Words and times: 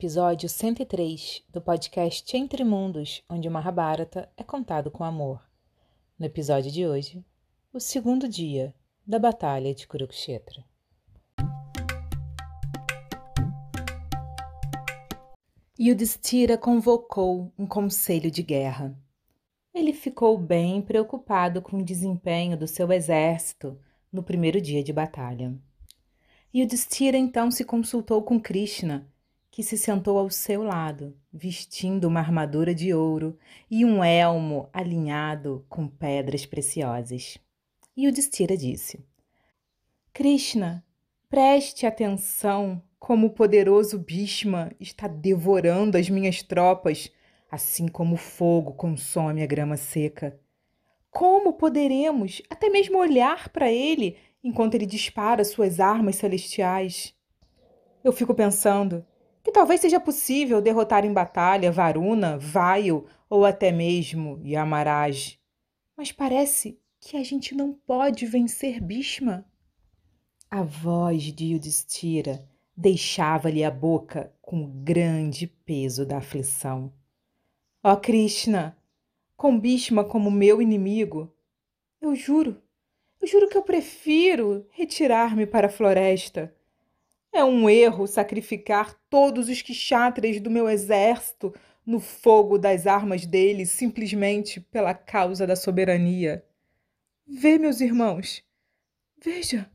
Episódio 0.00 0.48
103 0.48 1.42
do 1.52 1.60
podcast 1.60 2.36
Entre 2.36 2.62
Mundos, 2.62 3.24
onde 3.28 3.48
o 3.48 3.50
Mahabharata 3.50 4.30
é 4.36 4.44
contado 4.44 4.92
com 4.92 5.02
amor. 5.02 5.42
No 6.16 6.24
episódio 6.24 6.70
de 6.70 6.86
hoje, 6.86 7.24
o 7.72 7.80
segundo 7.80 8.28
dia 8.28 8.72
da 9.04 9.18
Batalha 9.18 9.74
de 9.74 9.88
Kurukshetra. 9.88 10.64
Yudhishthira 15.76 16.56
convocou 16.56 17.52
um 17.58 17.66
conselho 17.66 18.30
de 18.30 18.44
guerra. 18.44 18.96
Ele 19.74 19.92
ficou 19.92 20.38
bem 20.38 20.80
preocupado 20.80 21.60
com 21.60 21.78
o 21.78 21.84
desempenho 21.84 22.56
do 22.56 22.68
seu 22.68 22.92
exército 22.92 23.76
no 24.12 24.22
primeiro 24.22 24.60
dia 24.60 24.84
de 24.84 24.92
batalha. 24.92 25.58
Yudhishthira 26.54 27.18
então 27.18 27.50
se 27.50 27.64
consultou 27.64 28.22
com 28.22 28.38
Krishna, 28.38 29.04
que 29.58 29.62
se 29.64 29.76
sentou 29.76 30.16
ao 30.18 30.30
seu 30.30 30.62
lado, 30.62 31.16
vestindo 31.32 32.04
uma 32.04 32.20
armadura 32.20 32.72
de 32.72 32.94
ouro 32.94 33.36
e 33.68 33.84
um 33.84 34.04
elmo 34.04 34.68
alinhado 34.72 35.66
com 35.68 35.88
pedras 35.88 36.46
preciosas. 36.46 37.38
Yudhishthira 37.98 38.56
disse: 38.56 39.04
Krishna, 40.12 40.86
preste 41.28 41.86
atenção 41.86 42.80
como 43.00 43.26
o 43.26 43.30
poderoso 43.30 43.98
Bhishma 43.98 44.70
está 44.78 45.08
devorando 45.08 45.98
as 45.98 46.08
minhas 46.08 46.40
tropas, 46.40 47.10
assim 47.50 47.88
como 47.88 48.14
o 48.14 48.16
fogo 48.16 48.74
consome 48.74 49.42
a 49.42 49.46
grama 49.46 49.76
seca. 49.76 50.38
Como 51.10 51.54
poderemos 51.54 52.40
até 52.48 52.70
mesmo 52.70 52.96
olhar 52.96 53.48
para 53.48 53.68
ele 53.72 54.18
enquanto 54.40 54.76
ele 54.76 54.86
dispara 54.86 55.44
suas 55.44 55.80
armas 55.80 56.14
celestiais? 56.14 57.12
Eu 58.04 58.12
fico 58.12 58.32
pensando 58.32 59.04
que 59.48 59.52
talvez 59.52 59.80
seja 59.80 59.98
possível 59.98 60.60
derrotar 60.60 61.06
em 61.06 61.12
batalha 61.12 61.72
Varuna, 61.72 62.36
Vaio 62.36 63.06
ou 63.30 63.46
até 63.46 63.72
mesmo 63.72 64.38
Yamaraj. 64.44 65.38
Mas 65.96 66.12
parece 66.12 66.78
que 67.00 67.16
a 67.16 67.24
gente 67.24 67.54
não 67.54 67.72
pode 67.72 68.26
vencer 68.26 68.78
Bhishma. 68.78 69.46
A 70.50 70.62
voz 70.62 71.22
de 71.32 71.54
Yudhishthira 71.54 72.46
deixava-lhe 72.76 73.64
a 73.64 73.70
boca 73.70 74.30
com 74.42 74.64
o 74.64 74.68
grande 74.68 75.46
peso 75.46 76.04
da 76.04 76.18
aflição. 76.18 76.92
Ó 77.82 77.94
oh 77.94 77.96
Krishna, 77.96 78.76
com 79.34 79.58
Bhishma 79.58 80.04
como 80.04 80.30
meu 80.30 80.60
inimigo, 80.60 81.34
eu 82.02 82.14
juro, 82.14 82.60
eu 83.18 83.26
juro 83.26 83.48
que 83.48 83.56
eu 83.56 83.62
prefiro 83.62 84.66
retirar-me 84.72 85.46
para 85.46 85.68
a 85.68 85.70
floresta. 85.70 86.54
É 87.32 87.44
um 87.44 87.68
erro 87.68 88.06
sacrificar 88.06 88.94
todos 89.08 89.48
os 89.48 89.62
kshatras 89.62 90.40
do 90.40 90.50
meu 90.50 90.68
exército 90.68 91.54
no 91.84 92.00
fogo 92.00 92.58
das 92.58 92.86
armas 92.86 93.26
deles 93.26 93.70
simplesmente 93.70 94.60
pela 94.60 94.94
causa 94.94 95.46
da 95.46 95.56
soberania. 95.56 96.44
Vê, 97.26 97.58
meus 97.58 97.80
irmãos, 97.80 98.42
veja, 99.22 99.70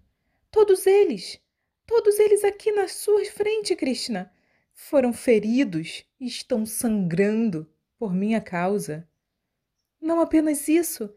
todos 0.51 0.85
eles 0.85 1.41
Todos 1.85 2.17
eles 2.17 2.45
aqui 2.45 2.71
na 2.71 2.87
sua 2.87 3.25
frente, 3.25 3.75
Krishna, 3.75 4.31
foram 4.73 5.11
feridos 5.11 6.05
e 6.19 6.25
estão 6.25 6.65
sangrando 6.65 7.69
por 7.99 8.13
minha 8.13 8.39
causa. 8.39 9.07
Não 10.01 10.21
apenas 10.21 10.67
isso, 10.69 11.13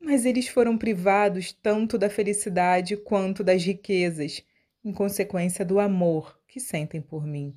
mas 0.00 0.26
eles 0.26 0.48
foram 0.48 0.76
privados 0.76 1.52
tanto 1.52 1.96
da 1.96 2.10
felicidade 2.10 2.96
quanto 2.96 3.44
das 3.44 3.62
riquezas, 3.62 4.42
em 4.84 4.92
consequência 4.92 5.64
do 5.64 5.80
amor 5.80 6.38
que 6.46 6.60
sentem 6.60 7.00
por 7.00 7.26
mim. 7.26 7.54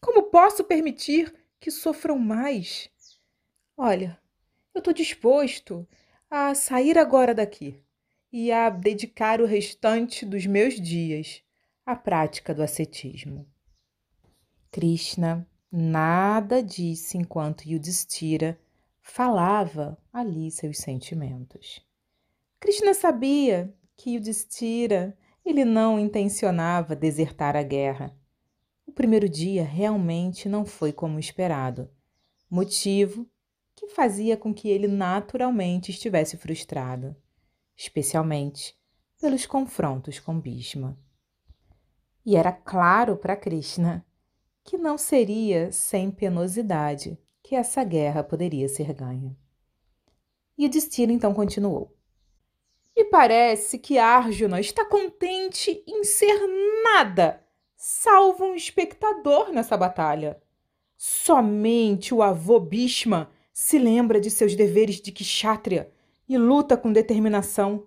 Como 0.00 0.24
posso 0.24 0.62
permitir 0.64 1.34
que 1.58 1.70
sofram 1.70 2.18
mais? 2.18 2.88
Olha, 3.76 4.18
eu 4.74 4.78
estou 4.78 4.92
disposto 4.94 5.86
a 6.30 6.54
sair 6.54 6.96
agora 6.96 7.34
daqui 7.34 7.82
e 8.32 8.52
a 8.52 8.70
dedicar 8.70 9.40
o 9.40 9.46
restante 9.46 10.24
dos 10.24 10.46
meus 10.46 10.80
dias 10.80 11.42
a 11.84 11.96
prática 11.96 12.54
do 12.54 12.62
ascetismo. 12.62 13.46
Krishna 14.70 15.48
nada 15.70 16.62
disse 16.62 17.16
enquanto 17.16 17.68
Yudhishthira 17.68 18.58
falava 19.00 19.96
ali 20.12 20.50
seus 20.50 20.78
sentimentos. 20.78 21.80
Krishna 22.60 22.92
sabia 22.92 23.74
que 23.96 24.14
Yudhishthira 24.14 25.16
ele 25.46 25.64
não 25.64 25.98
intencionava 25.98 26.96
desertar 26.96 27.56
a 27.56 27.62
guerra. 27.62 28.14
O 28.84 28.92
primeiro 28.92 29.28
dia 29.28 29.64
realmente 29.64 30.48
não 30.48 30.66
foi 30.66 30.92
como 30.92 31.20
esperado, 31.20 31.88
motivo 32.50 33.28
que 33.76 33.88
fazia 33.88 34.36
com 34.36 34.52
que 34.52 34.68
ele 34.68 34.88
naturalmente 34.88 35.90
estivesse 35.90 36.36
frustrado, 36.36 37.14
especialmente 37.76 38.76
pelos 39.20 39.46
confrontos 39.46 40.18
com 40.18 40.40
Bhishma. 40.40 40.98
E 42.24 42.36
era 42.36 42.50
claro 42.50 43.16
para 43.16 43.36
Krishna 43.36 44.04
que 44.64 44.76
não 44.76 44.98
seria 44.98 45.70
sem 45.70 46.10
penosidade 46.10 47.16
que 47.40 47.54
essa 47.54 47.84
guerra 47.84 48.24
poderia 48.24 48.68
ser 48.68 48.92
ganha. 48.92 49.36
E 50.58 50.66
o 50.66 50.68
destino 50.68 51.12
então 51.12 51.32
continuou. 51.32 51.95
Me 52.96 53.04
parece 53.04 53.78
que 53.78 53.98
Arjuna 53.98 54.58
está 54.58 54.82
contente 54.82 55.84
em 55.86 56.02
ser 56.02 56.40
nada, 56.82 57.44
salvo 57.76 58.46
um 58.46 58.54
espectador 58.54 59.52
nessa 59.52 59.76
batalha. 59.76 60.40
Somente 60.96 62.14
o 62.14 62.22
avô 62.22 62.58
Bhishma 62.58 63.30
se 63.52 63.78
lembra 63.78 64.18
de 64.18 64.30
seus 64.30 64.56
deveres 64.56 64.98
de 65.00 65.12
Kshatriya 65.12 65.92
e 66.26 66.38
luta 66.38 66.74
com 66.74 66.90
determinação. 66.90 67.86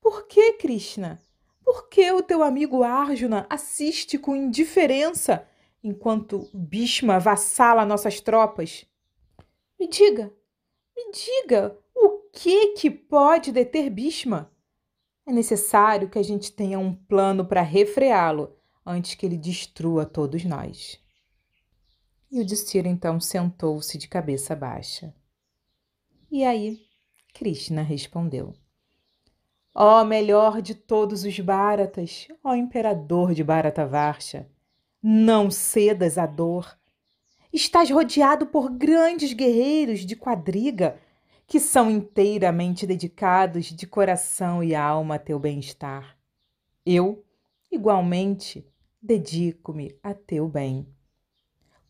Por 0.00 0.28
que, 0.28 0.52
Krishna? 0.52 1.20
Por 1.64 1.88
que 1.88 2.12
o 2.12 2.22
teu 2.22 2.44
amigo 2.44 2.84
Arjuna 2.84 3.44
assiste 3.50 4.18
com 4.18 4.36
indiferença 4.36 5.48
enquanto 5.82 6.48
Bhishma 6.54 7.18
vassala 7.18 7.84
nossas 7.84 8.20
tropas? 8.20 8.84
Me 9.80 9.88
diga, 9.88 10.32
me 10.96 11.10
diga, 11.10 11.76
que 12.32 12.68
que 12.74 12.90
pode 12.90 13.52
deter 13.52 13.90
Bhishma? 13.90 14.50
É 15.26 15.32
necessário 15.32 16.08
que 16.08 16.18
a 16.18 16.22
gente 16.22 16.50
tenha 16.50 16.78
um 16.78 16.94
plano 16.94 17.46
para 17.46 17.62
refreá-lo 17.62 18.56
antes 18.84 19.14
que 19.14 19.24
ele 19.24 19.36
destrua 19.36 20.04
todos 20.04 20.44
nós. 20.44 20.98
E 22.30 22.40
o 22.40 22.46
Destira 22.46 22.88
então 22.88 23.20
sentou-se 23.20 23.96
de 23.98 24.08
cabeça 24.08 24.56
baixa. 24.56 25.14
E 26.30 26.44
aí, 26.44 26.80
Krishna 27.34 27.82
respondeu. 27.82 28.54
Ó 29.74 30.04
melhor 30.04 30.60
de 30.60 30.74
todos 30.74 31.24
os 31.24 31.38
Bharatas, 31.38 32.28
ó 32.42 32.54
imperador 32.54 33.34
de 33.34 33.44
Bharatavarsha, 33.44 34.50
não 35.02 35.50
cedas 35.50 36.18
à 36.18 36.26
dor. 36.26 36.78
Estás 37.52 37.90
rodeado 37.90 38.46
por 38.46 38.70
grandes 38.70 39.32
guerreiros 39.32 40.00
de 40.00 40.16
quadriga 40.16 40.98
que 41.52 41.60
são 41.60 41.90
inteiramente 41.90 42.86
dedicados 42.86 43.66
de 43.66 43.86
coração 43.86 44.64
e 44.64 44.74
alma 44.74 45.16
a 45.16 45.18
teu 45.18 45.38
bem-estar. 45.38 46.16
Eu, 46.86 47.26
igualmente, 47.70 48.66
dedico-me 49.02 49.94
a 50.02 50.14
teu 50.14 50.48
bem. 50.48 50.88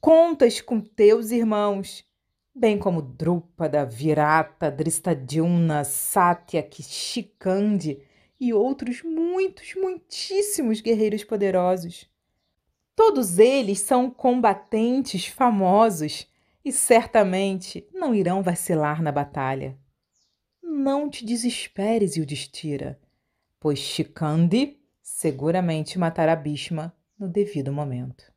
Contas 0.00 0.60
com 0.60 0.80
teus 0.80 1.30
irmãos 1.30 2.04
bem 2.52 2.76
como 2.76 3.00
Drúpada, 3.00 3.86
Virata, 3.86 4.68
Dristadyumna, 4.68 5.84
Satya, 5.84 6.60
Kishikandi 6.60 8.02
e 8.40 8.52
outros 8.52 9.00
muitos, 9.04 9.76
muitíssimos 9.76 10.80
guerreiros 10.80 11.22
poderosos. 11.22 12.10
Todos 12.96 13.38
eles 13.38 13.78
são 13.78 14.10
combatentes 14.10 15.26
famosos 15.26 16.26
e 16.64 16.70
certamente 16.72 17.86
não 17.92 18.14
irão 18.14 18.42
vacilar 18.42 19.02
na 19.02 19.10
batalha. 19.10 19.78
Não 20.62 21.08
te 21.08 21.24
desesperes, 21.24 22.16
Yudhishthira, 22.16 23.00
pois 23.58 23.78
Shikandi 23.78 24.80
seguramente 25.02 25.98
matará 25.98 26.34
Bhishma 26.34 26.94
no 27.18 27.28
devido 27.28 27.72
momento. 27.72 28.32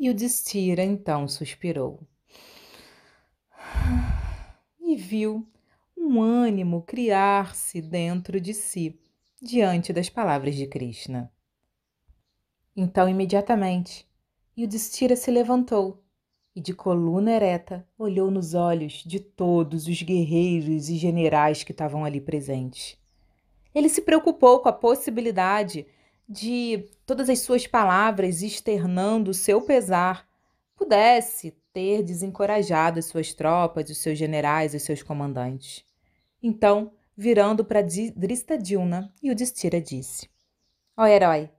Yudhishthira 0.00 0.82
então 0.82 1.28
suspirou 1.28 2.06
e 4.80 4.96
viu 4.96 5.48
um 5.96 6.20
ânimo 6.20 6.82
criar-se 6.82 7.80
dentro 7.80 8.40
de 8.40 8.52
si 8.52 9.00
diante 9.40 9.92
das 9.92 10.10
palavras 10.10 10.54
de 10.54 10.66
Krishna. 10.66 11.32
Então, 12.76 13.08
imediatamente, 13.08 14.06
Yudhishthira 14.56 15.16
se 15.16 15.30
levantou 15.30 16.03
e, 16.54 16.60
de 16.60 16.72
coluna 16.72 17.32
ereta, 17.32 17.86
olhou 17.98 18.30
nos 18.30 18.54
olhos 18.54 19.02
de 19.04 19.18
todos 19.18 19.86
os 19.86 20.02
guerreiros 20.02 20.88
e 20.88 20.96
generais 20.96 21.64
que 21.64 21.72
estavam 21.72 22.04
ali 22.04 22.20
presentes. 22.20 22.96
Ele 23.74 23.88
se 23.88 24.02
preocupou 24.02 24.60
com 24.60 24.68
a 24.68 24.72
possibilidade 24.72 25.86
de 26.28 26.88
todas 27.04 27.28
as 27.28 27.40
suas 27.40 27.66
palavras 27.66 28.40
externando 28.40 29.28
o 29.28 29.34
seu 29.34 29.62
pesar, 29.62 30.28
pudesse 30.76 31.50
ter 31.72 32.02
desencorajado 32.02 32.98
as 32.98 33.06
suas 33.06 33.34
tropas, 33.34 33.90
os 33.90 33.98
seus 33.98 34.16
generais, 34.16 34.74
os 34.74 34.82
seus 34.82 35.02
comandantes. 35.02 35.84
Então, 36.42 36.92
virando 37.16 37.64
para 37.64 37.82
Dristadilna, 37.82 39.12
Yudhishthira 39.22 39.80
disse: 39.80 40.28
Ó 40.96 41.04
herói, 41.04 41.50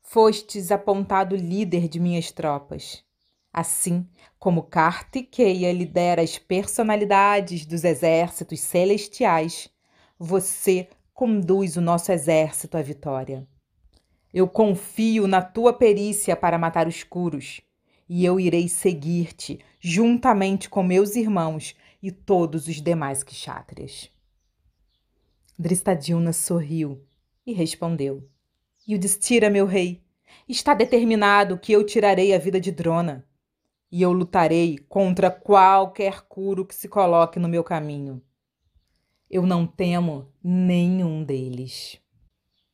fostes 0.00 0.72
apontado 0.72 1.36
líder 1.36 1.88
de 1.88 2.00
minhas 2.00 2.32
tropas. 2.32 3.04
Assim 3.52 4.06
como 4.38 4.62
Kartikeya 4.62 5.72
lidera 5.72 6.22
as 6.22 6.38
personalidades 6.38 7.66
dos 7.66 7.84
exércitos 7.84 8.60
celestiais, 8.60 9.68
você 10.18 10.88
conduz 11.12 11.76
o 11.76 11.80
nosso 11.80 12.12
exército 12.12 12.78
à 12.78 12.82
vitória. 12.82 13.46
Eu 14.32 14.48
confio 14.48 15.26
na 15.26 15.42
tua 15.42 15.72
perícia 15.72 16.36
para 16.36 16.58
matar 16.58 16.86
os 16.86 17.02
curos, 17.02 17.60
e 18.08 18.24
eu 18.24 18.38
irei 18.38 18.68
seguir-te 18.68 19.58
juntamente 19.80 20.70
com 20.70 20.82
meus 20.82 21.16
irmãos 21.16 21.74
e 22.02 22.10
todos 22.10 22.68
os 22.68 22.80
demais 22.80 23.22
kshatriyas. 23.22 24.10
Dristadilna 25.58 26.32
sorriu 26.32 27.04
e 27.44 27.52
respondeu: 27.52 28.26
Yudhishthira, 28.88 29.50
meu 29.50 29.66
rei, 29.66 30.02
está 30.48 30.72
determinado 30.72 31.58
que 31.58 31.72
eu 31.72 31.84
tirarei 31.84 32.34
a 32.34 32.38
vida 32.38 32.60
de 32.60 32.72
Drona, 32.72 33.28
e 33.90 34.02
eu 34.02 34.12
lutarei 34.12 34.78
contra 34.88 35.30
qualquer 35.30 36.22
curo 36.22 36.64
que 36.64 36.74
se 36.74 36.88
coloque 36.88 37.38
no 37.38 37.48
meu 37.48 37.64
caminho. 37.64 38.22
Eu 39.28 39.46
não 39.46 39.66
temo 39.66 40.32
nenhum 40.42 41.22
deles. 41.24 42.00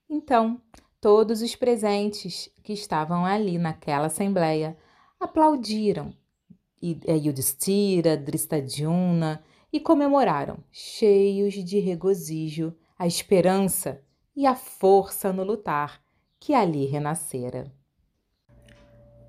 Então, 0.08 0.60
Todos 1.00 1.40
os 1.40 1.54
presentes 1.54 2.50
que 2.64 2.72
estavam 2.72 3.24
ali 3.24 3.58
naquela 3.58 4.06
assembleia 4.06 4.76
aplaudiram 5.20 6.12
Yudhishthira, 6.82 8.16
Dristadhyumna 8.16 9.40
e 9.72 9.78
comemoraram, 9.78 10.58
cheios 10.72 11.54
de 11.54 11.78
regozijo, 11.78 12.74
a 12.98 13.06
esperança 13.06 14.02
e 14.34 14.46
a 14.46 14.56
força 14.56 15.32
no 15.32 15.44
lutar 15.44 16.02
que 16.40 16.52
ali 16.52 16.86
renascera. 16.86 17.72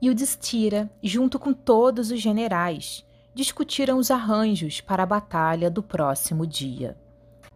Yudhishthira, 0.04 0.90
junto 1.02 1.40
com 1.40 1.54
todos 1.54 2.12
os 2.12 2.22
generais, 2.22 3.04
discutiram 3.34 3.98
os 3.98 4.12
arranjos 4.12 4.80
para 4.80 5.04
a 5.04 5.08
batalha 5.08 5.70
do 5.70 5.82
próximo 5.82 6.46
dia. 6.46 6.96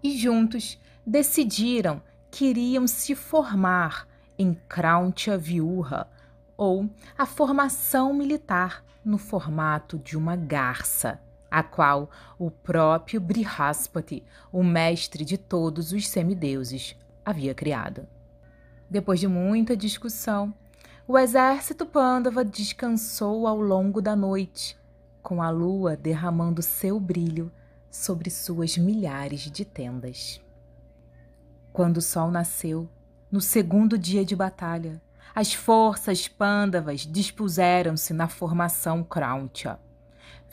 E 0.01 0.17
juntos 0.17 0.79
decidiram 1.05 2.01
que 2.31 2.45
iriam 2.45 2.87
se 2.87 3.13
formar 3.13 4.07
em 4.37 4.55
Krauntia 4.67 5.37
Viurra, 5.37 6.09
ou 6.57 6.89
a 7.17 7.25
formação 7.25 8.13
militar 8.13 8.83
no 9.03 9.17
formato 9.17 9.99
de 9.99 10.17
uma 10.17 10.35
garça, 10.35 11.19
a 11.49 11.61
qual 11.61 12.09
o 12.39 12.49
próprio 12.49 13.19
Brihaspati, 13.19 14.23
o 14.51 14.63
mestre 14.63 15.25
de 15.25 15.37
todos 15.37 15.91
os 15.91 16.07
semideuses, 16.07 16.95
havia 17.25 17.53
criado. 17.53 18.07
Depois 18.89 19.19
de 19.19 19.27
muita 19.27 19.75
discussão, 19.75 20.53
o 21.11 21.17
exército 21.17 21.85
Pandava 21.85 22.41
descansou 22.41 23.45
ao 23.45 23.59
longo 23.59 24.01
da 24.01 24.15
noite, 24.15 24.79
com 25.21 25.41
a 25.41 25.49
lua 25.49 25.93
derramando 25.93 26.61
seu 26.61 27.01
brilho 27.01 27.51
sobre 27.89 28.29
suas 28.29 28.77
milhares 28.77 29.41
de 29.41 29.65
tendas. 29.65 30.39
Quando 31.73 31.97
o 31.97 32.01
sol 32.01 32.31
nasceu, 32.31 32.87
no 33.29 33.41
segundo 33.41 33.97
dia 33.97 34.23
de 34.23 34.37
batalha, 34.37 35.01
as 35.35 35.53
forças 35.53 36.29
pândavas 36.29 37.01
dispuseram-se 37.01 38.13
na 38.13 38.29
formação 38.29 39.03
Krauntia. 39.03 39.77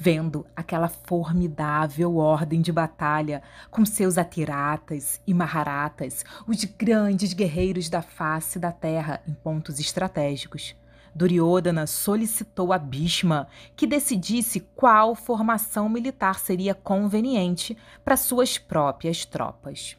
Vendo 0.01 0.47
aquela 0.55 0.89
formidável 0.89 2.19
ordem 2.19 2.61
de 2.63 2.71
batalha 2.71 3.43
com 3.69 3.85
seus 3.85 4.17
atiratas 4.17 5.21
e 5.27 5.35
maharatas, 5.35 6.25
os 6.47 6.63
grandes 6.63 7.33
guerreiros 7.33 7.89
da 7.89 8.01
face 8.01 8.61
da 8.61 8.71
terra 8.71 9.21
em 9.27 9.35
pontos 9.35 9.81
estratégicos, 9.81 10.77
Duryodhana 11.13 11.85
solicitou 11.89 12.73
a 12.73 12.79
Bhishma 12.79 13.49
que 13.75 13.89
decidisse 13.89 14.61
qual 14.77 15.17
formação 15.17 15.89
militar 15.89 16.39
seria 16.39 16.77
conveniente 16.77 17.77
para 18.05 18.17
suas 18.17 18.57
próprias 18.57 19.25
tropas. 19.25 19.97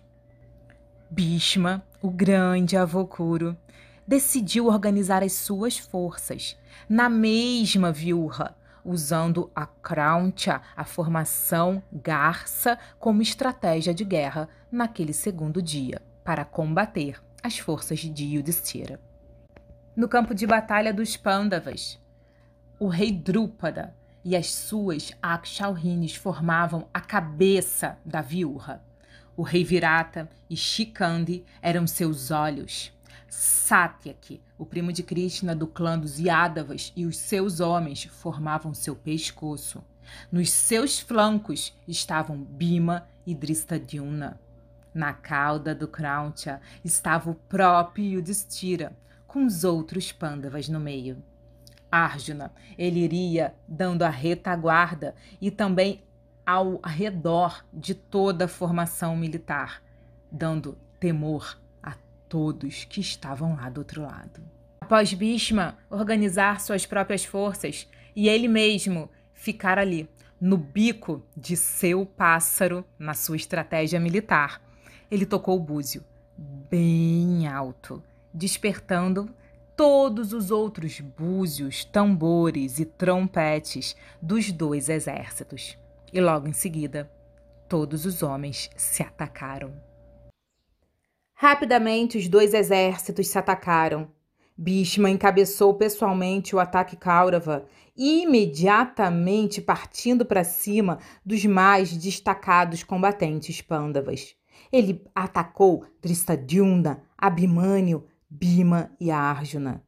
Bhishma, 1.09 1.83
o 2.01 2.09
grande 2.09 2.77
Avokuro, 2.77 3.57
decidiu 4.07 4.67
organizar 4.67 5.23
as 5.23 5.33
suas 5.33 5.77
forças 5.77 6.57
na 6.87 7.09
mesma 7.09 7.91
viurra, 7.91 8.55
usando 8.83 9.51
a 9.55 9.65
Krauncha, 9.65 10.61
a 10.75 10.83
formação 10.83 11.81
garça, 11.91 12.77
como 12.97 13.21
estratégia 13.21 13.93
de 13.93 14.03
guerra 14.03 14.49
naquele 14.71 15.13
segundo 15.13 15.61
dia, 15.61 16.01
para 16.23 16.45
combater 16.45 17.21
as 17.43 17.57
forças 17.57 17.99
de 17.99 18.25
Yudhishthira. 18.25 18.99
No 19.95 20.07
campo 20.07 20.33
de 20.33 20.45
batalha 20.45 20.93
dos 20.93 21.17
Pandavas, 21.17 21.99
o 22.79 22.87
rei 22.87 23.11
Drúpada 23.11 23.93
e 24.23 24.35
as 24.35 24.51
suas 24.51 25.11
Akshalhines 25.21 26.15
formavam 26.15 26.87
a 26.93 27.01
cabeça 27.01 27.97
da 28.05 28.21
viurra. 28.21 28.83
O 29.35 29.43
rei 29.43 29.63
Virata 29.63 30.29
e 30.49 30.55
Shikandi 30.55 31.45
eram 31.61 31.87
seus 31.87 32.31
olhos. 32.31 32.91
Satyaki, 33.29 34.41
o 34.57 34.65
primo 34.65 34.91
de 34.91 35.03
Krishna 35.03 35.55
do 35.55 35.67
clã 35.67 35.97
dos 35.97 36.19
Yadavas, 36.19 36.91
e 36.95 37.05
os 37.05 37.17
seus 37.17 37.59
homens 37.59 38.05
formavam 38.05 38.73
seu 38.73 38.95
pescoço. 38.95 39.83
Nos 40.31 40.49
seus 40.51 40.99
flancos 40.99 41.77
estavam 41.87 42.37
Bima 42.37 43.07
e 43.25 43.35
Dristadyumna. 43.35 44.39
Na 44.93 45.13
cauda 45.13 45.75
do 45.75 45.87
Krauncha 45.87 46.59
estava 46.83 47.29
o 47.29 47.35
próprio 47.35 48.05
Yudhishthira, 48.05 48.97
com 49.27 49.45
os 49.45 49.63
outros 49.63 50.11
Pandavas 50.11 50.67
no 50.67 50.79
meio. 50.79 51.21
Arjuna, 51.91 52.51
ele 52.77 52.99
iria 52.99 53.53
dando 53.67 54.03
a 54.03 54.09
retaguarda 54.09 55.15
e 55.39 55.51
também 55.51 56.03
ao 56.45 56.79
redor 56.83 57.63
de 57.71 57.93
toda 57.93 58.45
a 58.45 58.47
formação 58.47 59.15
militar, 59.15 59.83
dando 60.31 60.75
temor 60.99 61.59
todos 62.29 62.85
que 62.85 63.01
estavam 63.01 63.55
lá 63.55 63.69
do 63.69 63.79
outro 63.79 64.03
lado. 64.03 64.41
Após 64.79 65.13
Bhishma 65.13 65.77
organizar 65.89 66.61
suas 66.61 66.85
próprias 66.85 67.25
forças 67.25 67.87
e 68.15 68.29
ele 68.29 68.47
mesmo 68.47 69.09
ficar 69.33 69.77
ali, 69.77 70.07
no 70.39 70.55
bico 70.55 71.21
de 71.35 71.57
seu 71.57 72.05
pássaro, 72.05 72.85
na 72.97 73.13
sua 73.13 73.35
estratégia 73.35 73.99
militar, 73.99 74.61
ele 75.11 75.25
tocou 75.25 75.57
o 75.57 75.63
búzio 75.63 76.03
bem 76.37 77.47
alto, 77.47 78.01
despertando 78.33 79.29
todos 79.75 80.31
os 80.31 80.51
outros 80.51 80.99
búzios, 80.99 81.83
tambores 81.83 82.79
e 82.79 82.85
trompetes 82.85 83.95
dos 84.21 84.51
dois 84.51 84.87
exércitos 84.87 85.77
e 86.11 86.19
logo 86.19 86.47
em 86.47 86.53
seguida, 86.53 87.09
todos 87.67 88.05
os 88.05 88.23
homens 88.23 88.69
se 88.75 89.03
atacaram. 89.03 89.71
Rapidamente, 91.41 92.17
os 92.17 92.27
dois 92.27 92.53
exércitos 92.53 93.29
se 93.29 93.37
atacaram. 93.37 94.11
Bhishma 94.57 95.09
encabeçou 95.09 95.73
pessoalmente 95.73 96.53
o 96.53 96.59
ataque 96.59 96.97
Kaurava, 96.97 97.65
imediatamente 97.95 99.61
partindo 99.61 100.25
para 100.25 100.43
cima 100.43 100.99
dos 101.25 101.45
mais 101.45 101.95
destacados 101.95 102.83
combatentes 102.83 103.61
Pandavas. 103.61 104.35
Ele 104.69 105.01
atacou 105.15 105.85
Dristadyumna, 106.01 107.03
Abhimanyu, 107.17 108.03
Bhima 108.29 108.91
e 108.99 109.09
Arjuna. 109.09 109.81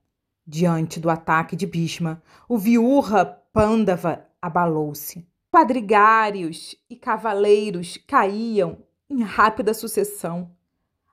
Diante 0.48 1.02
do 1.02 1.10
ataque 1.10 1.58
de 1.58 1.68
Bhishma, 1.68 2.24
o 2.48 2.58
Viurra 2.58 3.26
Pandava 3.52 4.26
abalou-se. 4.42 5.28
Quadrigários 5.52 6.78
e 6.90 6.96
cavaleiros 6.96 7.98
caíam 8.08 8.78
em 9.10 9.22
rápida 9.22 9.74
sucessão. 9.74 10.50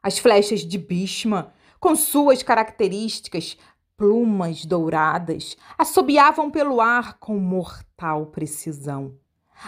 As 0.03 0.19
flechas 0.19 0.61
de 0.61 0.79
Bhishma, 0.79 1.53
com 1.81 1.95
suas 1.95 2.43
características 2.43 3.57
plumas 3.97 4.65
douradas, 4.65 5.57
assobiavam 5.77 6.51
pelo 6.51 6.81
ar 6.81 7.19
com 7.19 7.37
mortal 7.39 8.27
precisão. 8.27 9.19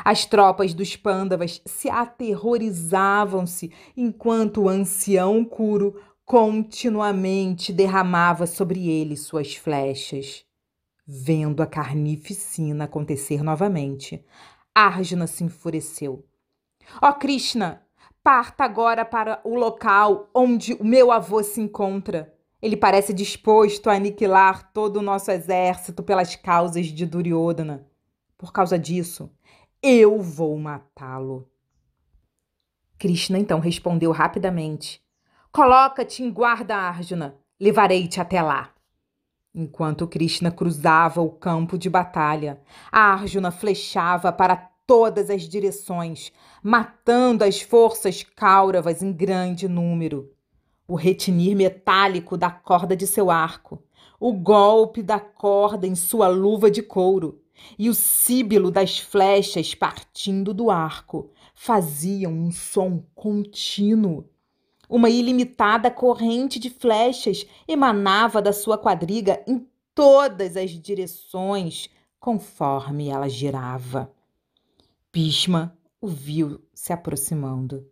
As 0.04 0.24
tropas 0.24 0.72
dos 0.72 0.94
Pândavas 0.94 1.60
se 1.66 1.90
aterrorizavam-se 1.90 3.72
enquanto 3.96 4.62
o 4.62 4.68
ancião 4.68 5.44
Kuro 5.44 6.00
continuamente 6.24 7.72
derramava 7.72 8.46
sobre 8.46 8.88
ele 8.88 9.16
suas 9.16 9.56
flechas. 9.56 10.44
Vendo 11.04 11.60
a 11.60 11.66
carnificina 11.66 12.84
acontecer 12.84 13.42
novamente, 13.42 14.24
Arjuna 14.72 15.26
se 15.26 15.42
enfureceu. 15.42 16.24
Ó 17.02 17.08
oh, 17.08 17.14
Krishna, 17.14 17.84
parta 18.22 18.64
agora 18.64 19.04
para 19.04 19.40
o 19.44 19.54
local 19.54 20.28
onde 20.34 20.74
o 20.74 20.84
meu 20.84 21.10
avô 21.10 21.42
se 21.42 21.60
encontra. 21.60 22.32
Ele 22.60 22.76
parece 22.76 23.14
disposto 23.14 23.88
a 23.88 23.94
aniquilar 23.94 24.70
todo 24.72 24.98
o 24.98 25.02
nosso 25.02 25.30
exército 25.30 26.02
pelas 26.02 26.36
causas 26.36 26.86
de 26.86 27.06
Duryodhana. 27.06 27.86
Por 28.36 28.52
causa 28.52 28.78
disso, 28.78 29.30
eu 29.82 30.20
vou 30.20 30.58
matá-lo. 30.58 31.48
Krishna 32.98 33.38
então 33.38 33.60
respondeu 33.60 34.12
rapidamente: 34.12 35.02
Coloca-te 35.50 36.22
em 36.22 36.30
guarda, 36.30 36.76
Arjuna, 36.76 37.34
levarei-te 37.58 38.20
até 38.20 38.42
lá. 38.42 38.74
Enquanto 39.54 40.06
Krishna 40.06 40.50
cruzava 40.50 41.20
o 41.20 41.30
campo 41.30 41.76
de 41.76 41.90
batalha, 41.90 42.60
Arjuna 42.92 43.50
flechava 43.50 44.30
para 44.30 44.69
todas 44.90 45.30
as 45.30 45.42
direções, 45.42 46.32
matando 46.60 47.44
as 47.44 47.60
forças 47.60 48.24
cáuravas 48.24 49.04
em 49.04 49.12
grande 49.12 49.68
número. 49.68 50.32
O 50.88 50.96
retinir 50.96 51.54
metálico 51.54 52.36
da 52.36 52.50
corda 52.50 52.96
de 52.96 53.06
seu 53.06 53.30
arco, 53.30 53.80
o 54.18 54.32
golpe 54.32 55.00
da 55.00 55.20
corda 55.20 55.86
em 55.86 55.94
sua 55.94 56.26
luva 56.26 56.68
de 56.68 56.82
couro 56.82 57.40
e 57.78 57.88
o 57.88 57.94
síbilo 57.94 58.68
das 58.68 58.98
flechas 58.98 59.76
partindo 59.76 60.52
do 60.52 60.72
arco 60.72 61.30
faziam 61.54 62.32
um 62.32 62.50
som 62.50 63.00
contínuo. 63.14 64.24
Uma 64.88 65.08
ilimitada 65.08 65.88
corrente 65.88 66.58
de 66.58 66.68
flechas 66.68 67.46
emanava 67.68 68.42
da 68.42 68.52
sua 68.52 68.76
quadriga 68.76 69.40
em 69.46 69.64
todas 69.94 70.56
as 70.56 70.72
direções, 70.72 71.88
conforme 72.18 73.08
ela 73.08 73.28
girava. 73.28 74.12
Bhishma 75.12 75.76
o 76.00 76.06
viu 76.06 76.64
se 76.72 76.92
aproximando. 76.92 77.84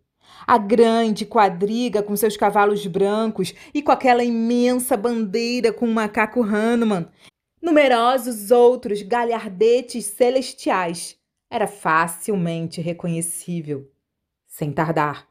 A 0.47 0.57
grande 0.57 1.25
quadriga 1.25 2.01
com 2.01 2.15
seus 2.15 2.37
cavalos 2.37 2.85
brancos 2.87 3.53
e 3.73 3.81
com 3.81 3.91
aquela 3.91 4.23
imensa 4.23 4.95
bandeira 4.95 5.73
com 5.73 5.85
o 5.85 5.93
macaco 5.93 6.41
Hanuman. 6.41 7.09
Numerosos 7.61 8.51
outros 8.51 9.01
galhardetes 9.01 10.05
celestiais. 10.05 11.19
Era 11.49 11.67
facilmente 11.67 12.79
reconhecível. 12.79 13.91
Sem 14.47 14.71
tardar, 14.71 15.27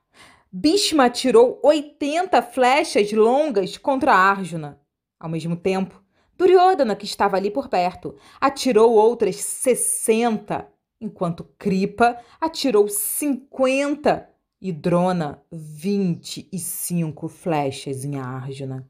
Bhishma 0.52 1.06
atirou 1.06 1.58
80 1.64 2.42
flechas 2.42 3.10
longas 3.12 3.78
contra 3.78 4.14
Arjuna. 4.14 4.78
Ao 5.18 5.28
mesmo 5.28 5.56
tempo, 5.56 6.02
Duryodhana, 6.36 6.94
que 6.94 7.06
estava 7.06 7.38
ali 7.38 7.50
por 7.50 7.68
perto, 7.68 8.14
atirou 8.40 8.92
outras 8.92 9.36
60 9.36 10.77
enquanto 11.00 11.44
Kripa 11.58 12.18
atirou 12.40 12.88
50 12.88 14.28
e 14.60 14.72
Drona 14.72 15.42
25 15.52 17.28
flechas 17.28 18.04
em 18.04 18.18
Arjuna. 18.18 18.88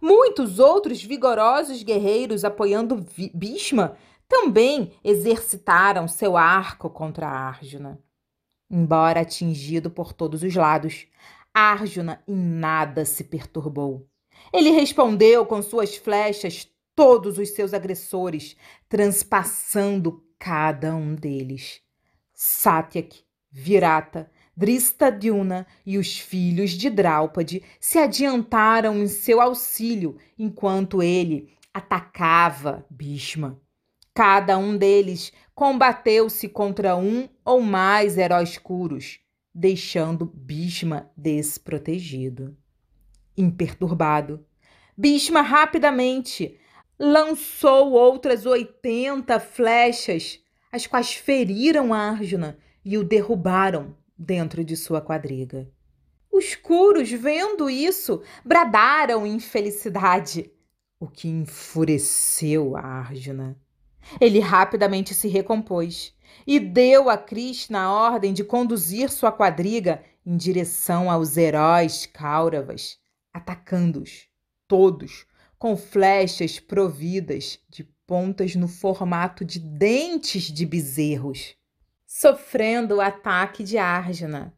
Muitos 0.00 0.58
outros 0.58 1.02
vigorosos 1.02 1.82
guerreiros 1.82 2.44
apoiando 2.44 3.04
Bhishma 3.32 3.96
também 4.28 4.92
exercitaram 5.02 6.06
seu 6.06 6.36
arco 6.36 6.90
contra 6.90 7.28
Arjuna. 7.28 7.98
Embora 8.70 9.20
atingido 9.20 9.90
por 9.90 10.12
todos 10.12 10.42
os 10.42 10.54
lados, 10.54 11.06
Arjuna 11.52 12.22
em 12.26 12.36
nada 12.36 13.04
se 13.04 13.24
perturbou. 13.24 14.06
Ele 14.52 14.70
respondeu 14.70 15.46
com 15.46 15.62
suas 15.62 15.96
flechas 15.96 16.68
todos 16.94 17.38
os 17.38 17.50
seus 17.50 17.74
agressores, 17.74 18.56
transpassando 18.88 20.23
cada 20.38 20.94
um 20.94 21.14
deles. 21.14 21.80
Satyak, 22.32 23.24
Virata, 23.50 24.30
Dristadyuna 24.56 25.66
e 25.84 25.98
os 25.98 26.18
filhos 26.18 26.70
de 26.70 26.88
Draupadi 26.90 27.62
se 27.80 27.98
adiantaram 27.98 28.98
em 28.98 29.06
seu 29.08 29.40
auxílio 29.40 30.16
enquanto 30.38 31.02
ele 31.02 31.52
atacava 31.72 32.86
Bhishma. 32.88 33.60
Cada 34.14 34.56
um 34.56 34.76
deles 34.76 35.32
combateu-se 35.54 36.48
contra 36.48 36.96
um 36.96 37.28
ou 37.44 37.60
mais 37.60 38.16
heróis 38.16 38.56
curos, 38.58 39.18
deixando 39.52 40.24
Bhishma 40.26 41.10
desprotegido. 41.16 42.56
Imperturbado, 43.36 44.46
Bhishma 44.96 45.42
rapidamente 45.42 46.56
lançou 46.98 47.92
outras 47.92 48.46
oitenta 48.46 49.40
flechas, 49.40 50.40
as 50.70 50.86
quais 50.86 51.14
feriram 51.14 51.92
Arjuna 51.92 52.58
e 52.84 52.98
o 52.98 53.04
derrubaram 53.04 53.96
dentro 54.16 54.64
de 54.64 54.76
sua 54.76 55.00
quadriga. 55.00 55.68
Os 56.30 56.54
curos, 56.54 57.10
vendo 57.10 57.70
isso, 57.70 58.22
bradaram 58.44 59.26
em 59.26 59.38
felicidade, 59.38 60.50
o 60.98 61.06
que 61.06 61.28
enfureceu 61.28 62.76
Arjuna. 62.76 63.56
Ele 64.20 64.40
rapidamente 64.40 65.14
se 65.14 65.28
recompôs 65.28 66.14
e 66.46 66.58
deu 66.58 67.08
a 67.08 67.16
Krishna 67.16 67.82
a 67.82 67.92
ordem 67.92 68.32
de 68.32 68.44
conduzir 68.44 69.10
sua 69.10 69.32
quadriga 69.32 70.02
em 70.26 70.36
direção 70.36 71.10
aos 71.10 71.36
heróis 71.36 72.06
Kauravas, 72.06 72.98
atacando-os, 73.32 74.28
todos, 74.66 75.26
com 75.64 75.78
flechas 75.78 76.60
providas 76.60 77.58
de 77.70 77.84
pontas 78.06 78.54
no 78.54 78.68
formato 78.68 79.46
de 79.46 79.58
dentes 79.58 80.52
de 80.52 80.66
bezerros, 80.66 81.56
sofrendo 82.06 82.96
o 82.96 83.00
ataque 83.00 83.64
de 83.64 83.78
Arjuna. 83.78 84.54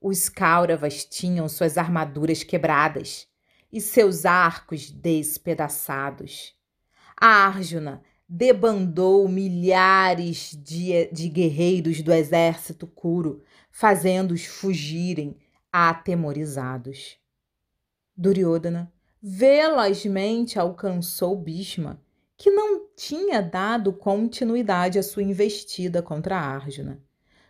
Os 0.00 0.28
Kauravas 0.28 1.04
tinham 1.04 1.48
suas 1.48 1.76
armaduras 1.76 2.44
quebradas 2.44 3.26
e 3.72 3.80
seus 3.80 4.24
arcos 4.24 4.88
despedaçados. 4.88 6.54
Arjuna 7.16 8.00
debandou 8.28 9.28
milhares 9.28 10.56
de, 10.56 11.06
de 11.06 11.28
guerreiros 11.28 12.02
do 12.02 12.12
exército 12.12 12.86
Kuro, 12.86 13.42
fazendo-os 13.68 14.46
fugirem 14.46 15.36
atemorizados. 15.72 17.18
Duryodhana 18.16 18.92
velozmente 19.22 20.58
alcançou 20.58 21.36
Bhishma, 21.36 22.00
que 22.36 22.50
não 22.50 22.86
tinha 22.94 23.40
dado 23.40 23.92
continuidade 23.92 24.98
à 24.98 25.02
sua 25.02 25.22
investida 25.22 26.02
contra 26.02 26.36
Arjuna. 26.36 27.02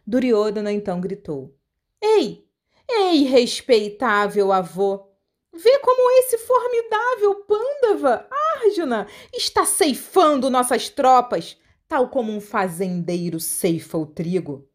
Duryodhana 0.06 0.72
então 0.72 1.00
gritou: 1.00 1.56
Ei, 2.00 2.46
ei, 2.88 3.24
respeitável 3.24 4.52
avô! 4.52 5.06
Vê 5.52 5.78
como 5.78 6.10
esse 6.18 6.36
formidável 6.38 7.34
Pandava, 7.46 8.28
Arjuna, 8.56 9.06
está 9.32 9.64
ceifando 9.64 10.50
nossas 10.50 10.90
tropas, 10.90 11.58
tal 11.88 12.10
como 12.10 12.30
um 12.30 12.40
fazendeiro 12.40 13.40
ceifa 13.40 13.96
o 13.96 14.04
trigo. 14.04 14.68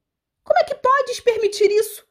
Como 0.43 0.59
é 0.59 0.63
que 0.63 0.75
podes 0.75 1.19
permitir 1.19 1.69
isso? 1.69 2.03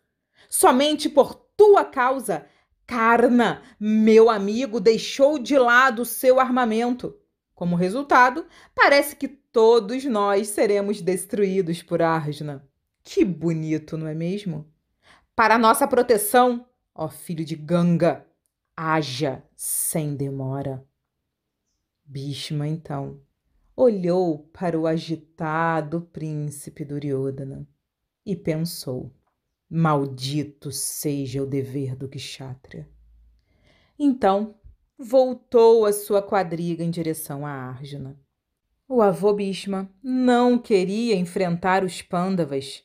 Somente 0.49 1.09
por 1.09 1.35
tua 1.35 1.85
causa 1.85 2.47
Karna, 2.91 3.63
meu 3.79 4.29
amigo, 4.29 4.81
deixou 4.81 5.39
de 5.39 5.57
lado 5.57 6.05
seu 6.05 6.41
armamento. 6.41 7.17
Como 7.55 7.77
resultado, 7.77 8.45
parece 8.75 9.15
que 9.15 9.29
todos 9.29 10.05
nós 10.07 10.49
seremos 10.49 11.01
destruídos 11.01 11.85
por 11.85 12.03
Arjuna. 12.03 12.69
Que 13.05 13.25
bonito, 13.25 13.97
não 13.97 14.09
é 14.09 14.15
mesmo? 14.15 14.69
Para 15.37 15.57
nossa 15.57 15.87
proteção, 15.87 16.67
ó 16.93 17.09
filho 17.09 17.45
de 17.45 17.55
Ganga, 17.55 18.27
haja 18.77 19.41
sem 19.55 20.17
demora. 20.17 20.85
Bhishma, 22.05 22.67
então, 22.67 23.21
olhou 23.77 24.51
para 24.53 24.77
o 24.77 24.85
agitado 24.85 26.01
príncipe 26.13 26.85
Duryodhana 26.85 27.69
e 28.27 28.35
pensou. 28.35 29.15
Maldito 29.73 30.73
seja 30.73 31.41
o 31.41 31.47
dever 31.47 31.95
do 31.95 32.09
Kshatriya. 32.09 32.89
Então, 33.97 34.57
voltou 34.99 35.87
a 35.87 35.93
sua 35.93 36.21
quadriga 36.21 36.83
em 36.83 36.91
direção 36.91 37.47
a 37.47 37.51
Arjuna. 37.51 38.19
O 38.89 39.01
avô 39.01 39.33
Bhishma 39.33 39.89
não 40.03 40.59
queria 40.59 41.15
enfrentar 41.15 41.85
os 41.85 42.03
Pandavas, 42.03 42.83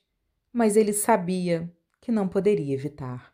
mas 0.54 0.78
ele 0.78 0.94
sabia 0.94 1.74
que 2.00 2.12
não 2.12 2.28
poderia 2.28 2.76
evitar. 2.76 3.34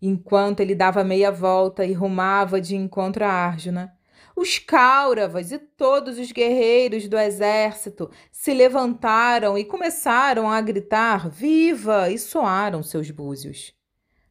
Enquanto 0.00 0.60
ele 0.60 0.76
dava 0.76 1.02
meia 1.02 1.32
volta 1.32 1.84
e 1.84 1.92
rumava 1.92 2.60
de 2.60 2.76
encontro 2.76 3.24
a 3.24 3.28
Arjuna, 3.28 3.97
os 4.40 4.56
Kauravas 4.56 5.50
e 5.50 5.58
todos 5.58 6.16
os 6.16 6.30
guerreiros 6.30 7.08
do 7.08 7.18
exército 7.18 8.08
se 8.30 8.54
levantaram 8.54 9.58
e 9.58 9.64
começaram 9.64 10.48
a 10.48 10.60
gritar 10.60 11.28
viva 11.28 12.08
e 12.08 12.16
soaram 12.16 12.80
seus 12.80 13.10
búzios. 13.10 13.74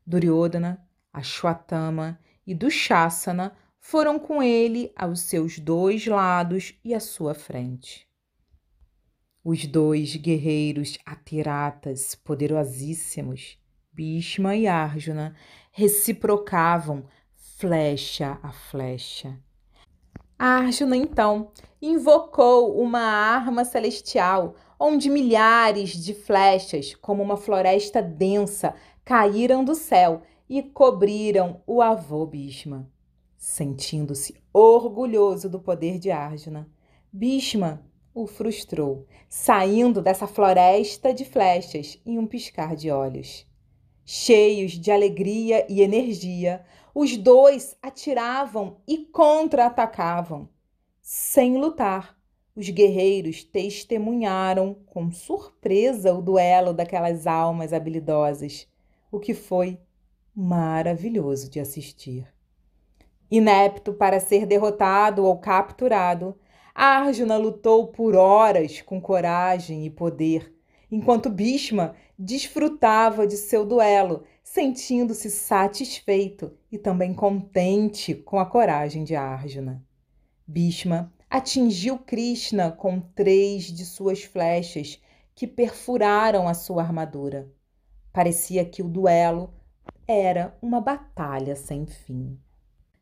Duryodhana, 0.06 0.82
Ashwatthama 1.12 2.18
e 2.46 2.56
Dushasana 2.56 3.54
foram 3.82 4.18
com 4.18 4.42
ele 4.42 4.94
aos 4.96 5.20
seus 5.20 5.60
dois 5.60 6.08
lados 6.08 6.74
e 6.86 6.94
à 6.94 7.02
sua 7.02 7.34
frente. 7.34 8.08
Os 9.44 9.66
dois 9.66 10.16
guerreiros 10.16 10.98
atiratas 11.06 12.16
poderosíssimos, 12.16 13.60
Bhishma 13.92 14.56
e 14.56 14.68
Arjuna, 14.68 15.36
reciprocavam 15.70 17.06
flecha 17.58 18.40
a 18.42 18.54
flecha. 18.54 19.38
Arjuna, 20.38 20.96
então, 20.96 21.52
invocou 21.82 22.80
uma 22.80 23.00
arma 23.00 23.66
celestial, 23.66 24.56
onde 24.80 25.10
milhares 25.10 25.92
de 25.92 26.14
flechas, 26.14 26.94
como 26.96 27.24
uma 27.24 27.38
floresta 27.38 28.02
densa, 28.02 28.76
caíram 29.04 29.64
do 29.64 29.74
céu 29.74 30.22
e 30.50 30.62
cobriram 30.62 31.62
o 31.66 31.82
avô 31.82 32.26
Bhishma. 32.26 32.88
Sentindo-se 33.38 34.36
orgulhoso 34.54 35.50
do 35.50 35.60
poder 35.60 35.98
de 35.98 36.12
Arjuna, 36.12 36.70
Bhishma 37.12 37.84
o 38.14 38.26
frustrou, 38.26 39.06
saindo 39.30 40.02
dessa 40.02 40.26
floresta 40.26 41.14
de 41.14 41.24
flechas 41.24 42.00
em 42.06 42.18
um 42.18 42.26
piscar 42.26 42.76
de 42.76 42.90
olhos. 42.90 43.46
Cheios 44.04 44.72
de 44.72 44.92
alegria 44.92 45.66
e 45.70 45.82
energia, 45.82 46.66
os 47.00 47.16
dois 47.16 47.78
atiravam 47.80 48.78
e 48.88 48.98
contra-atacavam. 48.98 50.50
Sem 51.00 51.56
lutar, 51.56 52.18
os 52.56 52.72
guerreiros 52.72 53.44
testemunharam 53.44 54.74
com 54.88 55.12
surpresa 55.12 56.12
o 56.12 56.24
duelo 56.24 56.74
daquelas 56.74 57.28
almas 57.28 57.72
habilidosas, 57.72 58.68
o 59.12 59.20
que 59.20 59.36
foi 59.36 59.80
maravilhoso 60.36 61.52
de 61.52 61.60
assistir. 61.60 62.28
Inepto 63.30 63.94
para 63.94 64.20
ser 64.20 64.48
derrotado 64.48 65.24
ou 65.24 65.38
capturado, 65.38 66.36
Arjuna 66.74 67.38
lutou 67.38 67.90
por 67.90 68.16
horas 68.16 68.82
com 68.82 69.00
coragem 69.00 69.86
e 69.86 69.90
poder, 69.92 70.52
enquanto 70.92 71.30
Bhishma 71.30 71.94
desfrutava 72.18 73.28
de 73.28 73.38
seu 73.38 73.64
duelo, 73.64 74.24
sentindo-se 74.50 75.30
satisfeito 75.30 76.58
e 76.72 76.78
também 76.78 77.14
contente 77.14 78.16
com 78.16 78.40
a 78.40 78.46
coragem 78.46 79.04
de 79.04 79.14
Arjuna. 79.14 79.86
Bhishma 80.48 81.14
atingiu 81.30 82.00
Krishna 82.00 82.72
com 82.72 83.00
três 83.00 83.66
de 83.66 83.86
suas 83.86 84.24
flechas 84.24 85.02
que 85.36 85.46
perfuraram 85.46 86.48
a 86.48 86.54
sua 86.54 86.82
armadura. 86.82 87.52
Parecia 88.14 88.64
que 88.64 88.82
o 88.82 88.88
duelo 88.88 89.54
era 90.08 90.58
uma 90.62 90.80
batalha 90.80 91.56
sem 91.56 91.86
fim. 91.86 92.40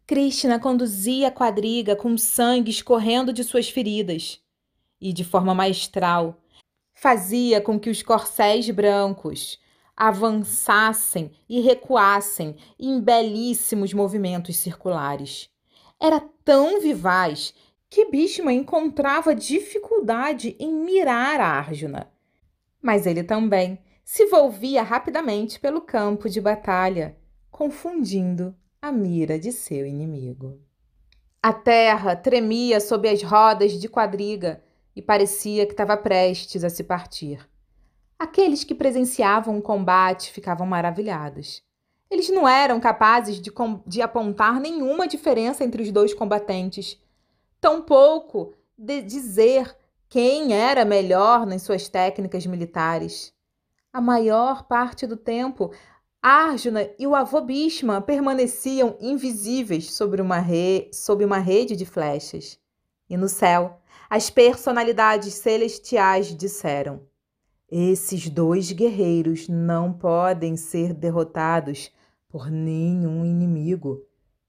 Krishna 0.08 0.60
conduzia 0.60 1.28
a 1.28 1.32
quadriga 1.32 1.96
com 1.96 2.18
sangue 2.18 2.72
escorrendo 2.72 3.32
de 3.32 3.44
suas 3.44 3.70
feridas 3.70 4.42
e, 5.00 5.14
de 5.14 5.24
forma 5.24 5.54
maestral, 5.54 6.42
fazia 6.96 7.62
com 7.62 7.80
que 7.80 7.90
os 7.90 8.02
corcéis 8.02 8.68
brancos 8.72 9.64
avançassem 9.96 11.32
e 11.48 11.62
recuassem 11.62 12.56
em 12.80 13.00
belíssimos 13.00 13.94
movimentos 13.94 14.58
circulares. 14.58 15.50
Era 16.00 16.20
tão 16.44 16.82
vivaz 16.82 17.54
que 17.90 18.10
Bhishma 18.10 18.52
encontrava 18.52 19.34
dificuldade 19.34 20.56
em 20.60 20.74
mirar 20.74 21.40
a 21.40 21.48
Arjuna. 21.48 22.12
Mas 22.82 23.06
ele 23.06 23.24
também 23.24 23.80
se 24.04 24.26
volvia 24.26 24.84
rapidamente 24.84 25.60
pelo 25.60 25.82
campo 25.82 26.30
de 26.30 26.42
batalha, 26.42 27.18
confundindo 27.50 28.56
a 28.82 28.92
mira 28.92 29.40
de 29.40 29.52
seu 29.52 29.86
inimigo. 29.86 30.60
A 31.42 31.54
terra 31.54 32.16
tremia 32.16 32.80
sob 32.80 33.08
as 33.08 33.24
rodas 33.24 33.72
de 33.74 33.88
quadriga 33.88 34.64
e 34.96 35.02
parecia 35.02 35.66
que 35.66 35.74
estava 35.74 35.96
prestes 35.96 36.64
a 36.64 36.70
se 36.70 36.84
partir. 36.84 37.48
Aqueles 38.18 38.64
que 38.64 38.74
presenciavam 38.74 39.58
o 39.58 39.62
combate 39.62 40.32
ficavam 40.32 40.66
maravilhados. 40.66 41.62
Eles 42.10 42.30
não 42.30 42.48
eram 42.48 42.80
capazes 42.80 43.42
de, 43.42 43.52
de 43.86 44.02
apontar 44.02 44.60
nenhuma 44.60 45.08
diferença 45.08 45.64
entre 45.64 45.84
os 45.84 45.92
dois 45.92 46.14
combatentes, 46.14 47.02
tampouco 47.60 48.54
de 48.78 49.02
dizer 49.02 49.76
quem 50.08 50.54
era 50.54 50.86
melhor 50.86 51.46
nas 51.46 51.64
suas 51.64 51.90
técnicas 51.90 52.46
militares. 52.46 53.34
A 53.92 54.00
maior 54.00 54.64
parte 54.64 55.06
do 55.06 55.18
tempo, 55.18 55.72
Arjuna 56.22 56.90
e 56.98 57.06
o 57.06 57.16
avô 57.16 57.42
Bhishma 57.42 58.02
permaneciam 58.02 58.98
invisíveis 59.00 59.94
sobre 59.94 60.22
uma, 60.22 60.40
re... 60.40 60.90
sob 60.94 61.24
uma 61.26 61.40
rede 61.40 61.76
de 61.76 61.86
flechas. 61.86 62.60
E 63.10 63.18
no 63.18 63.28
céu, 63.28 63.80
as 64.10 64.30
personalidades 64.30 65.34
celestiais 65.34 66.36
disseram: 66.36 67.02
Esses 67.70 68.30
dois 68.30 68.72
guerreiros 68.72 69.48
não 69.48 69.92
podem 69.92 70.56
ser 70.56 70.94
derrotados 70.94 71.92
por 72.30 72.52
nenhum 72.52 73.26
inimigo, 73.26 74.06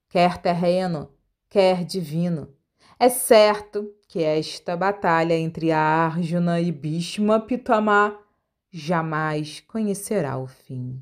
quer 0.07 0.37
terreno, 0.37 1.09
quer 1.49 1.83
divino. 1.83 2.53
É 2.99 3.09
certo 3.09 3.91
que 4.07 4.21
esta 4.23 4.75
batalha 4.75 5.33
entre 5.33 5.71
Arjuna 5.71 6.59
e 6.59 6.71
Bhishma 6.71 7.39
Pitama 7.39 8.19
jamais 8.71 9.61
conhecerá 9.61 10.37
o 10.37 10.47
fim. 10.47 11.01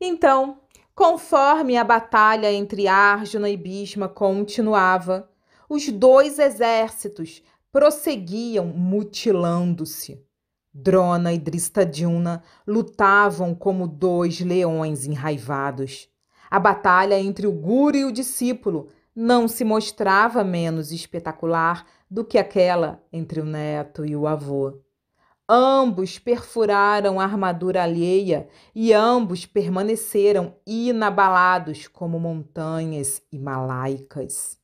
Então, 0.00 0.60
conforme 0.94 1.76
a 1.76 1.84
batalha 1.84 2.52
entre 2.52 2.86
Arjuna 2.86 3.50
e 3.50 3.56
Bhishma 3.56 4.08
continuava, 4.08 5.28
os 5.68 5.88
dois 5.88 6.38
exércitos 6.38 7.42
prosseguiam 7.72 8.66
mutilando-se. 8.66 10.22
Drona 10.74 11.32
e 11.32 11.38
Dristadyumna 11.38 12.42
lutavam 12.66 13.54
como 13.54 13.86
dois 13.86 14.40
leões 14.40 15.06
enraivados. 15.06 16.08
A 16.50 16.58
batalha 16.58 17.18
entre 17.20 17.46
o 17.46 17.52
guru 17.52 17.96
e 17.96 18.04
o 18.04 18.12
discípulo 18.12 18.88
não 19.14 19.46
se 19.46 19.64
mostrava 19.64 20.42
menos 20.42 20.90
espetacular 20.90 21.86
do 22.10 22.24
que 22.24 22.36
aquela 22.36 23.00
entre 23.12 23.40
o 23.40 23.44
neto 23.44 24.04
e 24.04 24.16
o 24.16 24.26
avô. 24.26 24.80
Ambos 25.48 26.18
perfuraram 26.18 27.20
a 27.20 27.24
armadura 27.24 27.82
alheia 27.82 28.48
e 28.74 28.92
ambos 28.92 29.46
permaneceram 29.46 30.56
inabalados 30.66 31.86
como 31.86 32.18
montanhas 32.18 33.22
himalaicas. 33.30 34.58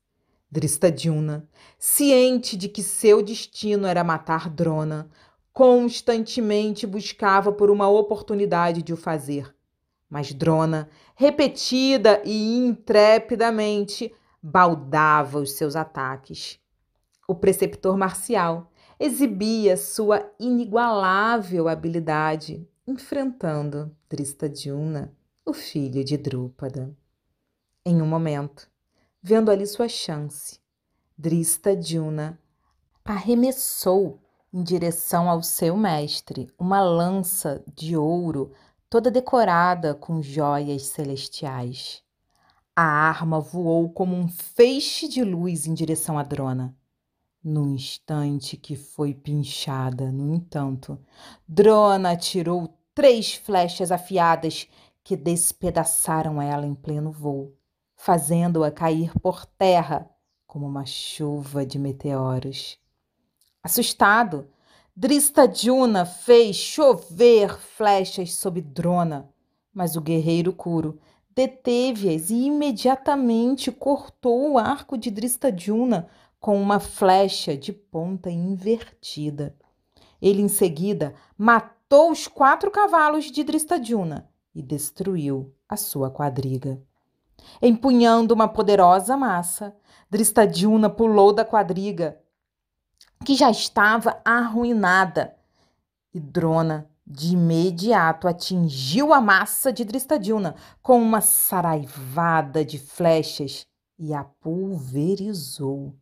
Dristadyumna, 0.50 1.48
ciente 1.78 2.56
de 2.56 2.68
que 2.68 2.82
seu 2.82 3.22
destino 3.22 3.86
era 3.86 4.02
matar 4.02 4.48
Drona, 4.50 5.08
constantemente 5.52 6.86
buscava 6.86 7.52
por 7.52 7.70
uma 7.70 7.88
oportunidade 7.88 8.82
de 8.82 8.92
o 8.92 8.96
fazer. 8.96 9.54
Mas 10.08 10.32
Drona, 10.32 10.88
repetida 11.14 12.22
e 12.24 12.56
intrepidamente, 12.56 14.12
baldava 14.42 15.38
os 15.38 15.52
seus 15.52 15.76
ataques. 15.76 16.58
O 17.28 17.34
preceptor 17.34 17.96
marcial 17.96 18.72
exibia 18.98 19.76
sua 19.76 20.30
inigualável 20.38 21.68
habilidade 21.68 22.66
enfrentando 22.86 23.94
Dristadyumna, 24.08 25.14
o 25.46 25.52
filho 25.52 26.02
de 26.02 26.16
Drúpada. 26.16 26.94
Em 27.86 28.02
um 28.02 28.06
momento, 28.06 28.68
vendo 29.22 29.50
ali 29.50 29.66
sua 29.66 29.88
chance, 29.88 30.58
Dristadyumna 31.16 32.38
arremessou 33.04 34.20
em 34.52 34.62
direção 34.62 35.30
ao 35.30 35.42
seu 35.42 35.76
mestre 35.76 36.52
uma 36.58 36.80
lança 36.80 37.64
de 37.74 37.96
ouro 37.96 38.52
toda 38.88 39.10
decorada 39.10 39.94
com 39.94 40.20
joias 40.20 40.82
celestiais. 40.82 42.02
A 42.74 42.82
arma 42.82 43.38
voou 43.40 43.90
como 43.90 44.16
um 44.16 44.28
feixe 44.28 45.06
de 45.06 45.22
luz 45.22 45.66
em 45.66 45.74
direção 45.74 46.18
a 46.18 46.22
Drona. 46.22 46.76
No 47.42 47.66
instante 47.66 48.56
que 48.56 48.76
foi 48.76 49.14
pinchada, 49.14 50.10
no 50.10 50.34
entanto, 50.34 50.98
Drona 51.46 52.12
atirou 52.12 52.68
três 52.94 53.34
flechas 53.34 53.92
afiadas 53.92 54.68
que 55.02 55.16
despedaçaram 55.16 56.42
ela 56.42 56.66
em 56.66 56.74
pleno 56.74 57.10
voo, 57.10 57.56
fazendo-a 57.96 58.70
cair 58.70 59.12
por 59.20 59.46
terra 59.46 60.10
como 60.46 60.66
uma 60.66 60.84
chuva 60.84 61.64
de 61.64 61.78
meteoros. 61.78 62.78
Assustado, 63.62 64.48
Dristadyumna 64.96 66.06
fez 66.06 66.56
chover 66.56 67.58
flechas 67.58 68.34
sobre 68.34 68.62
Drona, 68.62 69.28
mas 69.72 69.96
o 69.96 70.00
guerreiro 70.00 70.52
Kuro 70.52 70.98
deteve-as 71.34 72.30
e 72.30 72.46
imediatamente 72.46 73.70
cortou 73.70 74.52
o 74.52 74.58
arco 74.58 74.96
de 74.96 75.10
Dristadyumna 75.10 76.08
com 76.40 76.60
uma 76.60 76.80
flecha 76.80 77.54
de 77.54 77.72
ponta 77.72 78.30
invertida. 78.30 79.54
Ele 80.20 80.40
em 80.40 80.48
seguida 80.48 81.14
matou 81.36 82.10
os 82.10 82.26
quatro 82.26 82.70
cavalos 82.70 83.30
de 83.30 83.44
Dristadyumna 83.44 84.28
e 84.54 84.62
destruiu 84.62 85.54
a 85.68 85.76
sua 85.76 86.10
quadriga. 86.10 86.80
Empunhando 87.60 88.34
uma 88.34 88.48
poderosa 88.48 89.16
massa, 89.16 89.76
Dristadyumna 90.10 90.90
pulou 90.90 91.32
da 91.32 91.44
quadriga, 91.44 92.18
que 93.24 93.34
já 93.34 93.50
estava 93.50 94.20
arruinada, 94.24 95.34
e 96.12 96.18
Drona 96.18 96.88
de 97.06 97.34
imediato 97.34 98.28
atingiu 98.28 99.12
a 99.12 99.20
massa 99.20 99.72
de 99.72 99.84
Dristadilna 99.84 100.54
com 100.80 101.00
uma 101.00 101.20
saraivada 101.20 102.64
de 102.64 102.78
flechas 102.78 103.66
e 103.98 104.14
a 104.14 104.24
pulverizou. 104.24 105.94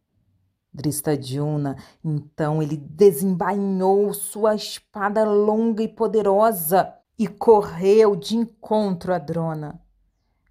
Dristadilna, 0.72 1.76
então 2.04 2.62
ele 2.62 2.76
desembainhou 2.76 4.12
sua 4.12 4.54
espada 4.54 5.24
longa 5.24 5.82
e 5.82 5.88
poderosa 5.88 6.94
e 7.18 7.26
correu 7.26 8.14
de 8.14 8.36
encontro 8.36 9.12
a 9.12 9.18
Drona. 9.18 9.80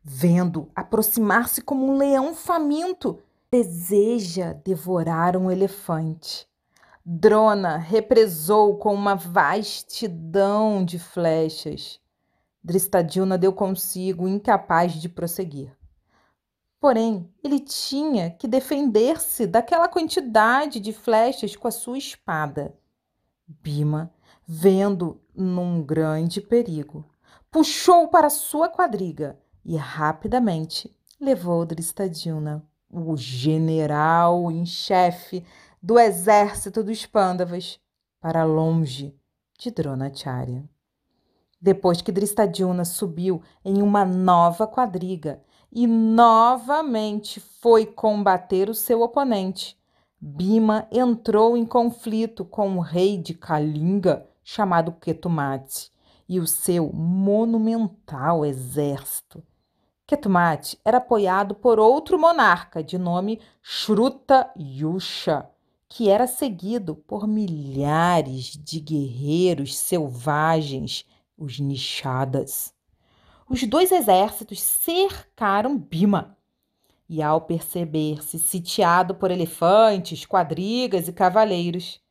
Vendo 0.04 0.70
aproximar-se 0.76 1.62
como 1.62 1.86
um 1.86 1.98
leão 1.98 2.34
faminto, 2.34 3.20
deseja 3.52 4.54
devorar 4.54 5.38
um 5.38 5.52
elefante. 5.52 6.47
Drona 7.10 7.78
represou 7.78 8.76
com 8.76 8.94
uma 8.94 9.16
vastidão 9.16 10.84
de 10.84 11.00
flechas. 11.00 12.02
Dristadilna 12.62 13.38
deu 13.38 13.54
consigo, 13.54 14.28
incapaz 14.28 14.92
de 14.92 15.08
prosseguir. 15.08 15.74
Porém, 16.82 17.34
ele 17.42 17.62
tinha 17.62 18.32
que 18.32 18.46
defender-se 18.46 19.48
daquela 19.48 19.88
quantidade 19.88 20.82
de 20.82 20.92
flechas 20.92 21.56
com 21.56 21.70
a 21.70 21.72
sua 21.72 21.98
espada. 21.98 22.78
Bima, 23.48 24.14
vendo 24.46 25.22
num 25.34 25.82
grande 25.82 26.42
perigo, 26.42 27.06
puxou 27.50 28.10
para 28.10 28.30
sua 28.30 28.68
quadriga 28.68 29.40
e 29.64 29.78
rapidamente 29.78 30.94
levou 31.22 31.66
Dristadilna, 31.66 32.68
o 32.92 33.16
general 33.16 34.52
em 34.52 34.66
chefe 34.66 35.46
do 35.88 35.98
exército 35.98 36.84
dos 36.84 37.06
Pândavas, 37.06 37.80
para 38.20 38.44
longe 38.44 39.16
de 39.58 39.72
Dronacharya. 39.72 40.66
Depois 41.62 42.02
que 42.02 42.12
Dristadilna 42.12 42.84
subiu 42.84 43.42
em 43.64 43.82
uma 43.82 44.04
nova 44.04 44.68
quadriga 44.68 45.42
e 45.72 45.88
novamente 45.88 47.40
foi 47.40 47.86
combater 47.86 48.70
o 48.70 48.74
seu 48.74 49.02
oponente. 49.02 49.80
Bima 50.20 50.86
entrou 50.92 51.56
em 51.56 51.66
conflito 51.66 52.44
com 52.44 52.76
o 52.76 52.82
rei 52.82 53.18
de 53.18 53.34
Kalinga, 53.34 54.28
chamado 54.44 54.92
Ketumati, 54.92 55.90
e 56.28 56.38
o 56.38 56.46
seu 56.46 56.92
monumental 56.92 58.46
exército. 58.46 59.42
Ketumati 60.06 60.78
era 60.84 60.98
apoiado 60.98 61.56
por 61.56 61.80
outro 61.80 62.20
monarca 62.20 62.84
de 62.84 62.98
nome 62.98 63.40
Shruta 63.62 64.52
Yusha, 64.58 65.50
que 65.90 66.10
era 66.10 66.28
seguido 66.28 66.96
por 66.96 67.28
milhares 67.28 68.58
de 68.58 68.80
guerreiros 68.80 69.78
selvagens, 69.78 71.06
os 71.38 71.60
Nishadas 71.60 72.76
os 73.50 73.64
dois 73.64 73.92
exércitos 73.92 74.60
cercaram 74.62 75.78
Bima. 75.78 76.38
E 77.10 77.24
ao 77.24 77.40
perceber-se 77.40 78.38
sitiado 78.38 79.16
por 79.16 79.32
elefantes, 79.32 80.26
quadrigas 80.26 81.08
e 81.08 81.14
cavaleiros, 81.14 82.02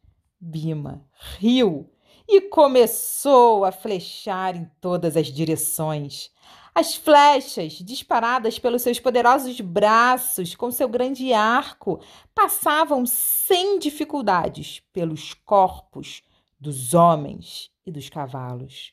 Bima 0.40 1.04
riu 1.38 1.90
e 2.26 2.40
começou 2.40 3.66
a 3.66 3.70
flechar 3.70 4.56
em 4.56 4.70
todas 4.80 5.16
as 5.16 5.26
direções. 5.26 6.30
As 6.78 6.94
flechas, 6.94 7.72
disparadas 7.72 8.58
pelos 8.58 8.82
seus 8.82 9.00
poderosos 9.00 9.58
braços 9.62 10.54
com 10.54 10.70
seu 10.70 10.86
grande 10.86 11.32
arco, 11.32 12.02
passavam 12.34 13.06
sem 13.06 13.78
dificuldades 13.78 14.82
pelos 14.92 15.32
corpos 15.32 16.22
dos 16.60 16.92
homens 16.92 17.70
e 17.86 17.90
dos 17.90 18.10
cavalos. 18.10 18.92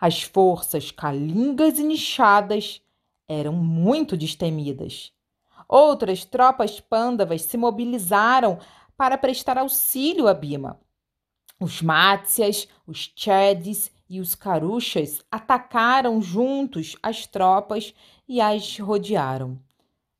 As 0.00 0.22
forças 0.22 0.92
calingas 0.92 1.80
e 1.80 1.82
nichadas 1.82 2.80
eram 3.26 3.52
muito 3.52 4.16
destemidas. 4.16 5.12
Outras 5.68 6.24
tropas 6.24 6.78
pândavas 6.78 7.42
se 7.42 7.56
mobilizaram 7.56 8.60
para 8.96 9.18
prestar 9.18 9.58
auxílio 9.58 10.28
a 10.28 10.34
Bima. 10.34 10.78
Os 11.58 11.82
Mátsias, 11.82 12.68
os 12.86 13.12
Chedis 13.16 13.90
e 14.08 14.20
os 14.20 14.34
Caruchas 14.34 15.22
atacaram 15.30 16.22
juntos 16.22 16.96
as 17.02 17.26
tropas 17.26 17.94
e 18.26 18.40
as 18.40 18.78
rodearam. 18.78 19.58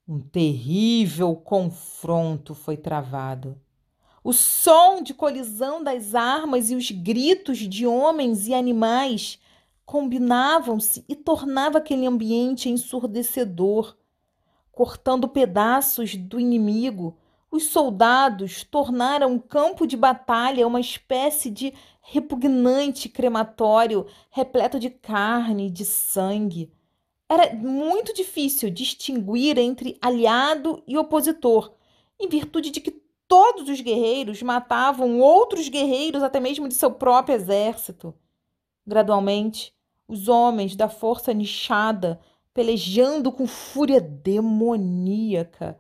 Um 0.07 0.21
terrível 0.21 1.35
confronto 1.37 2.55
foi 2.55 2.77
travado. 2.77 3.61
O 4.23 4.33
som 4.33 5.03
de 5.03 5.15
colisão 5.15 5.83
das 5.83 6.15
armas 6.15 6.71
e 6.71 6.75
os 6.75 6.91
gritos 6.91 7.59
de 7.59 7.87
homens 7.87 8.47
e 8.47 8.55
animais 8.55 9.39
combinavam-se 9.87 11.05
e 11.09 11.17
tornava 11.17 11.79
aquele 11.79 12.07
ambiente 12.07 12.69
ensurdecedor. 12.69 13.97
Cortando 14.71 15.27
pedaços 15.29 16.15
do 16.15 16.39
inimigo, 16.39 17.17
os 17.51 17.65
soldados 17.65 18.63
tornaram 18.65 19.35
o 19.35 19.41
campo 19.41 19.87
de 19.87 19.97
batalha 19.97 20.67
uma 20.67 20.81
espécie 20.81 21.51
de 21.51 21.73
repugnante 22.03 23.09
crematório 23.09 24.07
repleto 24.31 24.79
de 24.79 24.91
carne 24.91 25.67
e 25.67 25.71
de 25.71 25.85
sangue. 25.85 26.71
Era 27.29 27.55
muito 27.55 28.15
difícil 28.15 28.71
distinguir 28.71 29.59
entre 29.59 29.99
aliado 30.01 30.83
e 30.87 30.97
opositor, 30.97 31.73
em 32.19 32.29
virtude 32.29 32.71
de 32.71 32.81
que 32.81 32.91
todos 33.27 33.69
os 33.69 33.81
guerreiros 33.81 34.43
matavam 34.43 35.21
outros 35.21 35.69
guerreiros, 35.69 36.23
até 36.23 36.41
mesmo 36.41 36.67
de 36.67 36.75
seu 36.75 36.91
próprio 36.91 37.35
exército. 37.35 38.15
Gradualmente, 38.87 39.75
os 40.07 40.29
homens 40.29 40.75
da 40.75 40.89
força 40.89 41.35
nichada, 41.35 42.19
pelejando 42.55 43.31
com 43.31 43.47
fúria 43.47 44.01
demoníaca, 44.01 45.79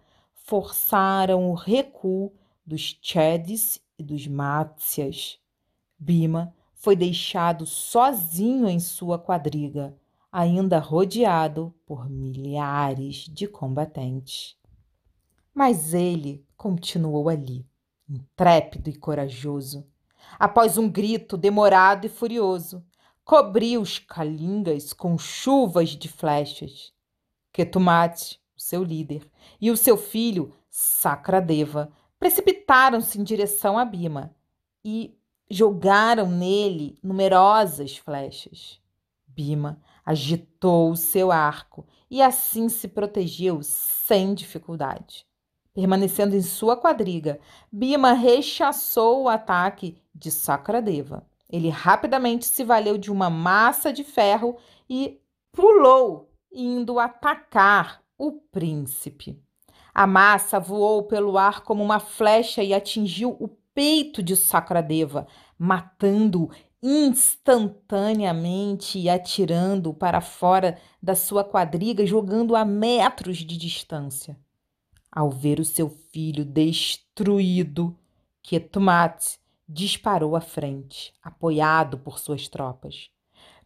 forçaram 0.48 1.50
o 1.50 1.52
recuo 1.52 2.32
dos 2.64 2.98
Chedis 3.02 3.78
e 3.98 4.02
dos 4.02 4.26
Mátsias. 4.26 5.38
Bima 5.98 6.54
foi 6.72 6.96
deixado 6.96 7.66
sozinho 7.66 8.66
em 8.66 8.80
sua 8.80 9.18
quadriga, 9.18 9.94
ainda 10.32 10.78
rodeado 10.78 11.74
por 11.84 12.08
milhares 12.08 13.26
de 13.28 13.46
combatentes. 13.46 14.56
Mas 15.52 15.92
ele 15.92 16.42
continuou 16.56 17.28
ali, 17.28 17.66
intrépido 18.08 18.88
e 18.88 18.96
corajoso. 18.96 19.86
Após 20.38 20.78
um 20.78 20.88
grito 20.88 21.36
demorado 21.36 22.06
e 22.06 22.08
furioso, 22.08 22.82
cobriu 23.22 23.82
os 23.82 23.98
calingas 23.98 24.94
com 24.94 25.18
chuvas 25.18 25.90
de 25.90 26.08
flechas. 26.08 26.90
Ketumati, 27.52 28.36
o 28.36 28.47
seu 28.58 28.82
líder, 28.82 29.22
e 29.60 29.70
o 29.70 29.76
seu 29.76 29.96
filho, 29.96 30.52
Sacradeva, 30.68 31.90
precipitaram-se 32.18 33.18
em 33.18 33.24
direção 33.24 33.78
a 33.78 33.84
Bima 33.84 34.34
e 34.84 35.16
jogaram 35.50 36.28
nele 36.28 36.98
numerosas 37.02 37.96
flechas. 37.96 38.80
Bima 39.26 39.80
agitou 40.04 40.90
o 40.90 40.96
seu 40.96 41.30
arco 41.30 41.86
e 42.10 42.20
assim 42.20 42.68
se 42.68 42.88
protegeu 42.88 43.60
sem 43.62 44.34
dificuldade. 44.34 45.26
Permanecendo 45.72 46.34
em 46.34 46.42
sua 46.42 46.76
quadriga, 46.76 47.38
Bima 47.70 48.12
rechaçou 48.12 49.22
o 49.22 49.28
ataque 49.28 49.96
de 50.12 50.30
Sacradeva. 50.30 51.24
Ele 51.48 51.68
rapidamente 51.68 52.46
se 52.46 52.64
valeu 52.64 52.98
de 52.98 53.12
uma 53.12 53.30
massa 53.30 53.92
de 53.92 54.02
ferro 54.02 54.56
e 54.90 55.20
pulou, 55.52 56.32
indo 56.52 56.98
atacar 56.98 58.02
o 58.18 58.32
príncipe. 58.32 59.42
A 59.94 60.06
massa 60.06 60.60
voou 60.60 61.04
pelo 61.04 61.38
ar 61.38 61.62
como 61.62 61.82
uma 61.82 62.00
flecha 62.00 62.62
e 62.62 62.74
atingiu 62.74 63.34
o 63.40 63.48
peito 63.72 64.22
de 64.22 64.36
Sacradeva, 64.36 65.26
matando-o 65.58 66.50
instantaneamente 66.82 68.98
e 68.98 69.08
atirando 69.08 69.94
para 69.94 70.20
fora 70.20 70.78
da 71.02 71.14
sua 71.14 71.42
quadriga, 71.44 72.04
jogando 72.06 72.54
a 72.54 72.62
metros 72.64 73.38
de 73.38 73.56
distância. 73.56 74.38
Ao 75.10 75.30
ver 75.30 75.58
o 75.58 75.64
seu 75.64 75.88
filho 76.12 76.44
destruído, 76.44 77.98
Ketumat 78.42 79.38
disparou 79.68 80.36
à 80.36 80.40
frente, 80.40 81.12
apoiado 81.22 81.98
por 81.98 82.18
suas 82.18 82.48
tropas. 82.48 83.10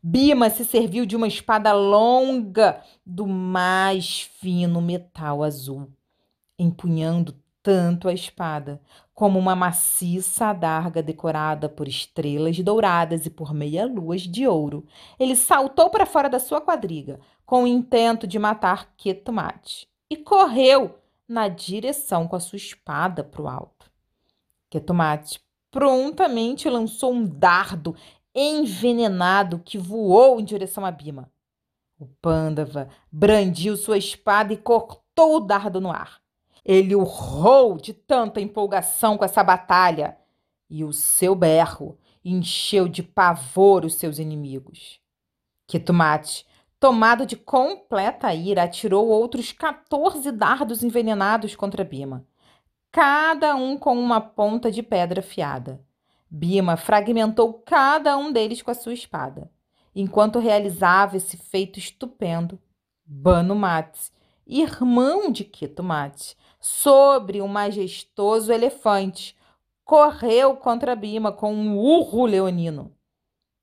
Bima 0.02 0.50
se 0.50 0.64
serviu 0.64 1.06
de 1.06 1.14
uma 1.14 1.28
espada 1.28 1.72
longa 1.72 2.82
do 3.06 3.24
mais 3.24 4.22
fino 4.22 4.82
metal 4.82 5.44
azul, 5.44 5.88
empunhando 6.58 7.36
tanto 7.62 8.08
a 8.08 8.12
espada 8.12 8.82
como 9.14 9.38
uma 9.38 9.54
maciça 9.54 10.46
adarga 10.46 11.00
decorada 11.00 11.68
por 11.68 11.86
estrelas 11.86 12.58
douradas 12.58 13.26
e 13.26 13.30
por 13.30 13.54
meia-luas 13.54 14.22
de 14.22 14.44
ouro. 14.44 14.84
Ele 15.20 15.36
saltou 15.36 15.88
para 15.88 16.04
fora 16.04 16.28
da 16.28 16.40
sua 16.40 16.60
quadriga 16.60 17.20
com 17.46 17.62
o 17.62 17.66
intento 17.68 18.26
de 18.26 18.40
matar 18.40 18.92
Ketumate 18.96 19.86
e 20.10 20.16
correu 20.16 20.98
na 21.28 21.46
direção 21.46 22.26
com 22.26 22.34
a 22.34 22.40
sua 22.40 22.56
espada 22.56 23.22
para 23.22 23.42
o 23.42 23.48
alto. 23.48 23.88
Ketumate 24.68 25.40
prontamente 25.70 26.68
lançou 26.68 27.12
um 27.12 27.24
dardo 27.24 27.94
envenenado 28.34 29.58
que 29.58 29.78
voou 29.78 30.40
em 30.40 30.44
direção 30.44 30.84
a 30.84 30.90
Bima. 30.90 31.30
O 31.98 32.06
Pândava 32.20 32.88
brandiu 33.10 33.76
sua 33.76 33.98
espada 33.98 34.52
e 34.52 34.56
cortou 34.56 35.36
o 35.36 35.40
dardo 35.40 35.80
no 35.80 35.90
ar. 35.90 36.20
Ele 36.64 36.94
urrou 36.94 37.76
de 37.76 37.92
tanta 37.92 38.40
empolgação 38.40 39.18
com 39.18 39.24
essa 39.24 39.42
batalha, 39.42 40.16
e 40.68 40.84
o 40.84 40.92
seu 40.92 41.34
berro 41.34 41.98
encheu 42.24 42.88
de 42.88 43.02
pavor 43.02 43.84
os 43.84 43.94
seus 43.94 44.18
inimigos. 44.18 45.00
Ketumate, 45.66 46.46
tomado 46.78 47.26
de 47.26 47.36
completa 47.36 48.32
ira, 48.32 48.64
atirou 48.64 49.08
outros 49.08 49.52
14 49.52 50.30
dardos 50.32 50.82
envenenados 50.82 51.54
contra 51.54 51.84
Bima, 51.84 52.26
cada 52.90 53.54
um 53.54 53.76
com 53.76 53.98
uma 53.98 54.20
ponta 54.20 54.70
de 54.70 54.82
pedra 54.82 55.20
afiada. 55.20 55.80
Bima 56.34 56.78
fragmentou 56.78 57.52
cada 57.52 58.16
um 58.16 58.32
deles 58.32 58.62
com 58.62 58.70
a 58.70 58.74
sua 58.74 58.94
espada. 58.94 59.50
Enquanto 59.94 60.38
realizava 60.38 61.18
esse 61.18 61.36
feito 61.36 61.78
estupendo, 61.78 62.58
Banu 63.04 63.54
Mats, 63.54 64.10
irmão 64.46 65.30
de 65.30 65.44
Kito 65.44 65.82
Mats, 65.82 66.34
sobre 66.58 67.42
um 67.42 67.48
majestoso 67.48 68.50
elefante, 68.50 69.36
correu 69.84 70.56
contra 70.56 70.96
Bima 70.96 71.30
com 71.32 71.52
um 71.52 71.76
urro 71.76 72.24
leonino. 72.24 72.96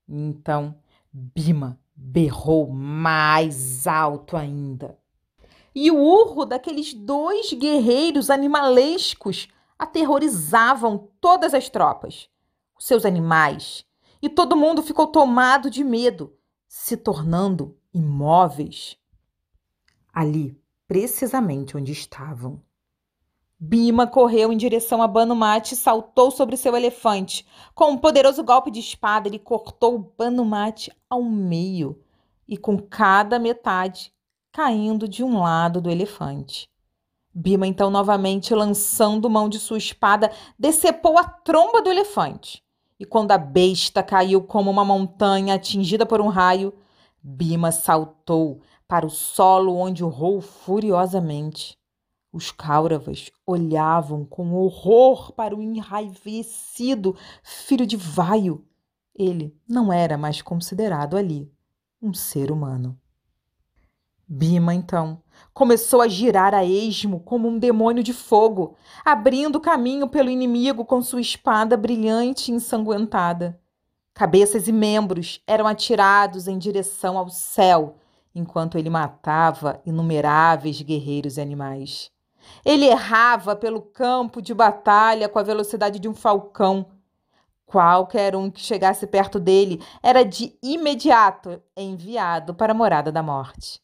Então, 0.08 0.76
Bima 1.12 1.76
berrou 1.92 2.70
mais 2.70 3.88
alto 3.88 4.36
ainda. 4.36 4.96
E 5.74 5.90
o 5.90 5.98
urro 5.98 6.44
daqueles 6.44 6.94
dois 6.94 7.52
guerreiros 7.52 8.30
animalescos 8.30 9.48
aterrorizavam 9.76 11.08
todas 11.20 11.52
as 11.52 11.68
tropas 11.68 12.30
seus 12.80 13.04
animais, 13.04 13.84
e 14.22 14.28
todo 14.28 14.56
mundo 14.56 14.82
ficou 14.82 15.06
tomado 15.06 15.70
de 15.70 15.84
medo, 15.84 16.34
se 16.66 16.96
tornando 16.96 17.76
imóveis. 17.92 18.96
Ali, 20.12 20.58
precisamente 20.88 21.76
onde 21.76 21.92
estavam. 21.92 22.62
Bima 23.58 24.06
correu 24.06 24.50
em 24.50 24.56
direção 24.56 25.02
a 25.02 25.06
Banumate 25.06 25.74
e 25.74 25.76
saltou 25.76 26.30
sobre 26.30 26.56
seu 26.56 26.74
elefante. 26.74 27.46
Com 27.74 27.90
um 27.90 27.98
poderoso 27.98 28.42
golpe 28.42 28.70
de 28.70 28.80
espada, 28.80 29.28
ele 29.28 29.38
cortou 29.38 30.14
Banumate 30.16 30.90
ao 31.10 31.22
meio 31.22 32.02
e 32.48 32.56
com 32.56 32.78
cada 32.78 33.38
metade 33.38 34.12
caindo 34.50 35.06
de 35.06 35.22
um 35.22 35.38
lado 35.40 35.80
do 35.80 35.90
elefante. 35.90 36.70
Bima, 37.32 37.66
então, 37.66 37.90
novamente 37.90 38.54
lançando 38.54 39.30
mão 39.30 39.48
de 39.48 39.58
sua 39.58 39.78
espada, 39.78 40.32
decepou 40.58 41.16
a 41.18 41.24
tromba 41.24 41.80
do 41.80 41.90
elefante. 41.90 42.64
E 43.00 43.06
quando 43.06 43.32
a 43.32 43.38
besta 43.38 44.02
caiu 44.02 44.42
como 44.42 44.70
uma 44.70 44.84
montanha 44.84 45.54
atingida 45.54 46.04
por 46.04 46.20
um 46.20 46.28
raio, 46.28 46.74
Bima 47.22 47.72
saltou 47.72 48.60
para 48.86 49.06
o 49.06 49.10
solo 49.10 49.74
onde 49.74 50.04
urrou 50.04 50.42
furiosamente. 50.42 51.78
Os 52.30 52.52
Kauravas 52.52 53.30
olhavam 53.46 54.22
com 54.26 54.52
horror 54.52 55.32
para 55.32 55.56
o 55.56 55.62
enraivecido 55.62 57.16
filho 57.42 57.86
de 57.86 57.96
Vaio. 57.96 58.66
Ele 59.14 59.56
não 59.66 59.90
era 59.90 60.18
mais 60.18 60.42
considerado 60.42 61.16
ali 61.16 61.50
um 62.02 62.12
ser 62.12 62.52
humano. 62.52 63.00
Bima, 64.28 64.74
então, 64.74 65.22
começou 65.52 66.00
a 66.00 66.08
girar 66.08 66.54
a 66.54 66.64
esmo 66.64 67.20
como 67.20 67.48
um 67.48 67.58
demônio 67.58 68.02
de 68.02 68.12
fogo, 68.12 68.76
abrindo 69.04 69.60
caminho 69.60 70.08
pelo 70.08 70.30
inimigo 70.30 70.84
com 70.84 71.02
sua 71.02 71.20
espada 71.20 71.76
brilhante 71.76 72.50
e 72.50 72.54
ensanguentada. 72.54 73.60
Cabeças 74.14 74.68
e 74.68 74.72
membros 74.72 75.40
eram 75.46 75.66
atirados 75.66 76.46
em 76.46 76.58
direção 76.58 77.16
ao 77.16 77.28
céu, 77.28 77.96
enquanto 78.34 78.76
ele 78.76 78.90
matava 78.90 79.80
inumeráveis 79.84 80.80
guerreiros 80.82 81.36
e 81.36 81.40
animais. 81.40 82.10
Ele 82.64 82.86
errava 82.86 83.54
pelo 83.54 83.80
campo 83.80 84.40
de 84.40 84.54
batalha 84.54 85.28
com 85.28 85.38
a 85.38 85.42
velocidade 85.42 85.98
de 85.98 86.08
um 86.08 86.14
falcão. 86.14 86.86
Qualquer 87.66 88.34
um 88.34 88.50
que 88.50 88.60
chegasse 88.60 89.06
perto 89.06 89.38
dele 89.38 89.80
era 90.02 90.24
de 90.24 90.58
imediato 90.62 91.62
enviado 91.76 92.54
para 92.54 92.72
a 92.72 92.74
morada 92.74 93.12
da 93.12 93.22
morte. 93.22 93.80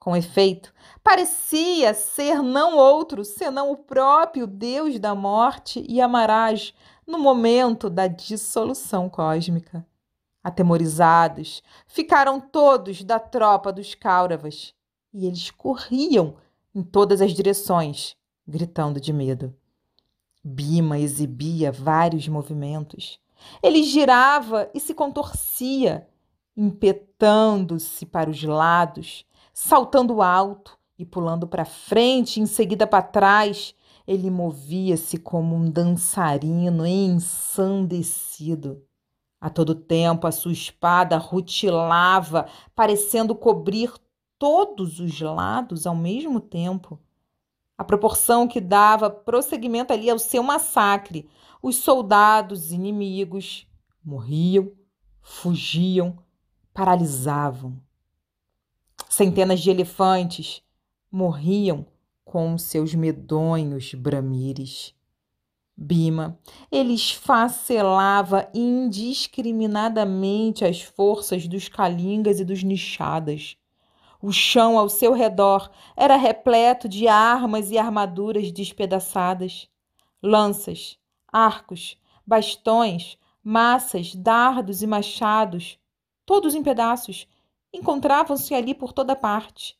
Com 0.00 0.16
efeito, 0.16 0.72
parecia 1.04 1.92
ser 1.92 2.42
não 2.42 2.78
outro 2.78 3.22
senão 3.22 3.70
o 3.70 3.76
próprio 3.76 4.46
Deus 4.46 4.98
da 4.98 5.14
morte 5.14 5.84
e 5.86 6.00
Amaraj 6.00 6.74
no 7.06 7.18
momento 7.18 7.90
da 7.90 8.06
dissolução 8.06 9.10
cósmica. 9.10 9.86
Atemorizados, 10.42 11.62
ficaram 11.86 12.40
todos 12.40 13.04
da 13.04 13.18
tropa 13.18 13.70
dos 13.70 13.94
Kauravas 13.94 14.72
e 15.12 15.26
eles 15.26 15.50
corriam 15.50 16.36
em 16.74 16.82
todas 16.82 17.20
as 17.20 17.32
direções, 17.32 18.16
gritando 18.48 18.98
de 18.98 19.12
medo. 19.12 19.54
Bima 20.42 20.98
exibia 20.98 21.70
vários 21.70 22.26
movimentos. 22.26 23.20
Ele 23.62 23.82
girava 23.82 24.70
e 24.72 24.80
se 24.80 24.94
contorcia, 24.94 26.08
impetando-se 26.56 28.06
para 28.06 28.30
os 28.30 28.42
lados, 28.42 29.26
saltando 29.62 30.22
alto 30.22 30.78
e 30.98 31.04
pulando 31.04 31.46
para 31.46 31.66
frente 31.66 32.38
e 32.38 32.42
em 32.42 32.46
seguida 32.46 32.86
para 32.86 33.02
trás. 33.02 33.74
Ele 34.06 34.30
movia-se 34.30 35.18
como 35.18 35.54
um 35.54 35.70
dançarino 35.70 36.86
ensandecido. 36.86 38.82
A 39.38 39.50
todo 39.50 39.74
tempo 39.74 40.26
a 40.26 40.32
sua 40.32 40.52
espada 40.52 41.18
rutilava, 41.18 42.46
parecendo 42.74 43.34
cobrir 43.34 43.92
todos 44.38 44.98
os 44.98 45.20
lados 45.20 45.86
ao 45.86 45.94
mesmo 45.94 46.40
tempo. 46.40 46.98
A 47.76 47.84
proporção 47.84 48.48
que 48.48 48.62
dava 48.62 49.10
prosseguimento 49.10 49.92
ali 49.92 50.08
ao 50.08 50.18
seu 50.18 50.42
massacre. 50.42 51.28
Os 51.62 51.76
soldados 51.76 52.72
inimigos 52.72 53.66
morriam, 54.02 54.72
fugiam, 55.20 56.18
paralisavam. 56.72 57.78
Centenas 59.12 59.58
de 59.58 59.70
elefantes 59.70 60.62
morriam 61.10 61.84
com 62.24 62.56
seus 62.56 62.94
medonhos 62.94 63.92
bramires. 63.92 64.94
Bima, 65.76 66.38
ele 66.70 66.94
esfacelava 66.94 68.48
indiscriminadamente 68.54 70.64
as 70.64 70.80
forças 70.80 71.48
dos 71.48 71.68
calingas 71.68 72.38
e 72.38 72.44
dos 72.44 72.62
nichadas. 72.62 73.56
O 74.22 74.30
chão 74.30 74.78
ao 74.78 74.88
seu 74.88 75.12
redor 75.12 75.68
era 75.96 76.14
repleto 76.14 76.88
de 76.88 77.08
armas 77.08 77.72
e 77.72 77.78
armaduras 77.78 78.52
despedaçadas, 78.52 79.68
lanças, 80.22 80.96
arcos, 81.32 81.98
bastões, 82.24 83.18
massas, 83.42 84.14
dardos 84.14 84.82
e 84.82 84.86
machados, 84.86 85.80
todos 86.24 86.54
em 86.54 86.62
pedaços, 86.62 87.26
encontravam-se 87.72 88.54
ali 88.54 88.74
por 88.74 88.92
toda 88.92 89.16
parte. 89.16 89.78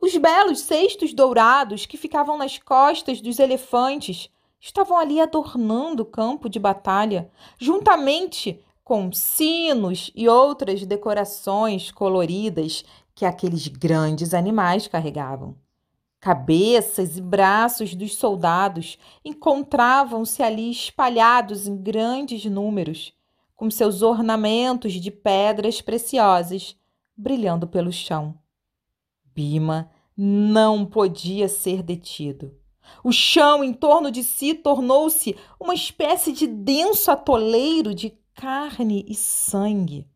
Os 0.00 0.16
belos 0.16 0.60
cestos 0.60 1.14
dourados 1.14 1.86
que 1.86 1.96
ficavam 1.96 2.36
nas 2.36 2.58
costas 2.58 3.20
dos 3.20 3.38
elefantes 3.38 4.28
estavam 4.60 4.96
ali 4.96 5.20
adornando 5.20 6.02
o 6.02 6.06
campo 6.06 6.48
de 6.48 6.58
batalha, 6.58 7.30
juntamente 7.58 8.62
com 8.82 9.10
sinos 9.12 10.10
e 10.14 10.28
outras 10.28 10.84
decorações 10.84 11.90
coloridas 11.90 12.84
que 13.14 13.24
aqueles 13.24 13.66
grandes 13.66 14.34
animais 14.34 14.86
carregavam. 14.86 15.56
Cabeças 16.20 17.16
e 17.16 17.20
braços 17.20 17.94
dos 17.94 18.14
soldados 18.16 18.98
encontravam-se 19.24 20.42
ali 20.42 20.70
espalhados 20.70 21.66
em 21.66 21.76
grandes 21.76 22.44
números, 22.46 23.12
com 23.54 23.70
seus 23.70 24.02
ornamentos 24.02 24.94
de 24.94 25.10
pedras 25.10 25.80
preciosas 25.80 26.76
brilhando 27.16 27.66
pelo 27.66 27.92
chão. 27.92 28.38
Bima 29.34 29.90
não 30.16 30.86
podia 30.86 31.48
ser 31.48 31.82
detido. 31.82 32.54
O 33.02 33.12
chão 33.12 33.64
em 33.64 33.72
torno 33.72 34.10
de 34.10 34.22
si 34.22 34.54
tornou-se 34.54 35.36
uma 35.58 35.74
espécie 35.74 36.32
de 36.32 36.46
denso 36.46 37.10
atoleiro 37.10 37.94
de 37.94 38.10
carne 38.34 39.04
e 39.08 39.14
sangue. 39.14 40.06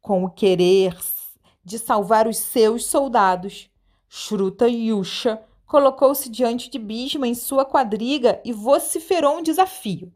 Com 0.00 0.24
o 0.24 0.30
querer 0.30 0.96
de 1.64 1.78
salvar 1.78 2.26
os 2.26 2.38
seus 2.38 2.86
soldados, 2.86 3.70
Shruta 4.08 4.68
Yusha 4.68 5.42
colocou-se 5.66 6.28
diante 6.28 6.68
de 6.68 6.78
Bhishma 6.78 7.28
em 7.28 7.34
sua 7.34 7.64
quadriga 7.64 8.40
e 8.44 8.52
vociferou 8.52 9.38
um 9.38 9.42
desafio. 9.42 10.12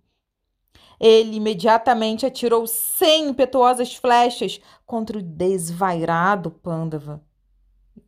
Ele 1.07 1.37
imediatamente 1.37 2.25
atirou 2.25 2.67
cem 2.67 3.29
impetuosas 3.29 3.95
flechas 3.95 4.59
contra 4.87 5.19
o 5.19 5.23
desvairado 5.23 6.51
Pândava. 6.51 7.23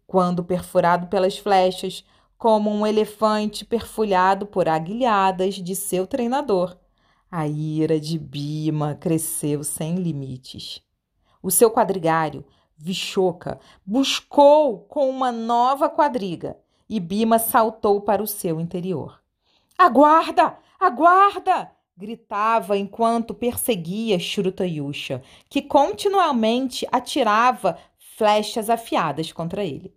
Quando 0.07 0.43
perfurado 0.43 1.07
pelas 1.09 1.37
flechas, 1.37 2.03
como 2.39 2.71
um 2.71 2.87
elefante 2.87 3.67
perfulhado 3.67 4.47
por 4.47 4.67
aguilhadas 4.67 5.57
de 5.57 5.77
seu 5.77 6.07
treinador, 6.07 6.75
a 7.31 7.47
ira 7.47 8.01
de 8.01 8.19
Bima 8.19 8.95
cresceu 8.95 9.63
sem 9.63 9.97
limites. 9.97 10.81
O 11.43 11.51
seu 11.51 11.71
quadrigário, 11.71 12.47
Vishoka, 12.79 13.61
buscou 13.85 14.79
com 14.87 15.11
uma 15.11 15.31
nova 15.31 15.91
quadriga 15.91 16.57
e 16.89 16.99
Bima 16.99 17.39
saltou 17.39 18.01
para 18.01 18.23
o 18.23 18.27
seu 18.27 18.59
interior. 18.59 19.21
Aguarda! 19.77 20.57
Aguarda! 20.81 21.76
Gritava 21.97 22.77
enquanto 22.77 23.33
perseguia 23.33 24.19
Shrutayusha, 24.19 25.23
que 25.49 25.63
continuamente 25.63 26.87
atirava 26.93 27.79
flechas 27.99 28.69
afiadas 28.69 29.33
contra 29.33 29.65
ele. 29.65 29.95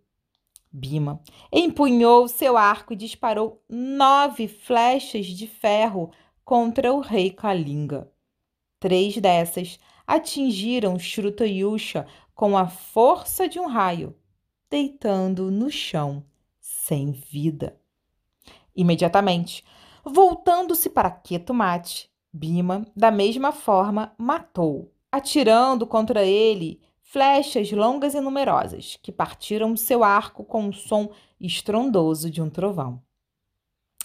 Bima 0.72 1.22
empunhou 1.52 2.28
seu 2.28 2.56
arco 2.56 2.94
e 2.94 2.96
disparou 2.96 3.64
nove 3.68 4.48
flechas 4.48 5.26
de 5.26 5.48
ferro 5.48 6.12
contra 6.46 6.94
o 6.94 7.00
rei 7.00 7.32
Kalinga. 7.32 8.10
Três 8.80 9.18
dessas 9.18 9.80
atingiram 10.06 10.98
Shrutayusha 10.98 12.06
com 12.34 12.58
a 12.58 12.68
força 12.68 13.50
de 13.50 13.60
um 13.60 13.68
raio, 13.68 14.16
deitando 14.70 15.52
no 15.52 15.70
chão 15.70 16.24
sem 16.60 17.12
vida. 17.12 17.78
Imediatamente, 18.76 19.66
voltando-se 20.04 20.90
para 20.90 21.12
Ketumate, 21.12 22.10
Bima, 22.32 22.86
da 22.96 23.10
mesma 23.10 23.52
forma, 23.52 24.14
matou, 24.18 24.94
atirando 25.12 25.88
contra 25.88 26.24
ele 26.24 26.80
flechas 27.02 27.72
longas 27.72 28.14
e 28.14 28.22
numerosas, 28.22 29.00
que 29.02 29.12
partiram 29.12 29.76
seu 29.76 30.04
arco 30.04 30.44
com 30.44 30.70
o 30.70 30.74
som 30.74 31.10
estrondoso 31.42 32.30
de 32.30 32.42
um 32.42 32.50
trovão. 32.50 33.02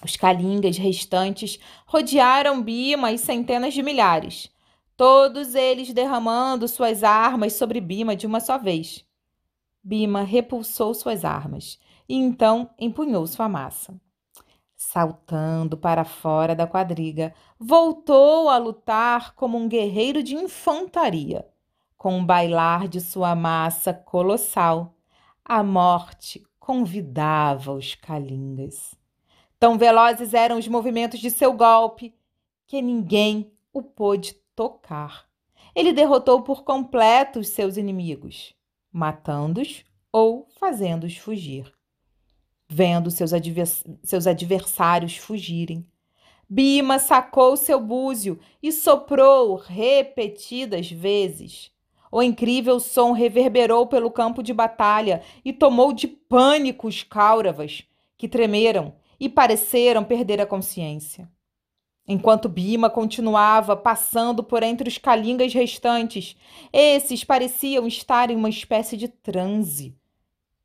Os 0.02 0.16
calingas 0.16 0.78
restantes 0.78 1.58
rodearam 1.86 2.62
Bima 2.62 3.12
e 3.12 3.18
centenas 3.18 3.74
de 3.74 3.82
milhares, 3.82 4.50
todos 4.96 5.54
eles 5.54 5.92
derramando 5.92 6.66
suas 6.66 7.04
armas 7.04 7.54
sobre 7.54 7.80
Bima 7.80 8.16
de 8.16 8.26
uma 8.26 8.40
só 8.40 8.56
vez. 8.56 9.04
Bima 9.82 10.22
repulsou 10.22 10.94
suas 10.94 11.24
armas 11.24 11.78
e 12.08 12.14
então 12.14 12.70
empunhou 12.78 13.26
sua 13.26 13.48
massa. 13.48 14.00
Saltando 14.86 15.76
para 15.78 16.04
fora 16.04 16.54
da 16.54 16.66
quadriga, 16.66 17.34
voltou 17.58 18.48
a 18.48 18.58
lutar 18.58 19.34
como 19.34 19.58
um 19.58 19.66
guerreiro 19.66 20.22
de 20.22 20.36
infantaria. 20.36 21.48
Com 21.96 22.20
o 22.20 22.24
bailar 22.24 22.86
de 22.86 23.00
sua 23.00 23.34
massa 23.34 23.94
colossal, 23.94 24.94
a 25.42 25.64
morte 25.64 26.46
convidava 26.60 27.72
os 27.72 27.94
calingas. 27.94 28.94
Tão 29.58 29.78
velozes 29.78 30.32
eram 30.32 30.58
os 30.58 30.68
movimentos 30.68 31.18
de 31.18 31.30
seu 31.30 31.54
golpe 31.54 32.14
que 32.66 32.80
ninguém 32.82 33.50
o 33.72 33.82
pôde 33.82 34.34
tocar. 34.54 35.26
Ele 35.74 35.92
derrotou 35.92 36.42
por 36.42 36.62
completo 36.62 37.40
os 37.40 37.48
seus 37.48 37.76
inimigos, 37.76 38.54
matando-os 38.92 39.82
ou 40.12 40.46
fazendo-os 40.56 41.16
fugir 41.16 41.73
vendo 42.68 43.10
seus, 43.10 43.32
advers 43.32 43.84
seus 44.02 44.26
adversários 44.26 45.16
fugirem. 45.16 45.86
Bima 46.48 46.98
sacou 46.98 47.56
seu 47.56 47.80
búzio 47.80 48.38
e 48.62 48.70
soprou 48.70 49.56
repetidas 49.56 50.90
vezes. 50.90 51.70
O 52.12 52.22
incrível 52.22 52.78
som 52.78 53.12
reverberou 53.12 53.86
pelo 53.86 54.10
campo 54.10 54.42
de 54.42 54.52
batalha 54.52 55.22
e 55.44 55.52
tomou 55.52 55.92
de 55.92 56.06
pânico 56.06 56.86
os 56.86 57.02
cáuravas, 57.02 57.82
que 58.16 58.28
tremeram 58.28 58.94
e 59.18 59.28
pareceram 59.28 60.04
perder 60.04 60.40
a 60.40 60.46
consciência. 60.46 61.28
Enquanto 62.06 62.50
Bima 62.50 62.90
continuava 62.90 63.74
passando 63.74 64.44
por 64.44 64.62
entre 64.62 64.88
os 64.88 64.98
calingas 64.98 65.54
restantes, 65.54 66.36
esses 66.72 67.24
pareciam 67.24 67.86
estar 67.86 68.30
em 68.30 68.36
uma 68.36 68.50
espécie 68.50 68.96
de 68.96 69.08
transe. 69.08 69.96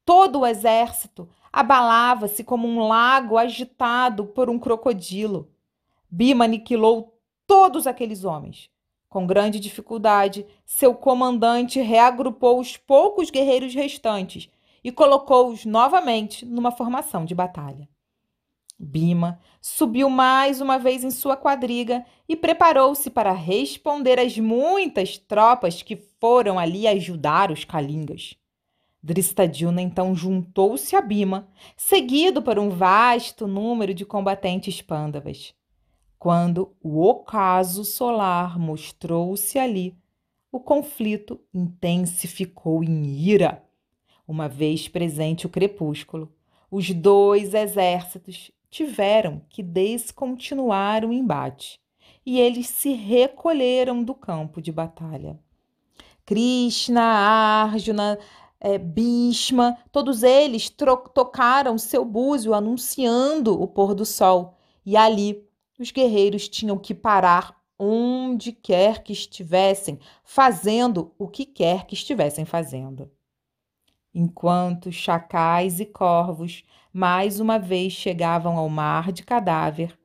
Todo 0.04 0.42
o 0.42 0.46
exército 0.46 1.30
abalava-se 1.52 2.44
como 2.44 2.68
um 2.68 2.88
lago 2.88 3.38
agitado 3.38 4.26
por 4.26 4.50
um 4.50 4.60
crocodilo. 4.60 5.52
Bima 6.10 6.46
aniquilou 6.46 7.18
todos 7.46 7.88
aqueles 7.88 8.24
homens. 8.24 8.70
Com 9.08 9.26
grande 9.26 9.60
dificuldade, 9.60 10.46
seu 10.66 10.94
comandante 10.94 11.82
reagrupou 11.82 12.60
os 12.60 12.78
poucos 12.78 13.32
guerreiros 13.32 13.74
restantes 13.74 14.50
e 14.84 14.92
colocou-os 14.92 15.66
novamente 15.66 16.46
numa 16.46 16.72
formação 16.72 17.26
de 17.26 17.34
batalha. 17.34 17.90
Bima 18.78 19.40
subiu 19.60 20.10
mais 20.10 20.62
uma 20.62 20.78
vez 20.78 21.04
em 21.04 21.12
sua 21.12 21.36
quadriga 21.36 22.06
e 22.30 22.36
preparou-se 22.36 23.10
para 23.10 23.34
responder 23.34 24.18
às 24.18 24.38
muitas 24.38 25.18
tropas 25.18 25.82
que 25.82 25.98
foram 26.20 26.58
ali 26.58 26.88
ajudar 26.88 27.52
os 27.52 27.66
calingas. 27.66 28.38
Dristadilna 29.02 29.82
então 29.82 30.14
juntou-se 30.14 30.96
a 30.96 31.02
Bima, 31.02 31.48
seguido 31.78 32.42
por 32.42 32.60
um 32.60 32.70
vasto 32.70 33.48
número 33.48 33.94
de 33.94 34.06
combatentes 34.06 34.82
pândavas. 34.82 35.54
Quando 36.18 36.76
o 36.84 37.02
ocaso 37.02 37.86
solar 37.86 38.60
mostrou-se 38.60 39.58
ali, 39.58 39.98
o 40.52 40.60
conflito 40.60 41.40
intensificou 41.54 42.84
em 42.84 43.06
ira. 43.06 43.64
Uma 44.28 44.50
vez 44.50 44.88
presente 44.88 45.46
o 45.46 45.50
crepúsculo, 45.50 46.34
os 46.70 46.92
dois 46.92 47.54
exércitos 47.54 48.52
tiveram 48.70 49.42
que 49.50 49.64
descontinuar 49.64 51.06
o 51.06 51.14
embate 51.14 51.80
e 52.26 52.40
eles 52.40 52.68
se 52.68 52.94
recolheram 52.94 54.04
do 54.04 54.14
campo 54.14 54.62
de 54.62 54.72
batalha. 54.72 55.40
Krishna, 56.26 57.02
Arjuna, 57.02 58.20
é, 58.60 58.78
Bhishma, 58.78 59.78
todos 59.92 60.24
eles 60.24 60.70
tocaram 61.14 61.78
seu 61.78 62.04
búzio 62.04 62.54
anunciando 62.54 63.60
o 63.60 63.68
pôr 63.68 63.96
do 63.96 64.06
sol. 64.06 64.58
E 64.86 64.98
ali 64.98 65.48
os 65.80 65.92
guerreiros 65.92 66.50
tinham 66.50 66.78
que 66.78 66.94
parar 66.94 67.58
onde 67.78 68.52
quer 68.52 69.02
que 69.02 69.14
estivessem, 69.14 69.98
fazendo 70.24 71.14
o 71.18 71.28
que 71.30 71.46
quer 71.46 71.86
que 71.86 71.94
estivessem 71.94 72.44
fazendo. 72.44 73.10
Enquanto 74.14 74.92
chacais 74.92 75.80
e 75.80 75.86
corvos 75.86 76.64
mais 76.92 77.40
uma 77.40 77.58
vez 77.58 77.94
chegavam 77.94 78.58
ao 78.58 78.68
mar 78.68 79.14
de 79.14 79.24
cadáver, 79.24 79.98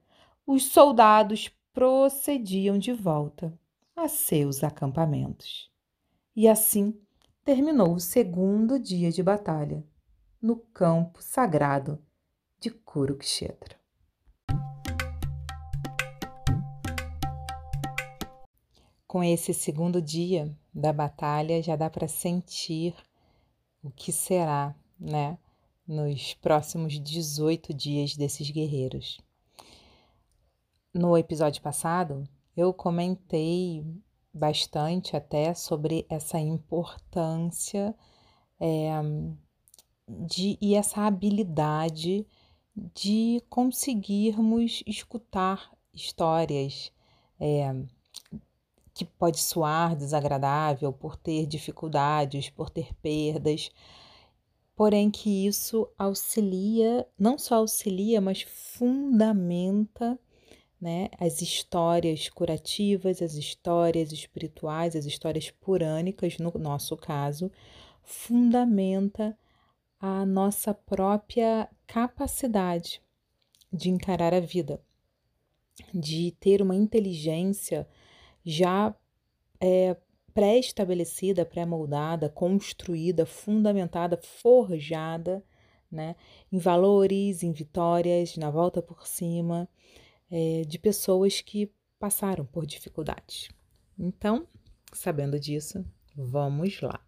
os 0.47 0.67
soldados 0.67 1.51
procediam 1.73 2.79
de 2.79 2.93
volta 2.93 3.59
a 3.97 4.07
seus 4.07 4.63
acampamentos. 4.63 5.71
E 6.37 6.47
assim 6.47 6.95
terminou 7.45 7.95
o 7.95 8.01
segundo 8.01 8.79
dia 8.81 9.13
de 9.13 9.23
batalha 9.23 9.85
no 10.41 10.57
campo 10.57 11.23
sagrado 11.23 12.03
de 12.59 12.71
Kurukshetra. 12.71 13.77
Com 19.07 19.23
esse 19.23 19.53
segundo 19.53 20.01
dia 20.01 20.57
da 20.75 20.93
batalha, 20.93 21.63
já 21.63 21.77
dá 21.77 21.91
para 21.91 22.09
sentir 22.09 22.95
o 23.83 23.91
que 23.91 24.11
será, 24.11 24.75
né, 24.99 25.39
nos 25.87 26.33
próximos 26.35 26.99
18 26.99 27.75
dias 27.75 28.17
desses 28.17 28.51
guerreiros. 28.51 29.21
No 30.93 31.17
episódio 31.19 31.61
passado, 31.61 32.27
eu 32.57 32.73
comentei 32.73 33.85
bastante 34.35 35.17
até 35.17 35.55
sobre 35.55 36.05
essa 36.09 36.39
importância 36.41 37.95
é, 38.61 38.91
de, 40.09 40.59
e 40.61 40.75
essa 40.75 41.03
habilidade 41.03 42.27
de 42.95 43.41
conseguirmos 43.49 44.83
escutar 44.87 45.71
histórias 45.93 46.93
é, 47.39 47.73
que 48.93 49.05
pode 49.05 49.39
soar 49.39 49.95
desagradável 49.95 50.93
por 50.93 51.17
ter 51.17 51.47
dificuldades, 51.47 52.51
por 52.51 52.69
ter 52.71 52.93
perdas, 52.97 53.71
porém 54.75 55.11
que 55.11 55.47
isso 55.47 55.89
auxilia, 55.97 57.07
não 57.19 57.39
só 57.39 57.57
auxilia, 57.57 58.21
mas 58.21 58.43
fundamenta 58.43 60.19
né? 60.81 61.09
As 61.19 61.41
histórias 61.41 62.29
curativas, 62.29 63.23
as 63.23 63.35
histórias 63.35 64.13
espirituais, 64.13 64.95
as 64.95 65.07
histórias 65.07 65.51
purânicas, 65.51 66.39
no 66.39 66.53
nosso 66.59 66.97
caso, 66.97 67.51
fundamenta 68.03 69.37
a 69.99 70.27
nossa 70.27 70.75
própria 70.75 71.69
capacidade 71.87 73.01
de 73.73 73.91
encarar 73.91 74.35
a 74.35 74.41
vida, 74.41 74.81
de 75.93 76.33
ter 76.39 76.61
uma 76.61 76.77
inteligência 76.77 77.89
já 78.45 78.95
é, 79.61 79.97
pré-estabelecida, 80.35 81.47
pré-moldada, 81.47 82.29
construída, 82.29 83.25
fundamentada, 83.25 84.19
forjada, 84.23 85.43
né, 85.91 86.17
em 86.53 86.59
valores, 86.59 87.43
em 87.43 87.53
vitórias, 87.53 88.37
na 88.37 88.51
volta 88.51 88.83
por 88.83 89.07
cima, 89.07 89.69
é, 90.35 90.63
de 90.67 90.79
pessoas 90.79 91.41
que 91.41 91.71
passaram 91.99 92.45
por 92.45 92.67
dificuldades. 92.67 93.49
Então, 93.97 94.49
sabendo 94.93 95.39
disso, 95.39 95.85
Vamos 96.17 96.81
lá. 96.81 97.01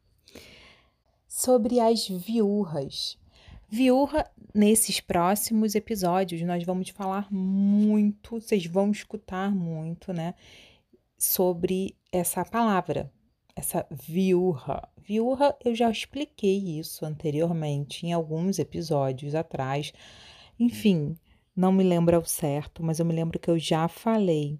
Sobre 1.28 1.78
as 1.78 2.08
viúvas. 2.08 3.16
Viúva, 3.68 4.28
nesses 4.54 5.00
próximos 5.00 5.74
episódios, 5.74 6.40
nós 6.42 6.64
vamos 6.64 6.88
falar 6.88 7.32
muito, 7.32 8.40
vocês 8.40 8.66
vão 8.66 8.90
escutar 8.90 9.54
muito, 9.54 10.12
né? 10.12 10.34
Sobre 11.16 11.96
essa 12.10 12.44
palavra, 12.44 13.12
essa 13.54 13.86
viúva. 13.90 14.88
Viúva, 14.96 15.56
eu 15.64 15.74
já 15.74 15.90
expliquei 15.90 16.78
isso 16.78 17.04
anteriormente 17.04 18.06
em 18.06 18.12
alguns 18.12 18.58
episódios 18.58 19.34
atrás. 19.34 19.92
Enfim, 20.58 21.16
não 21.56 21.72
me 21.72 21.82
lembro 21.82 22.16
ao 22.16 22.24
certo, 22.24 22.82
mas 22.82 22.98
eu 22.98 23.06
me 23.06 23.14
lembro 23.14 23.38
que 23.38 23.50
eu 23.50 23.58
já 23.58 23.88
falei 23.88 24.58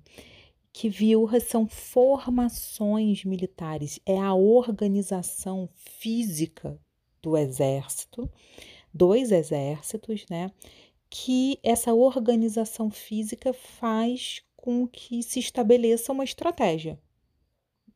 que 0.73 0.89
viúvas 0.89 1.45
são 1.45 1.67
formações 1.67 3.25
militares, 3.25 4.01
é 4.05 4.19
a 4.19 4.35
organização 4.35 5.69
física 5.75 6.79
do 7.23 7.37
exército 7.37 8.31
dois 8.97 9.31
exércitos, 9.31 10.25
né? 10.31 10.51
Que 11.11 11.59
essa 11.63 11.93
organização 11.93 12.91
física 12.91 13.53
faz 13.53 14.43
com 14.57 14.89
que 14.89 15.23
se 15.23 15.39
estabeleça 15.39 16.13
uma 16.13 16.25
estratégia, 16.25 16.99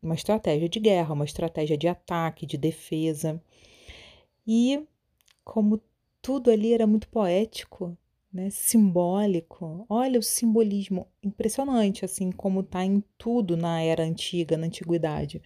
uma 0.02 0.14
estratégia 0.14 0.68
de 0.68 0.78
guerra, 0.78 1.14
uma 1.14 1.24
estratégia 1.24 1.76
de 1.76 1.88
ataque, 1.88 2.46
de 2.46 2.56
defesa. 2.56 3.42
E 4.46 4.86
como 5.42 5.80
tudo 6.22 6.50
ali 6.50 6.72
era 6.72 6.86
muito 6.86 7.08
poético, 7.08 7.96
né, 8.32 8.48
simbólico. 8.50 9.84
Olha 9.88 10.18
o 10.18 10.22
simbolismo 10.22 11.06
impressionante, 11.22 12.04
assim 12.04 12.30
como 12.30 12.60
está 12.60 12.84
em 12.84 13.02
tudo 13.18 13.56
na 13.56 13.80
era 13.82 14.04
antiga, 14.04 14.56
na 14.56 14.66
antiguidade. 14.66 15.42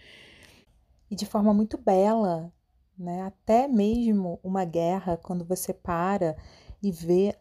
E 1.10 1.16
de 1.16 1.26
forma 1.26 1.54
muito 1.54 1.78
bela, 1.78 2.52
né? 2.98 3.22
Até 3.22 3.66
mesmo 3.66 4.38
uma 4.42 4.64
guerra, 4.64 5.16
quando 5.16 5.44
você 5.44 5.72
para 5.72 6.36
e 6.82 6.90
vê 6.90 7.34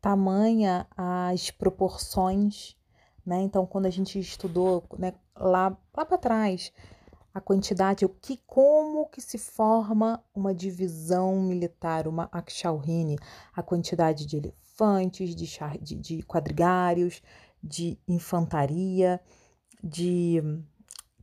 tamanha 0.00 0.86
as 0.96 1.50
proporções, 1.50 2.76
né? 3.24 3.40
Então, 3.42 3.66
quando 3.66 3.86
a 3.86 3.90
gente 3.90 4.18
estudou 4.18 4.84
né, 4.98 5.14
lá, 5.36 5.76
lá 5.96 6.04
para 6.04 6.18
trás, 6.18 6.72
a 7.32 7.40
quantidade, 7.40 8.04
o 8.04 8.08
que, 8.08 8.40
como 8.46 9.08
que 9.08 9.20
se 9.20 9.38
forma 9.38 10.22
uma 10.34 10.54
divisão 10.54 11.40
militar, 11.40 12.08
uma 12.08 12.28
Akshalhini, 12.32 13.16
a 13.54 13.62
quantidade 13.62 14.26
de 14.26 14.36
de, 15.34 15.34
de, 15.34 15.94
de 15.96 16.22
quadrigários, 16.22 17.22
de 17.62 17.98
infantaria, 18.06 19.20
de 19.82 20.42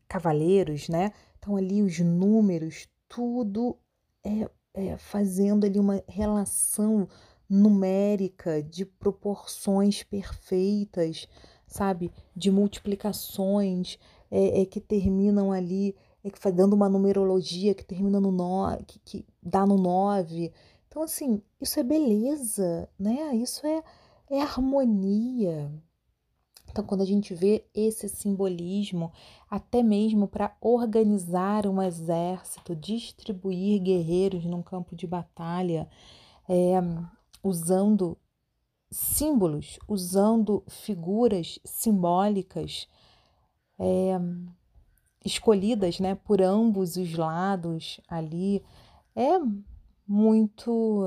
cavaleiros, 0.08 0.90
né? 0.90 1.12
Então 1.38 1.56
ali 1.56 1.82
os 1.82 2.00
números, 2.00 2.88
tudo 3.08 3.78
é, 4.24 4.50
é 4.74 4.98
fazendo 4.98 5.66
ali 5.66 5.80
uma 5.80 6.04
relação 6.08 7.08
numérica 7.50 8.62
de 8.62 8.86
proporções 8.86 10.04
perfeitas, 10.04 11.28
sabe? 11.68 12.12
De 12.36 12.50
multiplicações 12.52 13.98
é, 14.32 14.62
é, 14.62 14.66
que 14.66 14.82
terminam 14.82 15.52
ali, 15.52 15.96
é 16.24 16.30
que 16.30 16.52
dando 16.52 16.74
uma 16.74 16.90
numerologia 16.90 17.76
que 17.76 17.86
termina 17.86 18.20
no 18.20 18.32
9, 18.32 18.84
que, 18.86 19.00
que 19.00 19.26
dá 19.42 19.66
no 19.66 19.78
9. 19.78 20.52
Então, 20.96 21.04
assim, 21.04 21.42
isso 21.60 21.78
é 21.78 21.84
beleza, 21.84 22.88
né? 22.98 23.36
Isso 23.36 23.68
é, 23.68 23.84
é 24.30 24.42
harmonia. 24.42 25.70
Então, 26.70 26.86
quando 26.86 27.02
a 27.02 27.06
gente 27.06 27.34
vê 27.36 27.66
esse 27.74 28.08
simbolismo, 28.08 29.12
até 29.52 29.84
mesmo 29.84 30.26
para 30.26 30.56
organizar 30.62 31.68
um 31.68 31.82
exército, 31.82 32.74
distribuir 32.74 33.84
guerreiros 33.84 34.46
num 34.46 34.64
campo 34.64 34.96
de 34.96 35.06
batalha, 35.06 35.90
é, 36.48 36.76
usando 37.44 38.18
símbolos, 38.90 39.78
usando 39.90 40.64
figuras 40.70 41.60
simbólicas 41.66 42.88
é, 43.78 44.18
escolhidas 45.26 46.00
né, 46.00 46.16
por 46.16 46.42
ambos 46.42 46.96
os 46.96 47.16
lados 47.16 48.00
ali, 48.08 48.64
é 49.14 49.38
muito, 50.08 51.04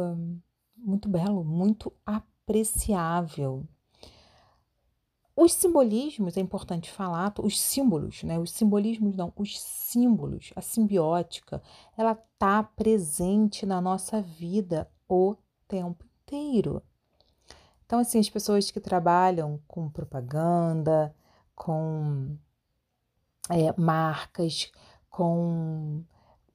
muito 0.77 1.09
belo, 1.09 1.45
muito 1.45 1.93
apreciável. 2.05 3.67
Os 5.41 5.53
simbolismos, 5.53 6.37
é 6.37 6.41
importante 6.41 6.91
falar, 6.91 7.33
os 7.39 7.61
símbolos, 7.61 8.25
né? 8.25 8.39
Os 8.41 8.51
simbolismos 8.51 9.15
não, 9.15 9.33
os 9.37 9.61
símbolos, 9.61 10.53
a 10.57 10.61
simbiótica, 10.61 11.63
ela 11.97 12.17
tá 12.37 12.63
presente 12.63 13.65
na 13.65 13.81
nossa 13.81 14.21
vida 14.21 14.91
o 15.09 15.37
tempo 15.69 16.05
inteiro. 16.25 16.83
Então, 17.87 18.01
assim, 18.01 18.19
as 18.19 18.29
pessoas 18.29 18.71
que 18.71 18.81
trabalham 18.81 19.61
com 19.69 19.89
propaganda, 19.89 21.15
com 21.55 22.37
é, 23.49 23.73
marcas, 23.81 24.71
com 25.09 26.05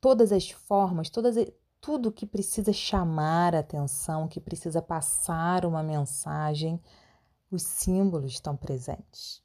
todas 0.01 0.31
as 0.31 0.51
formas, 0.51 1.09
todas, 1.09 1.35
tudo 1.83 2.13
que 2.13 2.25
precisa 2.25 2.71
chamar 2.71 3.53
a 3.53 3.59
atenção, 3.59 4.25
que 4.25 4.39
precisa 4.39 4.81
passar 4.81 5.65
uma 5.65 5.83
mensagem, 5.83 6.81
os 7.51 7.61
símbolos 7.61 8.31
estão 8.31 8.55
presentes. 8.55 9.43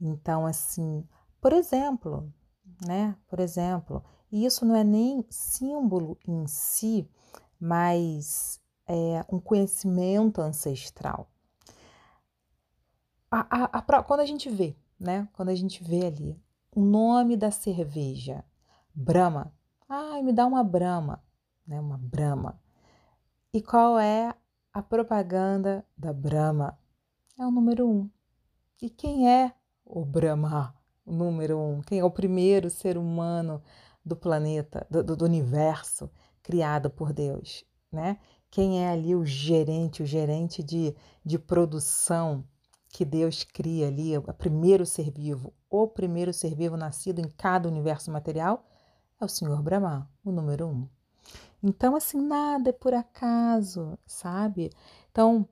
Então, 0.00 0.46
assim, 0.46 1.04
por 1.40 1.52
exemplo, 1.52 2.32
né? 2.86 3.16
Por 3.26 3.40
exemplo, 3.40 4.04
e 4.30 4.46
isso 4.46 4.64
não 4.64 4.76
é 4.76 4.84
nem 4.84 5.26
símbolo 5.28 6.16
em 6.28 6.46
si, 6.46 7.10
mas 7.58 8.60
é 8.86 9.24
um 9.28 9.40
conhecimento 9.40 10.40
ancestral. 10.40 11.28
A, 13.28 13.64
a, 13.64 13.64
a, 13.78 14.02
quando 14.04 14.20
a 14.20 14.26
gente 14.26 14.48
vê, 14.48 14.76
né? 14.96 15.28
Quando 15.32 15.48
a 15.48 15.56
gente 15.56 15.82
vê 15.82 16.06
ali 16.06 16.40
o 16.72 16.80
nome 16.80 17.36
da 17.36 17.50
cerveja, 17.50 18.44
Brahma. 18.94 19.52
Ai, 19.88 20.22
me 20.22 20.32
dá 20.32 20.46
uma 20.46 20.62
Brahma, 20.62 21.20
né? 21.66 21.80
Uma 21.80 21.98
Brahma. 21.98 22.60
E 23.52 23.62
qual 23.62 23.98
é 23.98 24.34
a 24.72 24.82
propaganda 24.82 25.84
da 25.96 26.12
Brahma? 26.12 26.78
é 27.38 27.46
o 27.46 27.50
número 27.50 27.88
um. 27.88 28.08
E 28.80 28.88
quem 28.88 29.28
é 29.28 29.52
o 29.84 30.04
Brahma, 30.04 30.74
o 31.04 31.12
número 31.12 31.58
um? 31.58 31.80
Quem 31.82 31.98
é 31.98 32.04
o 32.04 32.10
primeiro 32.10 32.70
ser 32.70 32.96
humano 32.96 33.62
do 34.04 34.16
planeta, 34.16 34.86
do, 34.90 35.02
do 35.02 35.24
universo 35.24 36.10
criado 36.42 36.90
por 36.90 37.12
Deus, 37.12 37.64
né? 37.90 38.18
Quem 38.50 38.84
é 38.84 38.90
ali 38.90 39.16
o 39.16 39.24
gerente, 39.24 40.02
o 40.02 40.06
gerente 40.06 40.62
de, 40.62 40.94
de 41.24 41.38
produção 41.38 42.44
que 42.88 43.04
Deus 43.04 43.42
cria 43.42 43.88
ali, 43.88 44.16
o 44.16 44.22
primeiro 44.32 44.86
ser 44.86 45.10
vivo, 45.10 45.52
o 45.68 45.88
primeiro 45.88 46.32
ser 46.32 46.54
vivo 46.54 46.76
nascido 46.76 47.18
em 47.18 47.28
cada 47.28 47.68
universo 47.68 48.12
material, 48.12 48.64
é 49.20 49.24
o 49.24 49.28
Senhor 49.28 49.60
Brahma, 49.60 50.08
o 50.24 50.30
número 50.30 50.68
um. 50.68 50.88
Então, 51.66 51.96
assim, 51.96 52.20
nada 52.20 52.68
é 52.68 52.72
por 52.74 52.92
acaso, 52.92 53.98
sabe? 54.06 54.70
Então, 55.10 55.48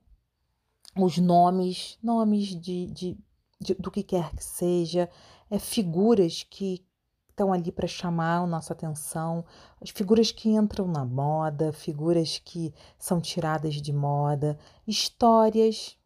os 0.94 1.16
nomes, 1.16 1.98
nomes 2.02 2.48
de, 2.48 2.86
de, 2.88 3.18
de, 3.58 3.74
do 3.76 3.90
que 3.90 4.02
quer 4.02 4.30
que 4.36 4.44
seja, 4.44 5.08
é, 5.50 5.58
figuras 5.58 6.42
que 6.42 6.84
estão 7.30 7.50
ali 7.50 7.72
para 7.72 7.86
chamar 7.86 8.42
a 8.42 8.46
nossa 8.46 8.74
atenção, 8.74 9.42
as 9.80 9.88
figuras 9.88 10.30
que 10.30 10.50
entram 10.50 10.86
na 10.86 11.02
moda, 11.02 11.72
figuras 11.72 12.38
que 12.38 12.74
são 12.98 13.18
tiradas 13.18 13.76
de 13.76 13.90
moda, 13.90 14.58
histórias, 14.86 15.96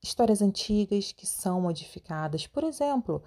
histórias 0.00 0.40
antigas 0.40 1.10
que 1.10 1.26
são 1.26 1.60
modificadas. 1.60 2.46
Por 2.46 2.62
exemplo, 2.62 3.24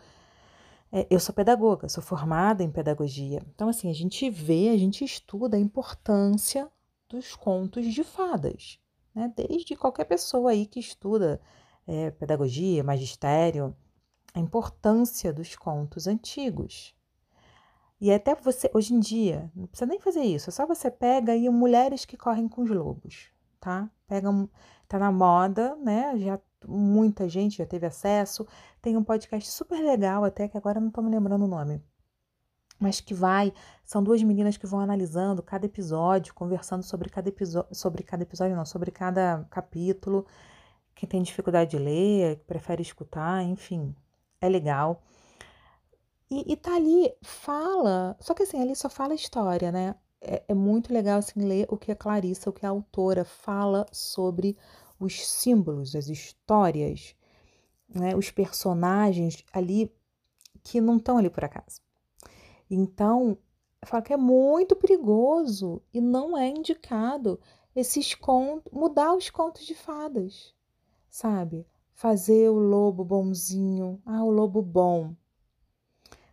é, 0.92 1.08
eu 1.10 1.20
sou 1.20 1.34
pedagoga, 1.34 1.90
sou 1.90 2.04
formada 2.04 2.64
em 2.64 2.72
pedagogia. 2.72 3.42
Então, 3.54 3.70
assim, 3.70 3.90
a 3.90 3.94
gente 3.94 4.30
vê, 4.30 4.70
a 4.70 4.78
gente 4.78 5.04
estuda 5.04 5.58
a 5.58 5.60
importância 5.60 6.70
dos 7.10 7.36
contos 7.36 7.86
de 7.94 8.04
fadas 8.04 8.80
né? 9.14 9.32
desde 9.36 9.76
qualquer 9.76 10.06
pessoa 10.06 10.52
aí 10.52 10.66
que 10.66 10.80
estuda 10.80 11.42
é, 11.88 12.12
pedagogia, 12.12 12.84
magistério, 12.84 13.76
a 14.34 14.40
importância 14.40 15.34
dos 15.34 15.56
contos 15.56 16.08
antigos. 16.08 16.96
E 18.00 18.14
até 18.14 18.34
você, 18.34 18.72
hoje 18.74 18.94
em 18.94 19.00
dia, 19.00 19.52
não 19.54 19.68
precisa 19.68 19.90
nem 19.90 20.00
fazer 20.00 20.22
isso, 20.22 20.50
é 20.50 20.54
só 20.54 20.66
você 20.66 20.90
pega 20.90 21.34
aí 21.34 21.50
mulheres 21.50 22.06
que 22.06 22.16
correm 22.16 22.48
com 22.48 22.62
os 22.62 22.70
lobos, 22.70 23.30
tá? 23.60 23.90
Pega, 24.08 24.30
tá 24.88 24.98
na 24.98 25.12
moda, 25.12 25.76
né? 25.76 26.18
Já 26.18 26.40
muita 26.68 27.28
gente 27.30 27.58
já 27.58 27.66
teve 27.66 27.86
acesso. 27.86 28.48
Tem 28.82 28.98
um 28.98 29.04
podcast 29.04 29.50
super 29.52 29.82
legal, 29.82 30.24
até 30.24 30.48
que 30.48 30.58
agora 30.58 30.80
não 30.80 30.90
estou 30.90 31.04
me 31.04 31.12
lembrando 31.12 31.46
o 31.46 31.48
nome 31.48 31.82
mas 32.80 33.02
que 33.02 33.14
vai, 33.14 33.54
são 33.84 34.02
duas 34.02 34.24
meninas 34.24 34.56
que 34.56 34.66
vão 34.66 34.80
analisando 34.80 35.44
cada 35.44 35.66
episódio, 35.66 36.34
conversando 36.34 36.82
sobre 36.82 37.10
cada 37.10 37.28
episódio, 37.28 37.76
sobre 37.76 38.04
cada 38.04 38.24
episódio 38.24 38.56
não, 38.56 38.66
sobre 38.66 38.90
cada 38.90 39.46
capítulo. 39.50 40.26
Quem 40.96 41.08
tem 41.08 41.22
dificuldade 41.22 41.72
de 41.72 41.78
ler, 41.78 42.38
prefere 42.48 42.82
escutar, 42.82 43.44
enfim, 43.44 43.94
é 44.40 44.48
legal. 44.48 45.04
E, 46.32 46.54
e 46.54 46.56
tá 46.56 46.76
ali, 46.76 47.14
fala. 47.22 48.16
Só 48.20 48.34
que 48.34 48.44
assim, 48.44 48.62
ali 48.62 48.76
só 48.76 48.90
fala 48.90 49.14
história, 49.14 49.72
né? 49.72 49.96
É, 50.22 50.44
é 50.48 50.54
muito 50.54 50.94
legal 50.94 51.20
assim, 51.20 51.42
ler 51.42 51.66
o 51.70 51.78
que 51.78 51.92
a 51.92 51.96
Clarissa, 51.96 52.50
o 52.50 52.54
que 52.54 52.66
a 52.66 52.70
autora 52.70 53.26
fala 53.26 53.86
sobre 53.92 54.58
os 55.00 55.26
símbolos, 55.26 55.96
as 55.96 56.08
histórias, 56.08 57.16
né? 57.88 58.16
os 58.16 58.30
personagens 58.30 59.44
ali 59.54 59.92
que 60.64 60.82
não 60.82 60.98
estão 60.98 61.18
ali 61.18 61.30
por 61.30 61.44
acaso. 61.46 61.82
Então, 62.70 63.38
fala 63.86 64.04
que 64.04 64.14
é 64.14 64.18
muito 64.18 64.76
perigoso 64.76 65.82
e 65.94 66.02
não 66.02 66.38
é 66.38 66.48
indicado 66.48 67.40
esses 67.76 68.14
contos, 68.14 68.72
mudar 68.72 69.16
os 69.16 69.30
contos 69.30 69.66
de 69.66 69.74
fadas, 69.74 70.54
sabe? 71.10 71.66
Fazer 71.94 72.50
o 72.50 72.60
lobo 72.60 73.04
bonzinho, 73.04 74.02
ah, 74.06 74.24
o 74.24 74.30
lobo 74.30 74.62
bom, 74.62 75.16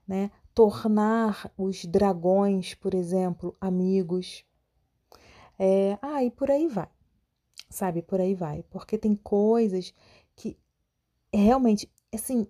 né? 0.06 0.30
Tornar 0.54 1.52
os 1.56 1.84
dragões, 1.84 2.74
por 2.74 2.94
exemplo, 2.94 3.56
amigos. 3.60 4.44
É, 5.58 5.98
ah, 6.02 6.22
e 6.22 6.30
por 6.30 6.50
aí 6.50 6.68
vai, 6.68 6.88
sabe? 7.68 8.02
Por 8.02 8.20
aí 8.20 8.34
vai, 8.34 8.64
porque 8.70 8.98
tem 8.98 9.14
coisas 9.14 9.94
que 10.34 10.58
realmente, 11.32 11.88
assim, 12.12 12.48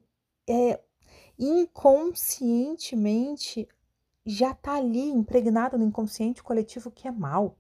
é 0.49 0.81
inconscientemente 1.39 3.69
já 4.25 4.51
está 4.51 4.75
ali 4.75 5.09
impregnado 5.09 5.79
no 5.79 5.85
inconsciente 5.85 6.43
coletivo 6.43 6.91
que 6.91 7.07
é 7.07 7.13
mal. 7.13 7.57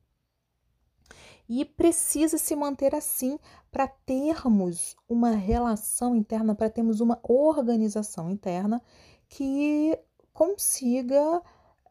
E 1.49 1.65
precisa 1.65 2.39
se 2.39 2.57
manter 2.57 2.93
assim 2.93 3.39
para 3.71 3.87
termos 3.87 4.97
uma 5.09 5.31
relação 5.31 6.17
interna, 6.17 6.57
para 6.57 6.69
termos 6.69 7.01
uma 7.01 7.21
organização 7.23 8.29
interna 8.29 8.83
que 9.29 9.97
consiga 10.33 11.41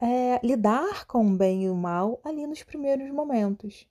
é, 0.01 0.45
lidar 0.45 1.05
com 1.05 1.26
o 1.26 1.38
bem 1.38 1.63
e 1.63 1.70
o 1.70 1.76
mal 1.76 2.20
ali 2.22 2.45
nos 2.45 2.63
primeiros 2.63 3.09
momentos. 3.11 3.88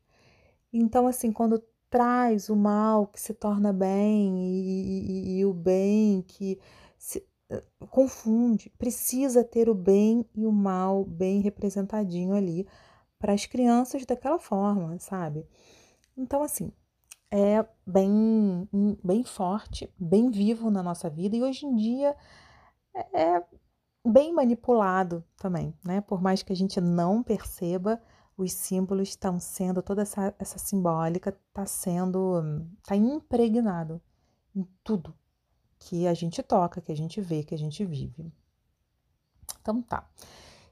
Então, 0.76 1.06
assim, 1.06 1.30
quando 1.32 1.62
traz 1.88 2.48
o 2.48 2.56
mal 2.56 3.06
que 3.06 3.20
se 3.20 3.32
torna 3.32 3.72
bem 3.72 4.36
e, 4.36 5.36
e, 5.36 5.38
e 5.38 5.46
o 5.46 5.54
bem 5.54 6.22
que 6.22 6.58
se, 6.98 7.24
confunde, 7.90 8.70
precisa 8.76 9.44
ter 9.44 9.68
o 9.68 9.74
bem 9.74 10.26
e 10.34 10.44
o 10.44 10.50
mal 10.50 11.04
bem 11.04 11.40
representadinho 11.40 12.34
ali 12.34 12.66
para 13.18 13.32
as 13.32 13.46
crianças 13.46 14.04
daquela 14.04 14.38
forma, 14.40 14.98
sabe? 14.98 15.46
Então, 16.16 16.42
assim, 16.42 16.72
é 17.30 17.64
bem, 17.86 18.68
bem 19.02 19.22
forte, 19.22 19.88
bem 19.98 20.30
vivo 20.30 20.70
na 20.72 20.82
nossa 20.82 21.08
vida 21.08 21.36
e 21.36 21.42
hoje 21.42 21.66
em 21.66 21.76
dia 21.76 22.16
é 23.12 23.42
bem 24.04 24.32
manipulado 24.32 25.24
também, 25.36 25.72
né? 25.84 26.00
Por 26.00 26.20
mais 26.20 26.42
que 26.42 26.52
a 26.52 26.56
gente 26.56 26.80
não 26.80 27.22
perceba, 27.22 28.00
os 28.36 28.52
símbolos 28.52 29.10
estão 29.10 29.38
sendo, 29.38 29.82
toda 29.82 30.02
essa, 30.02 30.34
essa 30.38 30.58
simbólica 30.58 31.30
está 31.30 31.64
sendo, 31.66 32.42
está 32.78 32.96
impregnado 32.96 34.00
em 34.54 34.66
tudo, 34.82 35.14
que 35.78 36.06
a 36.06 36.14
gente 36.14 36.42
toca, 36.42 36.80
que 36.80 36.92
a 36.92 36.96
gente 36.96 37.20
vê, 37.20 37.42
que 37.44 37.54
a 37.54 37.58
gente 37.58 37.84
vive. 37.84 38.32
Então 39.60 39.80
tá. 39.82 40.08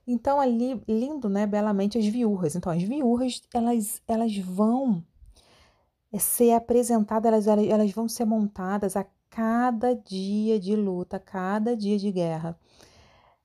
Então 0.06 0.40
ali 0.40 0.82
lindo, 0.88 1.28
né, 1.28 1.46
belamente 1.46 1.98
as 1.98 2.06
viúvas. 2.06 2.56
Então 2.56 2.72
as 2.72 2.82
viúvas, 2.82 3.42
elas 3.54 4.02
elas 4.08 4.36
vão 4.36 5.04
eh, 6.12 6.18
ser 6.18 6.52
apresentadas, 6.52 7.46
elas, 7.46 7.66
elas 7.66 7.92
vão 7.92 8.08
ser 8.08 8.24
montadas 8.24 8.96
a 8.96 9.06
cada 9.30 9.94
dia 9.94 10.58
de 10.60 10.76
luta, 10.76 11.16
a 11.16 11.20
cada 11.20 11.76
dia 11.76 11.98
de 11.98 12.10
guerra. 12.10 12.58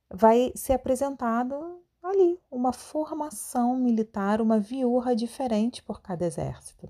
Vai 0.10 0.52
ser 0.56 0.74
apresentado 0.74 1.82
ali 2.02 2.40
uma 2.50 2.72
formação 2.74 3.76
militar, 3.78 4.42
uma 4.42 4.60
viúva 4.60 5.16
diferente 5.16 5.82
por 5.84 6.02
cada 6.02 6.26
exército. 6.26 6.90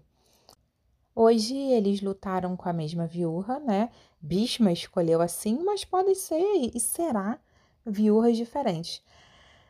Hoje 1.15 1.55
eles 1.55 2.01
lutaram 2.01 2.55
com 2.55 2.69
a 2.69 2.73
mesma 2.73 3.07
viúva, 3.07 3.59
né? 3.59 3.89
Bishma 4.21 4.71
escolheu 4.71 5.19
assim, 5.21 5.63
mas 5.63 5.83
podem 5.83 6.13
ser 6.13 6.71
e 6.73 6.79
será 6.79 7.39
viúvas 7.83 8.37
diferentes. 8.37 9.01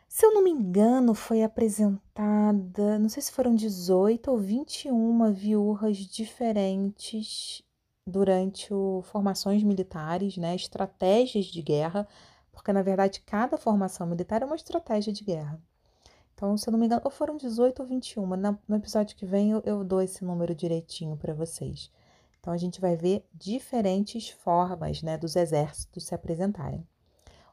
Se 0.08 0.24
eu 0.26 0.34
não 0.34 0.42
me 0.42 0.50
engano, 0.50 1.14
foi 1.14 1.42
apresentada, 1.42 2.98
não 2.98 3.08
sei 3.08 3.22
se 3.22 3.32
foram 3.32 3.54
18 3.54 4.30
ou 4.30 4.38
21 4.38 5.32
viúvas 5.32 5.98
diferentes 5.98 7.62
durante 8.06 8.72
o 8.72 9.02
formações 9.02 9.62
militares, 9.62 10.36
né? 10.36 10.54
Estratégias 10.54 11.46
de 11.46 11.60
guerra, 11.62 12.08
porque 12.58 12.72
na 12.72 12.82
verdade 12.82 13.20
cada 13.20 13.56
formação 13.56 14.04
militar 14.04 14.42
é 14.42 14.44
uma 14.44 14.56
estratégia 14.56 15.12
de 15.12 15.22
guerra. 15.22 15.62
Então, 16.34 16.56
se 16.56 16.68
eu 16.68 16.72
não 16.72 16.78
me 16.78 16.86
engano, 16.86 17.02
ou 17.04 17.10
foram 17.10 17.36
18 17.36 17.80
ou 17.80 17.86
21. 17.88 18.26
No 18.66 18.76
episódio 18.76 19.16
que 19.16 19.24
vem 19.24 19.52
eu, 19.52 19.62
eu 19.64 19.84
dou 19.84 20.02
esse 20.02 20.24
número 20.24 20.54
direitinho 20.56 21.16
para 21.16 21.32
vocês. 21.32 21.88
Então, 22.38 22.52
a 22.52 22.56
gente 22.56 22.80
vai 22.80 22.96
ver 22.96 23.24
diferentes 23.32 24.30
formas 24.30 25.02
né, 25.02 25.16
dos 25.16 25.36
exércitos 25.36 26.04
se 26.04 26.14
apresentarem. 26.16 26.84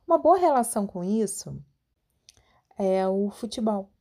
Uma 0.07 0.17
boa 0.17 0.39
relação 0.39 0.87
com 0.87 1.03
isso 1.03 1.55
é 2.75 3.07
o 3.07 3.29
futebol. 3.29 3.91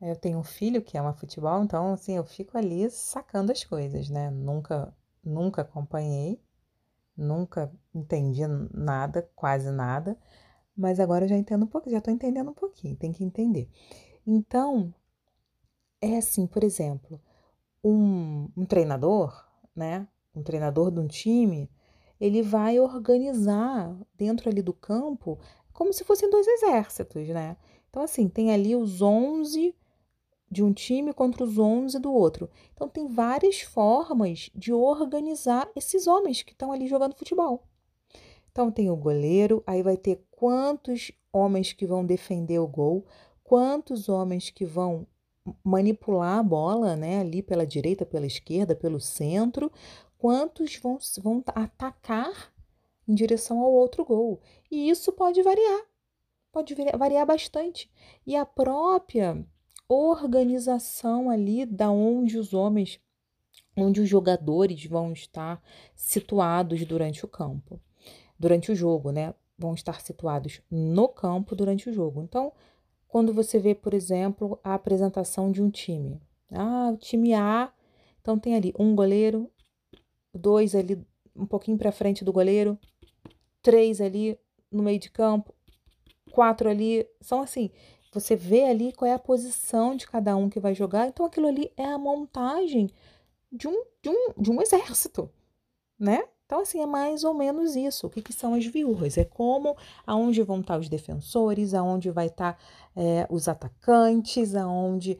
Eu 0.00 0.16
tenho 0.16 0.38
um 0.38 0.44
filho 0.44 0.82
que 0.82 0.98
ama 0.98 1.14
futebol, 1.14 1.62
então 1.64 1.94
assim, 1.94 2.14
eu 2.16 2.24
fico 2.24 2.58
ali 2.58 2.90
sacando 2.90 3.52
as 3.52 3.64
coisas, 3.64 4.10
né? 4.10 4.30
Nunca, 4.30 4.94
nunca 5.24 5.62
acompanhei, 5.62 6.42
nunca 7.16 7.70
entendi 7.94 8.42
nada, 8.72 9.28
quase 9.34 9.70
nada, 9.70 10.16
mas 10.76 10.98
agora 10.98 11.24
eu 11.24 11.28
já 11.28 11.36
entendo 11.36 11.64
um 11.64 11.68
pouco, 11.68 11.90
já 11.90 11.98
estou 11.98 12.12
entendendo 12.12 12.50
um 12.50 12.54
pouquinho, 12.54 12.96
tem 12.96 13.12
que 13.12 13.24
entender. 13.24 13.68
Então, 14.26 14.92
é 16.00 16.16
assim, 16.16 16.46
por 16.46 16.64
exemplo, 16.64 17.20
um, 17.82 18.48
um 18.56 18.64
treinador, 18.64 19.46
né? 19.74 20.08
Um 20.34 20.42
treinador 20.42 20.90
de 20.90 21.00
um 21.00 21.06
time, 21.06 21.70
ele 22.20 22.42
vai 22.42 22.80
organizar 22.80 23.96
dentro 24.16 24.48
ali 24.48 24.62
do 24.62 24.72
campo 24.72 25.38
como 25.72 25.92
se 25.92 26.04
fossem 26.04 26.30
dois 26.30 26.46
exércitos, 26.46 27.28
né? 27.28 27.56
Então, 27.90 28.02
assim, 28.02 28.28
tem 28.28 28.52
ali 28.52 28.74
os 28.74 29.00
11 29.00 29.74
de 30.50 30.62
um 30.62 30.72
time 30.72 31.12
contra 31.12 31.44
os 31.44 31.58
11 31.58 31.98
do 31.98 32.12
outro. 32.12 32.48
Então, 32.74 32.88
tem 32.88 33.06
várias 33.08 33.60
formas 33.60 34.50
de 34.54 34.72
organizar 34.72 35.70
esses 35.74 36.06
homens 36.06 36.42
que 36.42 36.52
estão 36.52 36.72
ali 36.72 36.86
jogando 36.86 37.16
futebol. 37.16 37.62
Então 38.54 38.70
tem 38.70 38.88
o 38.88 38.94
goleiro, 38.94 39.64
aí 39.66 39.82
vai 39.82 39.96
ter 39.96 40.24
quantos 40.30 41.10
homens 41.32 41.72
que 41.72 41.84
vão 41.84 42.06
defender 42.06 42.60
o 42.60 42.68
gol, 42.68 43.04
quantos 43.42 44.08
homens 44.08 44.48
que 44.48 44.64
vão 44.64 45.08
manipular 45.64 46.38
a 46.38 46.42
bola, 46.42 46.94
né, 46.94 47.18
ali 47.18 47.42
pela 47.42 47.66
direita, 47.66 48.06
pela 48.06 48.26
esquerda, 48.26 48.76
pelo 48.76 49.00
centro, 49.00 49.72
quantos 50.16 50.76
vão, 50.76 50.98
vão 51.20 51.42
atacar 51.48 52.54
em 53.08 53.14
direção 53.16 53.58
ao 53.58 53.72
outro 53.72 54.04
gol. 54.04 54.40
E 54.70 54.88
isso 54.88 55.10
pode 55.10 55.42
variar, 55.42 55.82
pode 56.52 56.76
variar 56.96 57.26
bastante. 57.26 57.90
E 58.24 58.36
a 58.36 58.46
própria 58.46 59.44
organização 59.94 61.30
ali 61.30 61.64
da 61.64 61.90
onde 61.90 62.38
os 62.38 62.52
homens, 62.52 63.00
onde 63.76 64.00
os 64.00 64.08
jogadores 64.08 64.84
vão 64.86 65.12
estar 65.12 65.62
situados 65.94 66.84
durante 66.84 67.24
o 67.24 67.28
campo 67.28 67.80
durante 68.38 68.72
o 68.72 68.76
jogo, 68.76 69.10
né? 69.10 69.34
Vão 69.56 69.74
estar 69.74 70.00
situados 70.00 70.60
no 70.70 71.08
campo 71.08 71.54
durante 71.54 71.88
o 71.88 71.92
jogo. 71.92 72.22
Então, 72.22 72.52
quando 73.08 73.32
você 73.32 73.58
vê, 73.58 73.74
por 73.74 73.94
exemplo, 73.94 74.58
a 74.62 74.74
apresentação 74.74 75.50
de 75.50 75.62
um 75.62 75.70
time, 75.70 76.20
ah, 76.50 76.90
o 76.92 76.96
time 76.96 77.34
A, 77.34 77.72
então 78.20 78.38
tem 78.38 78.54
ali 78.54 78.72
um 78.78 78.94
goleiro, 78.94 79.50
dois 80.32 80.74
ali 80.74 81.00
um 81.34 81.46
pouquinho 81.46 81.78
para 81.78 81.92
frente 81.92 82.24
do 82.24 82.32
goleiro, 82.32 82.78
três 83.62 84.00
ali 84.00 84.38
no 84.70 84.82
meio 84.82 84.98
de 84.98 85.10
campo, 85.10 85.54
quatro 86.32 86.68
ali, 86.68 87.06
são 87.20 87.40
assim, 87.40 87.70
você 88.14 88.36
vê 88.36 88.64
ali 88.64 88.92
qual 88.92 89.10
é 89.10 89.14
a 89.14 89.18
posição 89.18 89.96
de 89.96 90.06
cada 90.06 90.36
um 90.36 90.48
que 90.48 90.60
vai 90.60 90.74
jogar, 90.74 91.08
então 91.08 91.26
aquilo 91.26 91.48
ali 91.48 91.70
é 91.76 91.84
a 91.84 91.98
montagem 91.98 92.88
de 93.50 93.68
um, 93.68 93.84
de 94.02 94.08
um, 94.08 94.28
de 94.38 94.50
um 94.50 94.62
exército, 94.62 95.28
né? 95.98 96.24
Então, 96.46 96.60
assim, 96.60 96.80
é 96.80 96.86
mais 96.86 97.24
ou 97.24 97.34
menos 97.34 97.74
isso. 97.74 98.06
O 98.06 98.10
que, 98.10 98.22
que 98.22 98.32
são 98.32 98.54
as 98.54 98.66
viúvas? 98.66 99.16
É 99.16 99.24
como, 99.24 99.76
aonde 100.06 100.42
vão 100.42 100.60
estar 100.60 100.78
os 100.78 100.88
defensores, 100.88 101.74
aonde 101.74 102.10
vai 102.10 102.26
estar 102.26 102.58
é, 102.94 103.26
os 103.30 103.48
atacantes, 103.48 104.54
aonde, 104.54 105.18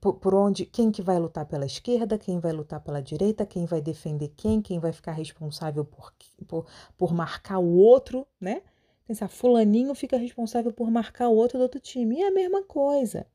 por, 0.00 0.14
por, 0.14 0.34
onde, 0.34 0.66
quem 0.66 0.90
que 0.90 1.02
vai 1.02 1.18
lutar 1.18 1.46
pela 1.46 1.66
esquerda, 1.66 2.18
quem 2.18 2.40
vai 2.40 2.52
lutar 2.52 2.80
pela 2.80 3.00
direita, 3.00 3.46
quem 3.46 3.64
vai 3.64 3.80
defender 3.80 4.32
quem, 4.36 4.60
quem 4.60 4.78
vai 4.80 4.92
ficar 4.92 5.12
responsável 5.12 5.84
por, 5.84 6.12
por, 6.48 6.66
por 6.98 7.14
marcar 7.14 7.58
o 7.58 7.76
outro, 7.76 8.26
né? 8.40 8.62
Pensar, 9.10 9.26
fulaninho 9.26 9.92
fica 9.92 10.16
responsável 10.16 10.72
por 10.72 10.88
marcar 10.88 11.28
o 11.28 11.34
outro 11.34 11.58
do 11.58 11.62
outro 11.62 11.80
time. 11.80 12.18
E 12.18 12.22
é 12.22 12.28
a 12.28 12.30
mesma 12.30 12.62
coisa. 12.62 13.26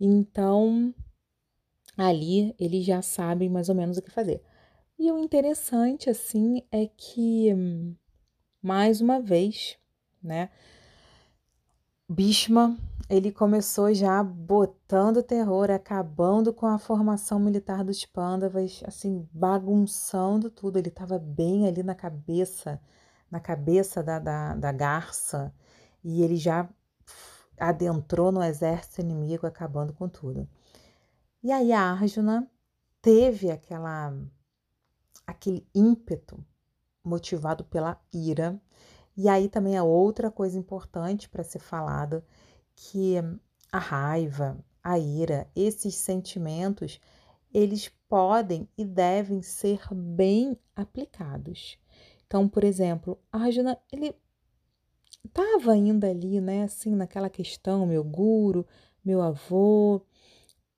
Então, 0.00 0.92
ali 1.96 2.56
eles 2.58 2.84
já 2.84 3.00
sabem 3.00 3.48
mais 3.48 3.68
ou 3.68 3.74
menos 3.76 3.98
o 3.98 4.02
que 4.02 4.10
fazer. 4.10 4.42
E 4.98 5.12
o 5.12 5.16
interessante, 5.16 6.10
assim, 6.10 6.60
é 6.72 6.88
que, 6.88 7.54
mais 8.60 9.00
uma 9.00 9.20
vez, 9.20 9.78
né? 10.20 10.50
Bhishma, 12.08 12.76
ele 13.08 13.30
começou 13.30 13.94
já 13.94 14.24
botando 14.24 15.22
terror, 15.22 15.70
acabando 15.70 16.52
com 16.52 16.66
a 16.66 16.80
formação 16.80 17.38
militar 17.38 17.84
dos 17.84 18.04
Pandavas, 18.04 18.82
assim, 18.84 19.24
bagunçando 19.32 20.50
tudo. 20.50 20.80
Ele 20.80 20.88
estava 20.88 21.16
bem 21.16 21.64
ali 21.68 21.84
na 21.84 21.94
cabeça, 21.94 22.80
na 23.34 23.40
cabeça 23.40 24.00
da, 24.00 24.20
da, 24.20 24.54
da 24.54 24.70
garça, 24.70 25.52
e 26.04 26.22
ele 26.22 26.36
já 26.36 26.68
adentrou 27.58 28.30
no 28.30 28.40
exército 28.40 29.00
inimigo, 29.00 29.44
acabando 29.44 29.92
com 29.92 30.08
tudo. 30.08 30.48
E 31.42 31.50
aí 31.50 31.72
a 31.72 31.80
Arjuna 31.90 32.48
teve 33.02 33.50
aquela 33.50 34.14
aquele 35.26 35.66
ímpeto 35.74 36.46
motivado 37.02 37.64
pela 37.64 38.00
ira. 38.12 38.60
E 39.16 39.28
aí 39.28 39.48
também 39.48 39.76
é 39.76 39.82
outra 39.82 40.30
coisa 40.30 40.56
importante 40.56 41.28
para 41.28 41.42
ser 41.42 41.58
falada, 41.58 42.24
que 42.76 43.16
a 43.72 43.78
raiva, 43.80 44.64
a 44.80 44.96
ira, 44.96 45.50
esses 45.56 45.96
sentimentos, 45.96 47.00
eles 47.52 47.88
podem 48.08 48.68
e 48.78 48.84
devem 48.84 49.42
ser 49.42 49.80
bem 49.92 50.56
aplicados. 50.76 51.82
Então, 52.34 52.48
por 52.48 52.64
exemplo, 52.64 53.16
Arjuna, 53.30 53.78
ele 53.92 54.12
estava 55.24 55.70
ainda 55.70 56.10
ali, 56.10 56.40
né, 56.40 56.64
assim, 56.64 56.92
naquela 56.96 57.30
questão, 57.30 57.86
meu 57.86 58.02
guru, 58.02 58.66
meu 59.04 59.22
avô, 59.22 60.02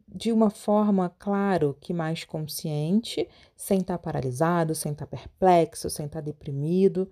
de 0.07 0.31
uma 0.31 0.51
forma, 0.51 1.09
claro, 1.19 1.75
que 1.81 1.95
mais 1.95 2.25
consciente, 2.25 3.27
sem 3.57 3.79
estar 3.79 3.97
tá 3.97 3.99
paralisado, 3.99 4.75
sem 4.75 4.93
estar 4.93 5.07
tá 5.07 5.17
perplexo, 5.17 5.89
sem 5.89 6.05
estar 6.05 6.21
tá 6.21 6.27
deprimido, 6.27 7.11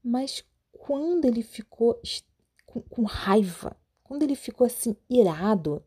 mas 0.00 0.44
quando 0.70 1.24
ele 1.24 1.42
ficou 1.42 2.00
com, 2.64 2.80
com 2.82 3.02
raiva, 3.02 3.76
quando 4.04 4.22
ele 4.22 4.36
ficou 4.36 4.64
assim 4.64 4.94
irado, 5.10 5.84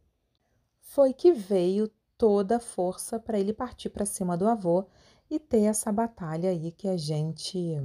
foi 0.81 1.13
que 1.13 1.31
veio 1.31 1.89
toda 2.17 2.57
a 2.57 2.59
força 2.59 3.17
para 3.21 3.39
ele 3.39 3.53
partir 3.53 3.89
para 3.89 4.05
cima 4.05 4.35
do 4.35 4.49
avô 4.49 4.85
e 5.29 5.39
ter 5.39 5.63
essa 5.63 5.91
batalha 5.91 6.49
aí 6.49 6.71
que 6.71 6.87
a 6.87 6.97
gente 6.97 7.79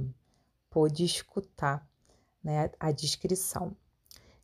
pôde 0.69 1.03
escutar, 1.03 1.87
né, 2.43 2.71
a 2.79 2.91
descrição. 2.91 3.75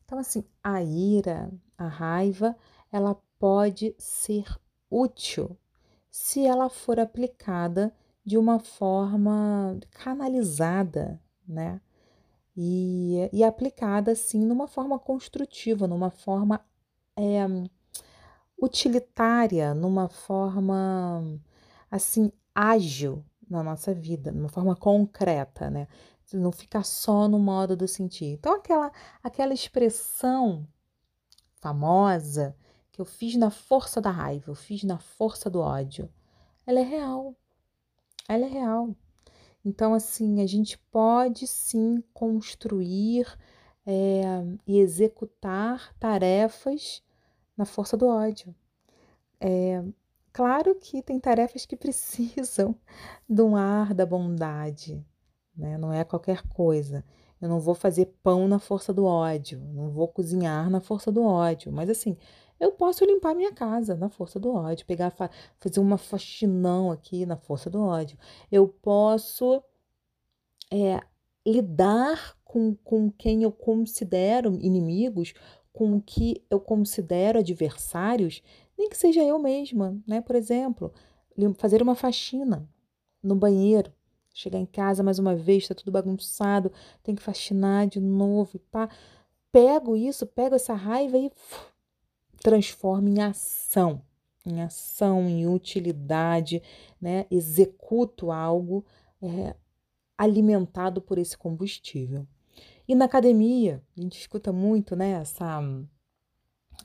Então 0.06 0.18
assim, 0.20 0.44
a 0.64 0.82
ira, 0.82 1.52
a 1.78 1.88
raiva, 1.88 2.56
ela 2.92 3.16
pode 3.40 3.96
ser 3.98 4.46
útil 4.90 5.58
se 6.10 6.46
ela 6.46 6.70
for 6.70 7.00
aplicada 7.00 7.94
de 8.26 8.38
uma 8.38 8.60
forma 8.60 9.80
canalizada, 9.92 11.22
né? 11.48 11.80
E, 12.56 13.30
e 13.32 13.44
aplicada 13.44 14.12
assim 14.12 14.44
numa 14.44 14.68
forma 14.68 14.98
construtiva, 14.98 15.88
numa 15.88 16.10
forma 16.10 16.66
é, 17.16 17.46
utilitária, 18.60 19.74
numa 19.74 20.10
forma 20.10 21.40
assim 21.92 22.32
ágil 22.58 23.24
na 23.48 23.62
nossa 23.62 23.94
vida, 23.94 24.32
numa 24.32 24.50
forma 24.50 24.76
concreta, 24.76 25.70
né? 25.70 25.88
Não 26.34 26.52
ficar 26.52 26.84
só 26.84 27.28
no 27.28 27.40
modo 27.40 27.76
do 27.76 27.88
sentir. 27.88 28.34
Então 28.34 28.56
aquela 28.56 28.92
aquela 29.24 29.54
expressão 29.54 30.68
famosa 31.56 32.56
que 32.92 33.00
eu 33.00 33.06
fiz 33.06 33.36
na 33.36 33.50
força 33.52 34.02
da 34.02 34.10
raiva, 34.10 34.52
eu 34.52 34.56
fiz 34.56 34.84
na 34.84 34.98
força 34.98 35.50
do 35.50 35.60
ódio, 35.60 36.10
ela 36.66 36.80
é 36.80 36.84
real. 36.84 37.36
Ela 38.28 38.46
é 38.46 38.50
real. 38.50 38.96
Então, 39.64 39.94
assim, 39.94 40.42
a 40.42 40.48
gente 40.48 40.78
pode 40.92 41.46
sim 41.48 42.04
construir 42.14 43.26
é, 43.86 44.24
e 44.66 44.80
executar 44.80 45.94
tarefas 45.98 47.04
na 47.56 47.66
força 47.66 47.96
do 47.96 48.08
ódio. 48.08 48.54
É, 49.40 49.84
claro 50.38 50.76
que 50.76 51.02
tem 51.02 51.20
tarefas 51.20 51.66
que 51.66 51.76
precisam 51.76 52.76
do 53.28 53.56
ar 53.56 53.92
da 53.96 54.06
bondade, 54.06 55.04
né? 55.56 55.80
não 55.80 55.92
é 55.92 56.04
qualquer 56.04 56.44
coisa. 56.48 57.04
Eu 57.42 57.50
não 57.50 57.60
vou 57.60 57.74
fazer 57.74 58.06
pão 58.22 58.48
na 58.48 58.60
força 58.60 58.94
do 58.94 59.04
ódio, 59.06 59.60
não 59.74 59.90
vou 59.90 60.08
cozinhar 60.08 60.70
na 60.70 60.80
força 60.80 61.12
do 61.12 61.24
ódio, 61.24 61.72
mas 61.72 61.90
assim, 61.90 62.16
eu 62.60 62.72
posso 62.72 63.04
limpar 63.04 63.34
minha 63.36 63.52
casa 63.52 63.96
na 63.96 64.10
força 64.10 64.40
do 64.40 64.52
ódio, 64.54 64.86
pegar, 64.86 65.12
fazer 65.12 65.80
uma 65.80 65.98
faxinão 65.98 66.92
aqui 66.92 67.26
na 67.26 67.38
força 67.38 67.70
do 67.70 67.82
ódio. 67.82 68.18
Eu 68.52 68.68
posso 68.68 69.64
é, 70.72 71.00
lidar 71.46 72.38
com, 72.44 72.76
com 72.76 73.12
quem 73.12 73.44
eu 73.44 73.52
considero 73.52 74.54
inimigos, 74.62 75.34
com 75.72 75.96
o 75.96 76.02
que 76.02 76.44
eu 76.50 76.60
considero 76.60 77.38
adversários, 77.38 78.42
nem 78.78 78.90
que 78.90 78.98
seja 78.98 79.24
eu 79.24 79.40
mesma, 79.40 79.98
né? 80.06 80.22
Por 80.22 80.36
exemplo, 80.36 80.94
fazer 81.58 81.82
uma 81.82 81.96
faxina 81.96 82.70
no 83.24 83.36
banheiro, 83.36 83.92
chegar 84.34 84.60
em 84.60 84.66
casa 84.66 85.02
mais 85.02 85.18
uma 85.18 85.36
vez, 85.36 85.64
está 85.64 85.74
tudo 85.74 85.92
bagunçado, 85.92 86.72
tem 87.04 87.16
que 87.16 87.22
faxinar 87.22 87.88
de 87.88 88.00
novo, 88.00 88.60
pá. 88.72 88.90
Pego 89.52 89.96
isso, 89.96 90.28
pego 90.28 90.56
essa 90.56 90.74
raiva 90.74 91.18
e 91.18 91.32
transforma 92.42 93.10
em 93.10 93.20
ação, 93.20 94.02
em 94.46 94.62
ação, 94.62 95.28
em 95.28 95.48
utilidade, 95.48 96.62
né? 97.02 97.26
executo 97.32 98.32
algo 98.32 98.86
é, 99.22 99.56
alimentado 100.18 101.02
por 101.02 101.18
esse 101.18 101.38
combustível. 101.38 102.28
E 102.88 102.96
na 102.96 103.06
academia, 103.06 103.84
a 103.98 104.02
gente 104.02 104.20
escuta 104.20 104.54
muito 104.54 104.96
né, 104.96 105.12
essa, 105.12 105.60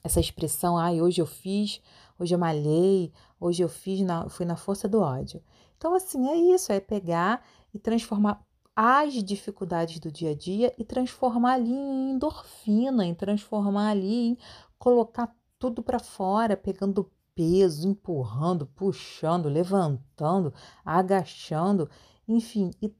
essa 0.03 0.21
expressão, 0.21 0.77
ai, 0.77 1.01
hoje 1.01 1.21
eu 1.21 1.27
fiz, 1.27 1.81
hoje 2.19 2.35
eu 2.35 2.39
malhei, 2.39 3.13
hoje 3.41 3.63
eu 3.63 3.69
fiz, 3.69 4.01
na, 4.01 4.29
fui 4.29 4.45
na 4.47 4.57
força 4.57 4.89
do 4.89 5.01
ódio. 5.01 5.43
Então, 5.77 5.95
assim, 5.95 6.29
é 6.29 6.37
isso, 6.55 6.73
é 6.73 6.81
pegar 6.81 7.45
e 7.75 7.79
transformar 7.79 8.45
as 8.75 9.15
dificuldades 9.23 9.99
do 9.99 10.11
dia 10.11 10.31
a 10.31 10.35
dia 10.35 10.73
e 10.79 10.85
transformar 10.85 11.55
ali 11.55 11.73
em 11.73 12.13
endorfina, 12.13 13.05
em 13.05 13.15
transformar 13.15 13.91
ali 13.91 14.29
em 14.29 14.39
colocar 14.79 15.35
tudo 15.59 15.83
para 15.83 15.99
fora, 15.99 16.57
pegando 16.57 17.11
peso, 17.35 17.89
empurrando, 17.89 18.67
puxando, 18.67 19.49
levantando, 19.49 20.53
agachando, 20.85 21.89
enfim, 22.27 22.71
e 22.81 22.95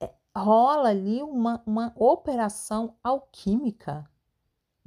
é, 0.00 0.12
rola 0.36 0.88
ali 0.88 1.22
uma, 1.22 1.62
uma 1.66 1.92
operação 1.96 2.96
alquímica 3.02 4.08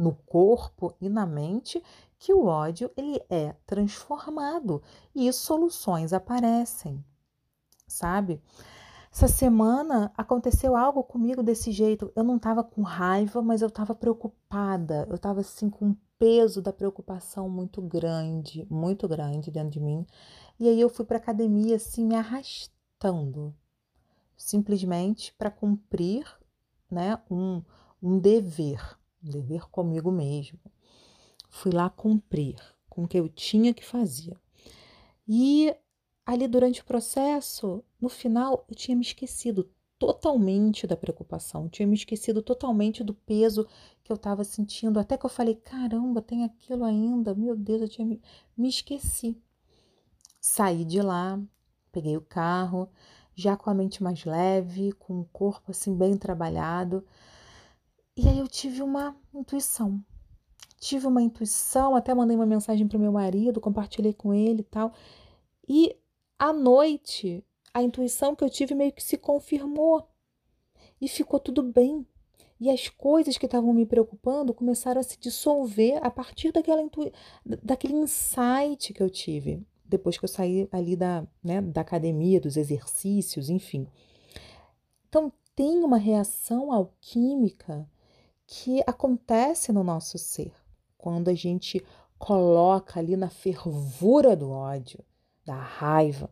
no 0.02 0.14
corpo 0.26 0.96
e 1.00 1.08
na 1.08 1.26
mente 1.26 1.82
que 2.18 2.34
o 2.34 2.46
ódio 2.46 2.92
ele 2.98 3.22
é 3.30 3.56
transformado 3.66 4.82
e 5.14 5.32
soluções 5.32 6.12
aparecem, 6.12 7.04
sabe? 7.88 8.42
Essa 9.14 9.28
semana 9.28 10.12
aconteceu 10.16 10.76
algo 10.76 11.04
comigo 11.04 11.44
desse 11.44 11.72
jeito. 11.72 12.12
Eu 12.16 12.24
não 12.24 12.38
estava 12.38 12.64
com 12.64 12.82
raiva, 12.82 13.42
mas 13.42 13.62
eu 13.62 13.68
estava 13.68 13.94
preocupada. 13.94 15.06
Eu 15.10 15.16
estava 15.16 15.42
assim 15.42 15.70
com 15.70 15.96
peso 16.18 16.62
da 16.62 16.72
preocupação 16.72 17.50
muito 17.50 17.82
grande, 17.82 18.66
muito 18.70 19.08
grande 19.08 19.52
dentro 19.52 19.72
de 19.72 19.80
mim. 19.82 20.06
E 20.58 20.70
aí 20.70 20.80
eu 20.80 20.90
fui 20.90 21.04
para 21.06 21.18
academia 21.18 21.76
assim 21.76 22.06
me 22.06 22.16
arrastando, 22.16 23.54
simplesmente 24.38 25.34
para 25.34 25.52
cumprir, 25.52 26.26
né, 26.90 27.20
um, 27.30 27.62
um 28.02 28.18
dever, 28.18 28.98
dever 29.22 29.70
comigo 29.70 30.12
mesmo. 30.12 30.60
Fui 31.50 31.72
lá 31.72 31.90
cumprir 31.90 32.56
com 32.90 33.04
o 33.04 33.08
que 33.08 33.18
eu 33.18 33.30
tinha 33.30 33.74
que 33.74 33.86
fazer. 33.86 34.38
E 35.28 35.74
ali 36.26 36.48
durante 36.48 36.82
o 36.82 36.86
processo, 36.86 37.84
no 38.00 38.10
final, 38.10 38.66
eu 38.70 38.76
tinha 38.76 38.96
me 38.96 39.04
esquecido 39.04 39.70
totalmente 40.02 40.88
da 40.88 40.98
preocupação, 40.98 41.70
tinha 41.70 41.88
me 41.88 41.94
esquecido 41.94 42.42
totalmente 42.42 43.04
do 43.04 43.14
peso 43.14 43.68
que 44.04 44.12
eu 44.12 44.16
estava 44.16 44.44
sentindo, 44.44 45.00
até 45.00 45.16
que 45.16 45.26
eu 45.26 45.30
falei: 45.30 45.56
caramba, 45.56 46.22
tem 46.22 46.44
aquilo 46.44 46.84
ainda, 46.84 47.36
meu 47.36 47.56
Deus, 47.56 47.82
eu 47.82 47.88
tinha 47.88 48.08
me, 48.08 48.20
me 48.58 48.68
esqueci. 48.68 49.38
Saí 50.40 50.84
de 50.84 51.02
lá, 51.02 51.40
peguei 51.92 52.18
o 52.18 52.22
carro, 52.22 52.90
já 53.36 53.56
com 53.56 53.70
a 53.70 53.74
mente 53.76 54.02
mais 54.02 54.26
leve, 54.26 54.92
com 54.94 55.20
o 55.20 55.26
corpo 55.26 55.70
assim 55.70 55.96
bem 55.96 56.18
trabalhado. 56.18 57.06
E 58.16 58.28
aí 58.28 58.40
eu 58.40 58.48
tive 58.48 58.82
uma 58.82 59.16
intuição. 59.34 60.04
Tive 60.78 61.08
uma 61.08 61.22
intuição, 61.22 61.96
até 61.96 62.14
mandei 62.14 62.36
uma 62.36 62.46
mensagem 62.46 62.88
para 62.88 62.98
o 62.98 63.02
meu 63.02 63.12
marido, 63.12 63.62
compartilhei 63.62 64.14
com 64.14 64.34
ele 64.34 64.62
e 64.62 64.64
tal. 64.64 64.94
E 65.68 65.96
à 66.38 66.52
noite 66.52 67.44
a 67.74 67.82
intuição 67.82 68.36
que 68.36 68.44
eu 68.44 68.50
tive 68.50 68.76
meio 68.76 68.92
que 68.92 69.04
se 69.04 69.18
confirmou 69.18 70.08
e 71.00 71.08
ficou 71.08 71.40
tudo 71.40 71.64
bem. 71.64 72.06
E 72.60 72.70
as 72.70 72.90
coisas 72.90 73.38
que 73.38 73.46
estavam 73.46 73.74
me 73.74 73.86
preocupando 73.86 74.54
começaram 74.54 75.00
a 75.02 75.04
se 75.04 75.18
dissolver 75.20 76.00
a 76.06 76.12
partir 76.12 76.52
daquela 76.52 76.82
intu... 76.82 77.12
daquele 77.64 77.94
insight 77.94 78.94
que 78.94 79.02
eu 79.02 79.10
tive 79.10 79.66
depois 79.92 80.18
que 80.18 80.24
eu 80.24 80.30
saí 80.30 80.70
ali 80.72 80.96
da, 80.96 81.28
né, 81.44 81.62
da 81.62 81.82
academia, 81.82 82.40
dos 82.40 82.56
exercícios, 82.56 83.50
enfim. 83.50 83.86
Então, 85.10 85.32
tem 85.54 85.84
uma 85.84 85.98
reação 85.98 86.72
alquímica 86.72 87.86
que 88.54 88.84
acontece 88.86 89.72
no 89.72 89.82
nosso 89.82 90.18
ser 90.18 90.52
quando 90.98 91.30
a 91.30 91.34
gente 91.34 91.82
coloca 92.20 93.00
ali 93.00 93.16
na 93.16 93.30
fervura 93.30 94.36
do 94.36 94.52
ódio, 94.52 95.00
da 95.46 95.56
raiva, 95.56 96.30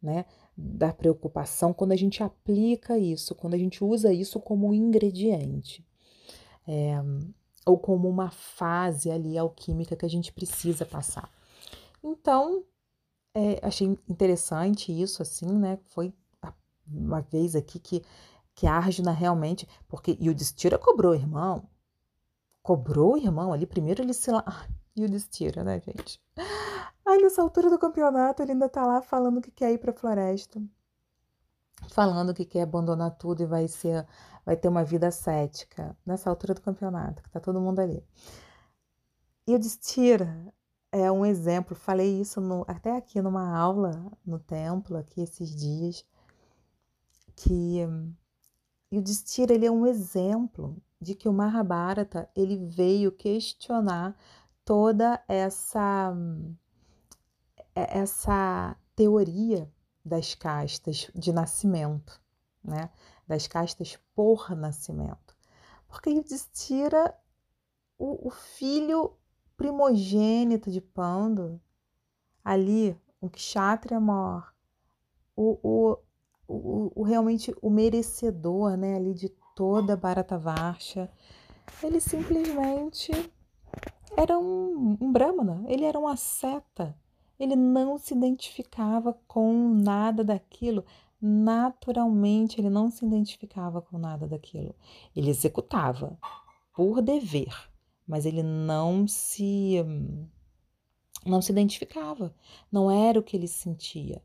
né, 0.00 0.24
da 0.56 0.94
preocupação, 0.94 1.74
quando 1.74 1.92
a 1.92 1.96
gente 1.96 2.22
aplica 2.22 2.96
isso, 2.96 3.34
quando 3.34 3.52
a 3.52 3.58
gente 3.58 3.84
usa 3.84 4.10
isso 4.10 4.40
como 4.40 4.72
ingrediente. 4.72 5.86
É, 6.66 6.96
ou 7.66 7.78
como 7.78 8.08
uma 8.08 8.30
fase 8.30 9.10
ali 9.10 9.36
alquímica 9.36 9.94
que 9.94 10.06
a 10.06 10.10
gente 10.10 10.32
precisa 10.32 10.86
passar. 10.86 11.30
Então, 12.02 12.64
é, 13.34 13.60
achei 13.62 13.86
interessante 14.08 14.90
isso, 14.90 15.20
assim, 15.20 15.46
né? 15.46 15.78
Foi 15.88 16.14
uma 16.90 17.20
vez 17.20 17.54
aqui 17.54 17.78
que, 17.78 18.02
que 18.58 18.66
Arjuna 18.66 19.12
realmente. 19.12 19.68
Porque 19.86 20.18
Yudhishthira 20.20 20.76
cobrou 20.76 21.12
o 21.12 21.14
irmão. 21.14 21.62
Cobrou 22.60 23.14
o 23.14 23.16
irmão 23.16 23.52
ali. 23.52 23.64
Primeiro 23.66 24.02
ele 24.02 24.12
se 24.12 24.32
lá. 24.32 24.44
Yudhishthira, 24.98 25.62
né, 25.62 25.80
gente? 25.80 26.20
Aí 27.06 27.22
nessa 27.22 27.40
altura 27.40 27.70
do 27.70 27.78
campeonato 27.78 28.42
ele 28.42 28.52
ainda 28.52 28.68
tá 28.68 28.84
lá 28.84 29.00
falando 29.00 29.40
que 29.40 29.52
quer 29.52 29.72
ir 29.72 29.78
pra 29.78 29.92
floresta. 29.92 30.60
Falando 31.88 32.34
que 32.34 32.44
quer 32.44 32.62
abandonar 32.62 33.12
tudo 33.12 33.44
e 33.44 33.46
vai 33.46 33.68
ser. 33.68 34.04
Vai 34.44 34.56
ter 34.56 34.66
uma 34.66 34.82
vida 34.82 35.08
cética. 35.12 35.96
Nessa 36.04 36.28
altura 36.28 36.52
do 36.52 36.60
campeonato, 36.60 37.22
que 37.22 37.30
tá 37.30 37.38
todo 37.38 37.60
mundo 37.60 37.78
ali. 37.78 38.04
Yudhishthira 39.48 40.52
é 40.90 41.12
um 41.12 41.24
exemplo. 41.24 41.76
Falei 41.76 42.20
isso 42.20 42.40
no, 42.40 42.64
até 42.66 42.96
aqui 42.96 43.22
numa 43.22 43.56
aula 43.56 44.10
no 44.26 44.40
templo, 44.40 44.96
aqui 44.96 45.20
esses 45.20 45.54
dias 45.54 46.04
que 47.36 47.86
e 48.90 48.98
o 48.98 49.02
Destira 49.02 49.54
ele 49.54 49.66
é 49.66 49.70
um 49.70 49.86
exemplo 49.86 50.76
de 51.00 51.14
que 51.14 51.28
o 51.28 51.32
Mahabharata 51.32 52.28
ele 52.34 52.56
veio 52.56 53.12
questionar 53.12 54.16
toda 54.64 55.22
essa 55.28 56.14
essa 57.74 58.76
teoria 58.96 59.70
das 60.04 60.34
castas 60.34 61.10
de 61.14 61.32
nascimento, 61.32 62.20
né? 62.64 62.90
Das 63.26 63.46
castas 63.46 63.98
por 64.14 64.56
nascimento. 64.56 65.36
Porque 65.86 66.10
Yudhishthira, 66.10 67.14
o, 67.96 68.28
o 68.28 68.30
filho 68.30 69.16
primogênito 69.56 70.70
de 70.70 70.80
Pando, 70.80 71.60
ali, 72.44 72.98
o 73.20 73.28
kshatriya 73.28 74.00
mor, 74.00 74.52
o, 75.36 75.58
o, 75.62 75.98
o, 76.48 76.90
o, 76.94 77.02
realmente 77.02 77.54
o 77.60 77.68
merecedor 77.68 78.76
né, 78.76 78.96
ali 78.96 79.12
de 79.12 79.28
toda 79.54 79.92
a 79.92 79.96
Bharatavarsha, 79.96 81.10
ele 81.82 82.00
simplesmente 82.00 83.12
era 84.16 84.38
um, 84.38 84.96
um 84.98 85.12
Brahmana, 85.12 85.62
ele 85.68 85.84
era 85.84 85.98
um 85.98 86.08
asceta, 86.08 86.96
ele 87.38 87.54
não 87.54 87.98
se 87.98 88.14
identificava 88.14 89.12
com 89.28 89.68
nada 89.74 90.24
daquilo, 90.24 90.84
naturalmente 91.20 92.60
ele 92.60 92.70
não 92.70 92.90
se 92.90 93.04
identificava 93.04 93.82
com 93.82 93.98
nada 93.98 94.26
daquilo. 94.26 94.74
Ele 95.14 95.30
executava 95.30 96.18
por 96.74 97.02
dever, 97.02 97.54
mas 98.06 98.24
ele 98.24 98.42
não 98.42 99.06
se 99.06 99.76
não 101.26 101.42
se 101.42 101.52
identificava, 101.52 102.34
não 102.72 102.90
era 102.90 103.18
o 103.18 103.22
que 103.22 103.36
ele 103.36 103.48
sentia 103.48 104.22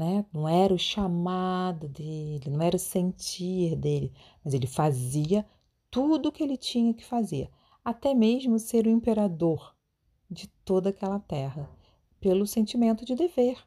né? 0.00 0.24
Não 0.32 0.48
era 0.48 0.72
o 0.72 0.78
chamado 0.78 1.86
dele, 1.86 2.48
não 2.48 2.62
era 2.62 2.74
o 2.74 2.78
sentir 2.78 3.76
dele, 3.76 4.10
mas 4.42 4.54
ele 4.54 4.66
fazia 4.66 5.44
tudo 5.90 6.30
o 6.30 6.32
que 6.32 6.42
ele 6.42 6.56
tinha 6.56 6.94
que 6.94 7.04
fazer, 7.04 7.50
até 7.84 8.14
mesmo 8.14 8.58
ser 8.58 8.86
o 8.86 8.90
imperador 8.90 9.76
de 10.30 10.48
toda 10.64 10.88
aquela 10.88 11.20
terra, 11.20 11.68
pelo 12.18 12.46
sentimento 12.46 13.04
de 13.04 13.14
dever. 13.14 13.58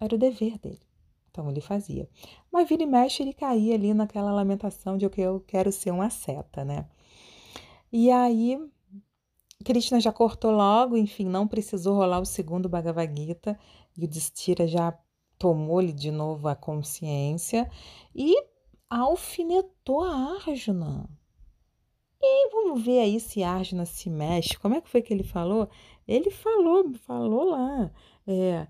Era 0.00 0.14
o 0.14 0.18
dever 0.18 0.56
dele. 0.58 0.82
Então 1.30 1.50
ele 1.50 1.60
fazia. 1.60 2.08
Mas 2.52 2.68
vira 2.68 2.84
e 2.84 2.86
mexe, 2.86 3.20
ele 3.20 3.32
caía 3.32 3.74
ali 3.74 3.92
naquela 3.92 4.30
lamentação 4.30 4.96
de 4.96 5.08
que 5.10 5.20
eu 5.20 5.40
quero 5.40 5.72
ser 5.72 5.90
uma 5.90 6.10
seta, 6.10 6.64
né? 6.64 6.88
E 7.92 8.08
aí, 8.08 8.56
Krishna 9.64 10.00
já 10.00 10.12
cortou 10.12 10.52
logo, 10.52 10.96
enfim, 10.96 11.24
não 11.24 11.48
precisou 11.48 11.96
rolar 11.96 12.20
o 12.20 12.24
segundo 12.24 12.68
Bhagavad 12.68 13.12
Gita, 13.20 13.58
e 13.96 14.04
o 14.04 14.08
Destira 14.08 14.68
já 14.68 14.96
tomou-lhe 15.40 15.90
de 15.90 16.10
novo 16.10 16.46
a 16.48 16.54
consciência 16.54 17.68
e 18.14 18.36
alfinetou 18.90 20.04
a 20.04 20.36
Arjuna. 20.36 21.08
E 22.20 22.50
vamos 22.50 22.84
ver 22.84 23.00
aí 23.00 23.18
se 23.18 23.42
Arjuna 23.42 23.86
se 23.86 24.10
mexe. 24.10 24.58
Como 24.58 24.74
é 24.74 24.82
que 24.82 24.90
foi 24.90 25.00
que 25.00 25.14
ele 25.14 25.24
falou? 25.24 25.70
Ele 26.06 26.30
falou, 26.30 26.92
falou 27.06 27.44
lá. 27.44 27.90
É, 28.26 28.68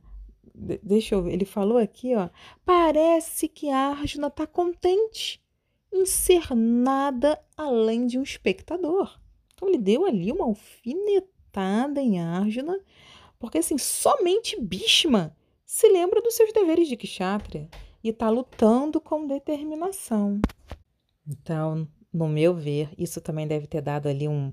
deixa 0.81 1.17
eu 1.17 1.23
ver, 1.25 1.33
ele 1.33 1.45
falou 1.45 1.77
aqui, 1.77 2.15
ó. 2.15 2.31
Parece 2.65 3.49
que 3.49 3.69
Arjuna 3.69 4.29
está 4.29 4.47
contente 4.47 5.43
em 5.93 6.07
ser 6.07 6.55
nada 6.55 7.37
além 7.57 8.07
de 8.07 8.17
um 8.17 8.23
espectador. 8.23 9.19
Então 9.55 9.69
ele 9.69 9.79
deu 9.79 10.07
ali 10.07 10.31
uma 10.31 10.45
alfinetada 10.45 12.01
em 12.01 12.21
Arjuna, 12.21 12.79
porque 13.41 13.59
assim, 13.59 13.77
somente 13.77 14.61
Bhishma 14.61 15.37
se 15.71 15.89
lembra 15.89 16.21
dos 16.21 16.35
seus 16.35 16.53
deveres 16.53 16.89
de 16.89 16.97
kshatriya 16.97 17.69
e 18.03 18.09
está 18.09 18.29
lutando 18.29 19.01
com 19.01 19.25
determinação. 19.25 20.41
Então, 21.25 21.87
no 22.13 22.29
meu 22.29 22.53
ver, 22.53 22.91
isso 22.99 23.21
também 23.21 23.47
deve 23.47 23.69
ter 23.69 23.81
dado 23.81 24.09
ali 24.09 24.27
um, 24.27 24.53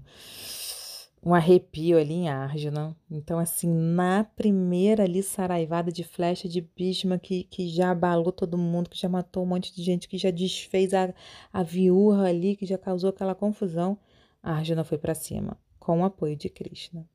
um 1.26 1.34
arrepio 1.34 1.98
ali 1.98 2.14
em 2.14 2.30
Arjuna. 2.30 2.96
Então, 3.10 3.40
assim, 3.40 3.68
na 3.68 4.26
primeira 4.26 5.06
ali 5.06 5.24
saraivada 5.24 5.92
de 5.92 6.04
flecha 6.04 6.48
de 6.48 6.62
Bhishma 6.62 7.18
que, 7.18 7.46
que 7.46 7.68
já 7.68 7.90
abalou 7.90 8.32
todo 8.32 8.56
mundo, 8.56 8.88
que 8.88 9.00
já 9.02 9.10
matou 9.10 9.42
um 9.42 9.48
monte 9.48 9.76
de 9.76 9.82
gente, 9.82 10.08
que 10.08 10.20
já 10.20 10.30
desfez 10.30 10.94
a, 10.94 11.12
a 11.52 11.64
viúva 11.64 12.28
ali, 12.28 12.56
que 12.56 12.68
já 12.68 12.78
causou 12.78 13.10
aquela 13.10 13.34
confusão, 13.34 13.98
Arjuna 14.44 14.84
foi 14.84 15.00
para 15.00 15.16
cima, 15.16 15.60
com 15.80 16.02
o 16.02 16.06
apoio 16.06 16.36
de 16.36 16.48
Krishna. 16.48 17.10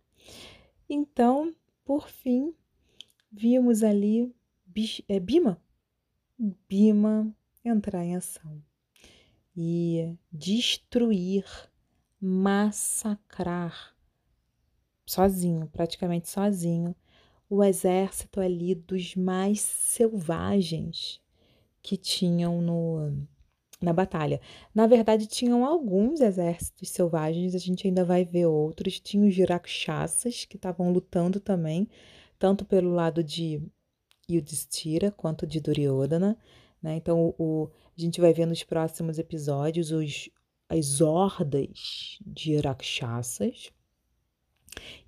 Então, 0.91 1.55
por 1.85 2.09
fim, 2.09 2.53
vimos 3.33 3.83
ali 3.83 4.35
é, 5.09 5.19
Bima, 5.19 5.61
Bima 6.69 7.35
entrar 7.65 8.05
em 8.05 8.17
ação 8.17 8.63
e 9.57 10.15
destruir, 10.31 11.45
massacrar 12.21 13.95
sozinho, 15.05 15.67
praticamente 15.69 16.29
sozinho, 16.29 16.95
o 17.49 17.63
exército 17.63 18.41
ali 18.41 18.75
dos 18.75 19.15
mais 19.15 19.61
selvagens 19.61 21.21
que 21.83 21.97
tinham 21.97 22.63
no, 22.63 23.27
na 23.81 23.93
batalha. 23.93 24.41
Na 24.75 24.87
verdade, 24.87 25.27
tinham 25.27 25.67
alguns 25.67 26.21
exércitos 26.21 26.89
selvagens, 26.89 27.55
a 27.55 27.59
gente 27.59 27.87
ainda 27.87 28.05
vai 28.05 28.25
ver 28.25 28.47
outros. 28.47 29.01
Tinha 29.01 29.27
os 29.27 29.35
Jirakshasas, 29.35 30.45
que 30.47 30.57
estavam 30.57 30.91
lutando 30.93 31.41
também, 31.41 31.89
tanto 32.43 32.65
pelo 32.65 32.93
lado 32.93 33.23
de 33.23 33.63
Yudhishthira 34.29 35.13
quanto 35.13 35.47
de 35.47 35.61
Duryodhana, 35.61 36.37
né? 36.83 36.97
Então 36.97 37.33
o, 37.39 37.71
a 37.97 38.01
gente 38.01 38.21
vai 38.21 38.33
ver 38.33 38.47
nos 38.47 38.65
próximos 38.65 39.17
episódios 39.17 39.93
os, 39.93 40.29
as 40.69 41.01
hordas 41.01 42.19
de 42.27 42.57
Rakshasas. 42.57 43.71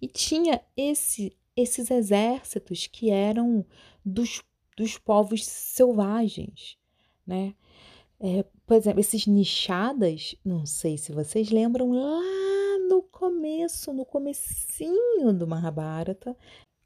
E 0.01 0.07
tinha 0.07 0.61
esse, 0.77 1.37
esses 1.57 1.91
exércitos 1.91 2.87
que 2.87 3.11
eram 3.11 3.67
dos, 4.05 4.41
dos 4.77 4.97
povos 4.97 5.45
selvagens, 5.45 6.79
né? 7.27 7.53
É, 8.21 8.45
por 8.65 8.77
exemplo, 8.77 9.01
esses 9.01 9.27
nichadas, 9.27 10.37
não 10.45 10.65
sei 10.65 10.97
se 10.97 11.11
vocês 11.11 11.51
lembram, 11.51 11.91
lá 11.91 12.45
no 12.89 13.03
começo, 13.03 13.93
no 13.93 14.05
comecinho 14.05 15.33
do 15.33 15.49
Mahabharata, 15.49 16.37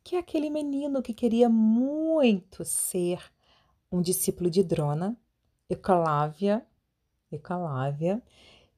que 0.09 0.17
é 0.17 0.21
aquele 0.21 0.49
menino 0.49 1.03
que 1.03 1.13
queria 1.13 1.51
muito 1.51 2.65
ser 2.65 3.21
um 3.93 4.01
discípulo 4.01 4.51
de 4.51 4.65
Drona, 4.65 5.15
Ecolávia, 5.69 6.67
Ecolávia, 7.31 8.23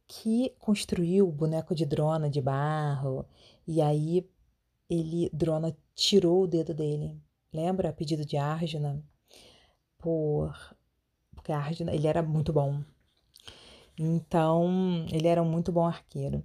que 0.08 0.52
construiu 0.58 1.28
o 1.28 1.32
boneco 1.32 1.72
de 1.72 1.86
Drona 1.86 2.28
de 2.28 2.40
barro, 2.40 3.24
e 3.64 3.80
aí 3.80 4.28
ele, 4.88 5.30
Drona, 5.32 5.76
tirou 5.94 6.42
o 6.42 6.46
dedo 6.48 6.74
dele. 6.74 7.16
Lembra 7.52 7.90
a 7.90 7.92
pedido 7.92 8.24
de 8.24 8.36
Arjuna? 8.36 9.00
Por, 9.96 10.52
porque 11.32 11.52
Arjuna, 11.52 11.94
ele 11.94 12.08
era 12.08 12.24
muito 12.24 12.52
bom. 12.52 12.82
Então, 13.96 15.06
ele 15.12 15.28
era 15.28 15.40
um 15.40 15.48
muito 15.48 15.70
bom 15.70 15.86
arqueiro. 15.86 16.42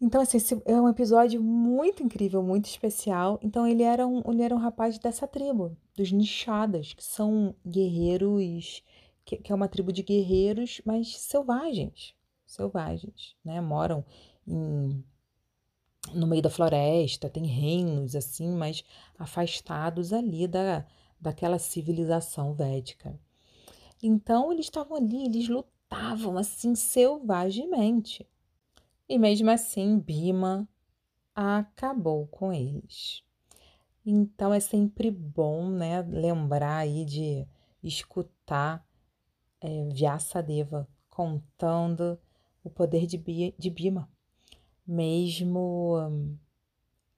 Então, 0.00 0.20
assim, 0.22 0.38
é 0.64 0.80
um 0.80 0.88
episódio 0.88 1.42
muito 1.42 2.02
incrível, 2.02 2.42
muito 2.42 2.66
especial. 2.66 3.38
Então, 3.42 3.66
ele 3.66 3.82
era 3.82 4.06
um, 4.06 4.22
ele 4.32 4.42
era 4.42 4.54
um 4.54 4.58
rapaz 4.58 4.98
dessa 4.98 5.26
tribo, 5.28 5.76
dos 5.94 6.10
Nichadas, 6.10 6.94
que 6.94 7.04
são 7.04 7.54
guerreiros, 7.66 8.82
que, 9.24 9.36
que 9.36 9.52
é 9.52 9.54
uma 9.54 9.68
tribo 9.68 9.92
de 9.92 10.02
guerreiros, 10.02 10.80
mas 10.84 11.16
selvagens. 11.18 12.14
selvagens, 12.46 13.36
né? 13.44 13.60
Moram 13.60 14.04
em, 14.46 15.04
no 16.14 16.26
meio 16.26 16.42
da 16.42 16.50
floresta, 16.50 17.28
tem 17.28 17.46
reinos 17.46 18.14
assim, 18.16 18.48
mas 18.50 18.84
afastados 19.18 20.12
ali 20.12 20.46
da, 20.48 20.86
daquela 21.20 21.58
civilização 21.58 22.54
védica. 22.54 23.18
Então 24.02 24.52
eles 24.52 24.66
estavam 24.66 24.96
ali, 24.96 25.24
eles 25.26 25.48
lutavam 25.48 26.38
assim 26.38 26.74
selvagemente. 26.74 28.26
E 29.10 29.18
mesmo 29.18 29.50
assim, 29.50 29.98
Bima 29.98 30.68
acabou 31.34 32.28
com 32.28 32.52
eles. 32.52 33.24
Então 34.06 34.54
é 34.54 34.60
sempre 34.60 35.10
bom, 35.10 35.68
né, 35.68 36.00
lembrar 36.02 36.76
aí 36.76 37.04
de 37.04 37.44
escutar 37.82 38.86
é, 39.60 39.88
Vyasadeva 39.88 40.86
contando 41.08 42.16
o 42.62 42.70
poder 42.70 43.04
de, 43.04 43.18
de 43.58 43.68
Bima, 43.68 44.08
mesmo 44.86 45.98
um, 45.98 46.38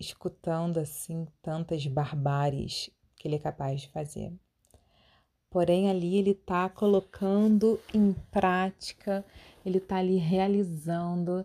escutando 0.00 0.78
assim 0.78 1.26
tantas 1.42 1.86
barbáries 1.86 2.88
que 3.16 3.28
ele 3.28 3.36
é 3.36 3.38
capaz 3.38 3.82
de 3.82 3.90
fazer. 3.90 4.32
Porém, 5.50 5.90
ali 5.90 6.16
ele 6.16 6.30
está 6.30 6.70
colocando 6.70 7.78
em 7.92 8.14
prática, 8.30 9.22
ele 9.62 9.76
está 9.76 9.98
ali 9.98 10.16
realizando, 10.16 11.44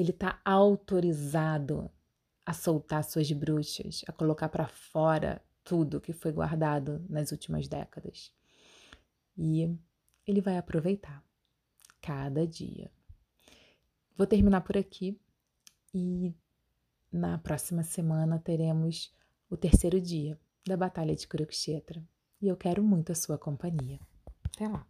ele 0.00 0.10
está 0.10 0.40
autorizado 0.44 1.90
a 2.46 2.52
soltar 2.52 3.02
suas 3.02 3.30
bruxas, 3.32 4.02
a 4.06 4.12
colocar 4.12 4.48
para 4.48 4.68
fora 4.68 5.42
tudo 5.64 6.00
que 6.00 6.12
foi 6.12 6.32
guardado 6.32 7.04
nas 7.08 7.32
últimas 7.32 7.66
décadas. 7.66 8.32
E 9.36 9.76
ele 10.26 10.40
vai 10.40 10.56
aproveitar 10.56 11.22
cada 12.00 12.46
dia. 12.46 12.90
Vou 14.16 14.26
terminar 14.26 14.60
por 14.60 14.76
aqui 14.76 15.20
e 15.92 16.32
na 17.12 17.36
próxima 17.38 17.82
semana 17.82 18.38
teremos 18.38 19.12
o 19.50 19.56
terceiro 19.56 20.00
dia 20.00 20.38
da 20.66 20.76
Batalha 20.76 21.14
de 21.14 21.26
Kurukshetra 21.26 22.02
e 22.40 22.46
eu 22.46 22.56
quero 22.56 22.82
muito 22.84 23.10
a 23.10 23.14
sua 23.14 23.36
companhia. 23.36 23.98
Até 24.44 24.68
lá! 24.68 24.86